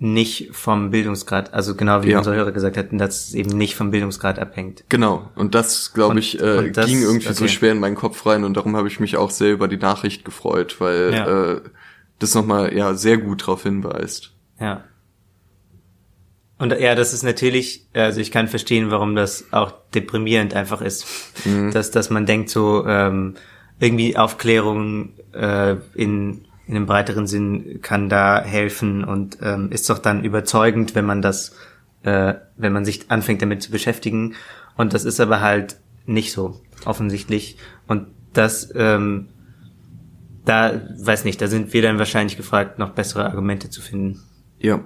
nicht 0.00 0.50
vom 0.52 0.90
Bildungsgrad, 0.90 1.52
also 1.52 1.74
genau 1.74 2.04
wie 2.04 2.10
Ja. 2.10 2.18
unser 2.18 2.34
Hörer 2.34 2.52
gesagt 2.52 2.76
hat, 2.76 2.86
dass 2.92 3.28
es 3.28 3.34
eben 3.34 3.50
nicht 3.58 3.74
vom 3.74 3.90
Bildungsgrad 3.90 4.38
abhängt. 4.38 4.84
Genau, 4.88 5.28
und 5.34 5.56
das, 5.56 5.92
glaube 5.92 6.20
ich, 6.20 6.40
äh, 6.40 6.70
das- 6.70 6.86
ging 6.86 7.02
irgendwie 7.02 7.32
so 7.32 7.44
okay. 7.44 7.52
schwer 7.52 7.72
in 7.72 7.80
meinen 7.80 7.96
Kopf 7.96 8.24
rein 8.24 8.44
und 8.44 8.56
darum 8.56 8.76
habe 8.76 8.86
ich 8.86 9.00
mich 9.00 9.16
auch 9.16 9.30
sehr 9.30 9.52
über 9.52 9.66
die 9.66 9.76
Nachricht 9.76 10.24
gefreut, 10.24 10.76
weil 10.80 11.12
Ja. 11.12 11.52
äh, 11.54 11.60
das 12.20 12.34
nochmal 12.34 12.76
ja 12.76 12.94
sehr 12.94 13.18
gut 13.18 13.42
darauf 13.42 13.64
hinweist. 13.64 14.32
Ja. 14.60 14.84
Und 16.58 16.72
ja, 16.78 16.94
das 16.96 17.12
ist 17.12 17.22
natürlich, 17.22 17.86
also 17.92 18.20
ich 18.20 18.32
kann 18.32 18.48
verstehen, 18.48 18.90
warum 18.90 19.14
das 19.14 19.46
auch 19.52 19.72
deprimierend 19.94 20.54
einfach 20.54 20.80
ist, 20.80 21.06
dass 21.72 21.92
dass 21.92 22.10
man 22.10 22.26
denkt 22.26 22.50
so 22.50 22.84
ähm, 22.86 23.34
irgendwie 23.78 24.16
Aufklärung 24.16 25.10
äh, 25.32 25.76
in 25.94 26.44
in 26.68 26.76
einem 26.76 26.86
breiteren 26.86 27.26
Sinn 27.26 27.80
kann 27.82 28.08
da 28.08 28.40
helfen 28.40 29.02
und 29.02 29.38
ähm, 29.42 29.72
ist 29.72 29.90
doch 29.90 29.98
dann 29.98 30.22
überzeugend, 30.22 30.94
wenn 30.94 31.06
man 31.06 31.22
das, 31.22 31.56
äh, 32.02 32.34
wenn 32.56 32.72
man 32.72 32.84
sich 32.84 33.10
anfängt 33.10 33.42
damit 33.42 33.62
zu 33.62 33.70
beschäftigen. 33.70 34.34
Und 34.76 34.94
das 34.94 35.04
ist 35.04 35.18
aber 35.18 35.40
halt 35.40 35.76
nicht 36.06 36.32
so 36.32 36.60
offensichtlich. 36.84 37.56
Und 37.86 38.06
das 38.34 38.72
ähm, 38.76 39.28
da 40.48 40.80
weiß 40.98 41.24
nicht, 41.24 41.42
da 41.42 41.46
sind 41.46 41.74
wir 41.74 41.82
dann 41.82 41.98
wahrscheinlich 41.98 42.38
gefragt, 42.38 42.78
noch 42.78 42.90
bessere 42.90 43.26
Argumente 43.26 43.68
zu 43.68 43.82
finden. 43.82 44.22
Ja. 44.58 44.80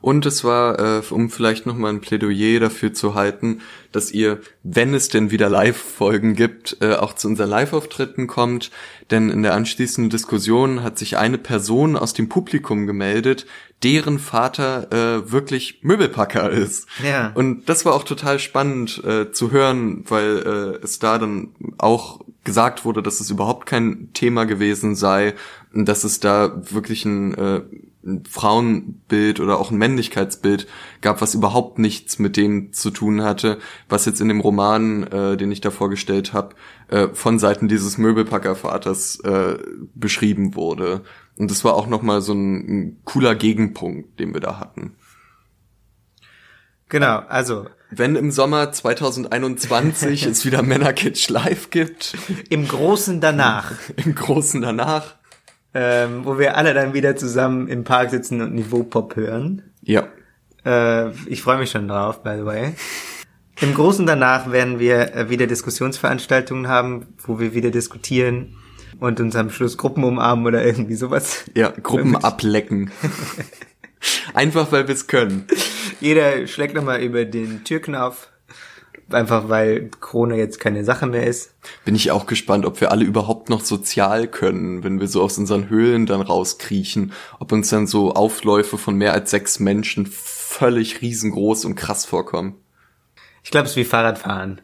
Und 0.00 0.24
es 0.24 0.44
war, 0.44 0.78
äh, 0.78 1.02
um 1.10 1.28
vielleicht 1.28 1.66
nochmal 1.66 1.92
ein 1.92 2.00
Plädoyer 2.00 2.58
dafür 2.58 2.94
zu 2.94 3.14
halten, 3.14 3.60
dass 3.92 4.10
ihr, 4.10 4.40
wenn 4.62 4.94
es 4.94 5.10
denn 5.10 5.30
wieder 5.30 5.50
Live-Folgen 5.50 6.34
gibt, 6.34 6.78
äh, 6.80 6.94
auch 6.94 7.14
zu 7.14 7.28
unseren 7.28 7.50
Live-Auftritten 7.50 8.26
kommt. 8.26 8.70
Denn 9.10 9.28
in 9.28 9.42
der 9.42 9.54
anschließenden 9.54 10.10
Diskussion 10.10 10.82
hat 10.82 10.98
sich 10.98 11.18
eine 11.18 11.36
Person 11.36 11.96
aus 11.96 12.14
dem 12.14 12.30
Publikum 12.30 12.86
gemeldet, 12.86 13.46
deren 13.82 14.18
Vater 14.18 14.90
äh, 14.90 15.32
wirklich 15.32 15.80
Möbelpacker 15.82 16.50
ist. 16.50 16.86
Ja. 17.04 17.32
Und 17.34 17.68
das 17.68 17.84
war 17.84 17.94
auch 17.94 18.04
total 18.04 18.38
spannend 18.38 19.02
äh, 19.04 19.32
zu 19.32 19.50
hören, 19.50 20.04
weil 20.08 20.78
äh, 20.80 20.84
es 20.84 20.98
da 20.98 21.18
dann 21.18 21.48
auch 21.76 22.20
gesagt 22.44 22.86
wurde, 22.86 23.02
dass 23.02 23.20
es 23.20 23.30
überhaupt 23.30 23.66
kein 23.66 24.08
Thema 24.14 24.44
gewesen 24.44 24.94
sei, 24.94 25.34
und 25.72 25.86
dass 25.88 26.04
es 26.04 26.20
da 26.20 26.62
wirklich 26.70 27.04
ein, 27.04 27.34
äh, 27.34 27.60
ein 28.04 28.24
Frauenbild 28.24 29.40
oder 29.40 29.58
auch 29.58 29.70
ein 29.70 29.78
Männlichkeitsbild 29.78 30.66
gab, 31.02 31.20
was 31.20 31.34
überhaupt 31.34 31.78
nichts 31.78 32.18
mit 32.18 32.36
dem 32.36 32.72
zu 32.72 32.90
tun 32.90 33.22
hatte, 33.22 33.58
was 33.88 34.06
jetzt 34.06 34.20
in 34.20 34.28
dem 34.28 34.40
Roman, 34.40 35.02
äh, 35.04 35.36
den 35.36 35.52
ich 35.52 35.60
da 35.60 35.70
vorgestellt 35.70 36.32
habe, 36.32 36.54
äh, 36.88 37.08
von 37.12 37.38
Seiten 37.38 37.68
dieses 37.68 37.98
Möbelpackervaters 37.98 39.20
äh, 39.20 39.58
beschrieben 39.94 40.54
wurde. 40.54 41.02
Und 41.36 41.50
das 41.50 41.64
war 41.64 41.74
auch 41.74 41.86
nochmal 41.86 42.22
so 42.22 42.32
ein, 42.32 42.56
ein 42.56 43.00
cooler 43.04 43.34
Gegenpunkt, 43.34 44.18
den 44.18 44.32
wir 44.32 44.40
da 44.40 44.58
hatten. 44.58 44.96
Genau, 46.88 47.18
also 47.28 47.66
Wenn 47.90 48.16
im 48.16 48.30
Sommer 48.30 48.72
2021 48.72 50.22
es 50.26 50.44
wieder 50.44 50.62
Männerkitsch 50.62 51.28
live 51.28 51.70
gibt, 51.70 52.16
im 52.48 52.66
Großen 52.66 53.20
danach, 53.20 53.72
im 53.96 54.14
Großen 54.14 54.60
danach. 54.60 55.19
Ähm, 55.74 56.24
wo 56.24 56.38
wir 56.38 56.56
alle 56.56 56.74
dann 56.74 56.94
wieder 56.94 57.16
zusammen 57.16 57.68
im 57.68 57.84
Park 57.84 58.10
sitzen 58.10 58.40
und 58.40 58.54
Niveau-Pop 58.54 59.16
hören. 59.16 59.62
Ja. 59.82 60.08
Äh, 60.64 61.10
ich 61.26 61.42
freue 61.42 61.58
mich 61.58 61.70
schon 61.70 61.88
drauf, 61.88 62.22
by 62.22 62.36
the 62.38 62.44
way. 62.44 62.74
Im 63.60 63.74
Großen 63.74 64.06
danach 64.06 64.50
werden 64.50 64.78
wir 64.78 65.14
äh, 65.14 65.30
wieder 65.30 65.46
Diskussionsveranstaltungen 65.46 66.68
haben, 66.68 67.08
wo 67.18 67.38
wir 67.38 67.54
wieder 67.54 67.70
diskutieren 67.70 68.56
und 68.98 69.20
uns 69.20 69.36
am 69.36 69.50
Schluss 69.50 69.76
Gruppen 69.76 70.02
umarmen 70.04 70.46
oder 70.46 70.64
irgendwie 70.64 70.94
sowas. 70.94 71.44
Ja, 71.54 71.70
Gruppen 71.70 72.16
ablecken. 72.16 72.90
Einfach 74.34 74.72
weil 74.72 74.88
wir 74.88 74.94
es 74.94 75.06
können. 75.06 75.46
Jeder 76.00 76.46
schlägt 76.46 76.74
nochmal 76.74 77.02
über 77.02 77.26
den 77.26 77.64
Türknopf, 77.64 78.29
einfach 79.12 79.48
weil 79.48 79.90
Corona 80.00 80.36
jetzt 80.36 80.60
keine 80.60 80.84
Sache 80.84 81.06
mehr 81.06 81.26
ist. 81.26 81.54
Bin 81.84 81.94
ich 81.94 82.10
auch 82.10 82.26
gespannt, 82.26 82.64
ob 82.64 82.80
wir 82.80 82.90
alle 82.90 83.04
überhaupt 83.04 83.48
noch 83.48 83.62
sozial 83.62 84.28
können, 84.28 84.84
wenn 84.84 85.00
wir 85.00 85.08
so 85.08 85.22
aus 85.22 85.38
unseren 85.38 85.68
Höhlen 85.68 86.06
dann 86.06 86.20
rauskriechen. 86.20 87.12
Ob 87.38 87.52
uns 87.52 87.70
dann 87.70 87.86
so 87.86 88.14
Aufläufe 88.14 88.78
von 88.78 88.96
mehr 88.96 89.12
als 89.12 89.30
sechs 89.30 89.60
Menschen 89.60 90.06
völlig 90.06 91.00
riesengroß 91.00 91.64
und 91.64 91.74
krass 91.74 92.04
vorkommen. 92.04 92.56
Ich 93.42 93.50
glaube, 93.50 93.66
es 93.66 93.72
ist 93.72 93.76
wie 93.76 93.84
Fahrradfahren. 93.84 94.60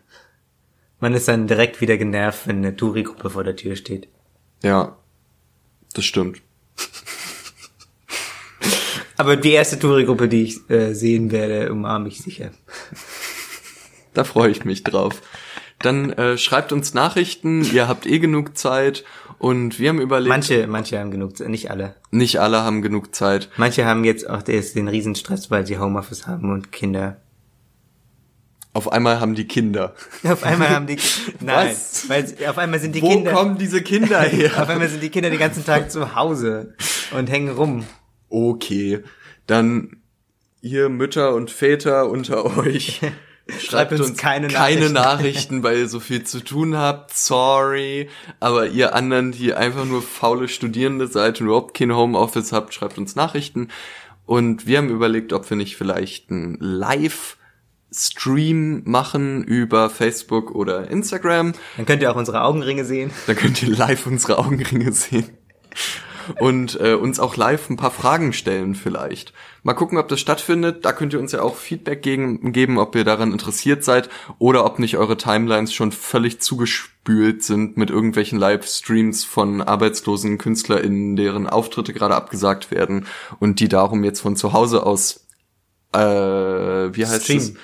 Man 1.01 1.15
ist 1.15 1.29
dann 1.29 1.47
direkt 1.47 1.81
wieder 1.81 1.99
genervt, 1.99 2.47
wenn 2.47 2.59
eine 2.59 2.77
Touri-Gruppe 2.77 3.31
vor 3.31 3.45
der 3.45 3.57
Tür 3.57 3.77
steht. 3.77 4.09
Ja, 4.63 4.97
das 5.95 6.05
stimmt. 6.05 6.41
Aber 9.17 9.37
die 9.37 9.53
erste 9.53 9.79
Touri-Gruppe, 9.79 10.29
die 10.29 10.43
ich 10.43 10.71
äh, 10.71 10.95
sehen 10.95 11.31
werde, 11.31 11.73
umarme 11.73 12.09
ich 12.09 12.23
sicher. 12.23 12.51
Da 14.17 14.25
freue 14.25 14.51
ich 14.51 14.65
mich 14.65 14.83
drauf. 14.83 15.21
Dann 15.81 16.11
äh, 16.13 16.39
schreibt 16.39 16.73
uns 16.73 16.95
Nachrichten, 16.95 17.63
ihr 17.71 17.87
habt 17.87 18.07
eh 18.07 18.19
genug 18.19 18.57
Zeit 18.57 19.05
und 19.39 19.79
wir 19.79 19.91
haben 19.91 20.01
überlegt, 20.01 20.31
Manche, 20.31 20.67
manche 20.67 20.99
haben 20.99 21.11
genug, 21.11 21.39
nicht 21.41 21.71
alle. 21.71 21.97
nicht 22.11 22.41
alle 22.41 22.63
haben 22.63 22.81
genug 22.81 23.15
Zeit. 23.15 23.51
Manche 23.59 23.85
haben 23.85 24.03
jetzt 24.05 24.29
auch 24.29 24.41
den 24.43 24.89
Riesenstress, 24.89 25.51
weil 25.51 25.67
sie 25.67 25.79
Homeoffice 25.79 26.27
haben 26.27 26.51
und 26.51 26.73
Kinder. 26.73 27.21
Auf 28.73 28.91
einmal 28.91 29.21
haben 29.21 29.35
die 29.35 29.47
Kinder. 29.47 29.95
Auf 30.25 30.45
einmal 30.45 30.71
haben 30.71 30.87
die, 30.87 30.97
nein, 31.41 31.69
Was? 31.69 32.09
weil 32.09 32.25
auf 32.49 32.57
einmal 32.57 32.81
sind 32.81 32.95
die 32.95 33.03
Wo 33.03 33.09
Kinder, 33.11 33.33
kommen 33.33 33.59
diese 33.59 33.83
Kinder 33.83 34.21
auf 34.27 34.33
her? 34.33 34.69
einmal 34.71 34.89
sind 34.89 35.03
die 35.03 35.11
Kinder 35.11 35.29
den 35.29 35.39
ganzen 35.39 35.65
Tag 35.65 35.91
zu 35.91 36.15
Hause 36.15 36.75
und 37.17 37.29
hängen 37.31 37.51
rum. 37.51 37.85
Okay, 38.31 39.03
dann 39.47 39.97
ihr 40.63 40.89
Mütter 40.89 41.35
und 41.35 41.51
Väter 41.51 42.09
unter 42.09 42.57
euch. 42.59 43.01
Schreibt 43.49 43.93
uns 43.93 44.01
uns 44.09 44.19
keine 44.19 44.49
keine 44.49 44.91
Nachrichten. 44.91 44.93
Nachrichten, 44.93 45.63
weil 45.63 45.79
ihr 45.79 45.89
so 45.89 46.01
viel 46.01 46.25
zu 46.25 46.41
tun 46.41 46.77
habt. 46.77 47.17
Sorry. 47.17 48.09
Aber 48.41 48.67
ihr 48.67 48.93
anderen, 48.95 49.31
die 49.31 49.55
einfach 49.55 49.85
nur 49.85 50.03
faule 50.03 50.49
Studierende 50.49 51.07
seid 51.07 51.41
und 51.41 51.47
überhaupt 51.47 51.75
kein 51.75 51.95
Homeoffice 51.95 52.53
habt, 52.53 52.75
schreibt 52.75 52.99
uns 52.99 53.15
Nachrichten. 53.15 53.69
Und 54.25 54.67
wir 54.67 54.79
haben 54.79 54.89
überlegt, 54.89 55.33
ob 55.33 55.49
wir 55.49 55.57
nicht 55.57 55.77
vielleicht 55.77 56.31
einen 56.31 56.57
Live-Stream 56.59 57.23
machen 58.85 59.45
über 59.45 59.91
Facebook 59.91 60.51
oder 60.51 60.91
Instagram. 60.91 61.53
Dann 61.77 61.87
könnt 61.87 62.03
ihr 62.03 62.11
auch 62.11 62.17
unsere 62.17 62.43
Augenringe 62.43 62.85
sehen. 62.85 63.13
Da 63.29 63.35
könnt 63.35 63.63
ihr 63.63 63.69
live 63.69 64.09
unsere 64.09 64.39
Augenringe 64.39 64.91
sehen. 64.91 65.31
Und 66.41 66.79
äh, 66.81 66.95
uns 66.95 67.21
auch 67.21 67.37
live 67.37 67.71
ein 67.71 67.77
paar 67.77 67.91
Fragen 67.91 68.33
stellen 68.33 68.75
vielleicht. 68.75 69.33
Mal 69.63 69.75
gucken, 69.75 69.99
ob 69.99 70.09
das 70.09 70.21
stattfindet. 70.21 70.85
Da 70.85 70.93
könnt 70.93 71.13
ihr 71.13 71.19
uns 71.19 71.33
ja 71.33 71.43
auch 71.43 71.57
Feedback 71.57 72.03
gegen, 72.03 72.53
geben, 72.53 72.79
ob 72.79 72.95
ihr 72.95 73.05
daran 73.05 73.33
interessiert 73.33 73.83
seid 73.85 74.09
oder 74.39 74.65
ob 74.65 74.79
nicht 74.79 74.97
eure 74.97 75.17
Timelines 75.17 75.75
schon 75.75 75.93
völlig 75.93 76.41
zugespült 76.41 77.43
sind 77.43 77.77
mit 77.77 77.91
irgendwelchen 77.91 78.39
Livestreams 78.39 79.25
von 79.25 79.63
arbeitslosen 79.63 80.39
KünstlerInnen, 80.39 81.17
deren 81.17 81.49
Auftritte 81.49 81.93
gerade 81.93 82.15
abgesagt 82.15 82.71
werden 82.71 83.07
und 83.41 83.61
die 83.61 83.69
darum 83.69 84.05
jetzt 84.05 84.21
von 84.21 84.37
zu 84.37 84.53
Hause 84.53 84.85
aus 84.85 85.27
äh, 85.93 85.99
wie 86.95 87.07
heißt 87.07 87.25
Stream. 87.25 87.39
es? 87.39 87.55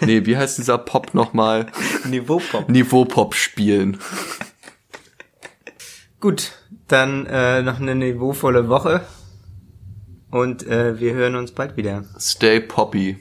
Nee, 0.00 0.24
wie 0.24 0.36
heißt 0.36 0.58
dieser 0.58 0.78
Pop 0.78 1.14
nochmal? 1.14 1.66
Niveau-Pop. 2.08 2.68
Niveau-Pop 2.68 3.34
spielen. 3.34 3.98
Gut, 6.20 6.52
dann 6.92 7.26
äh, 7.26 7.62
noch 7.62 7.80
eine 7.80 7.94
niveauvolle 7.94 8.68
Woche. 8.68 9.00
Und 10.30 10.66
äh, 10.66 10.98
wir 10.98 11.14
hören 11.14 11.36
uns 11.36 11.52
bald 11.52 11.76
wieder. 11.76 12.04
Stay 12.18 12.60
poppy. 12.60 13.18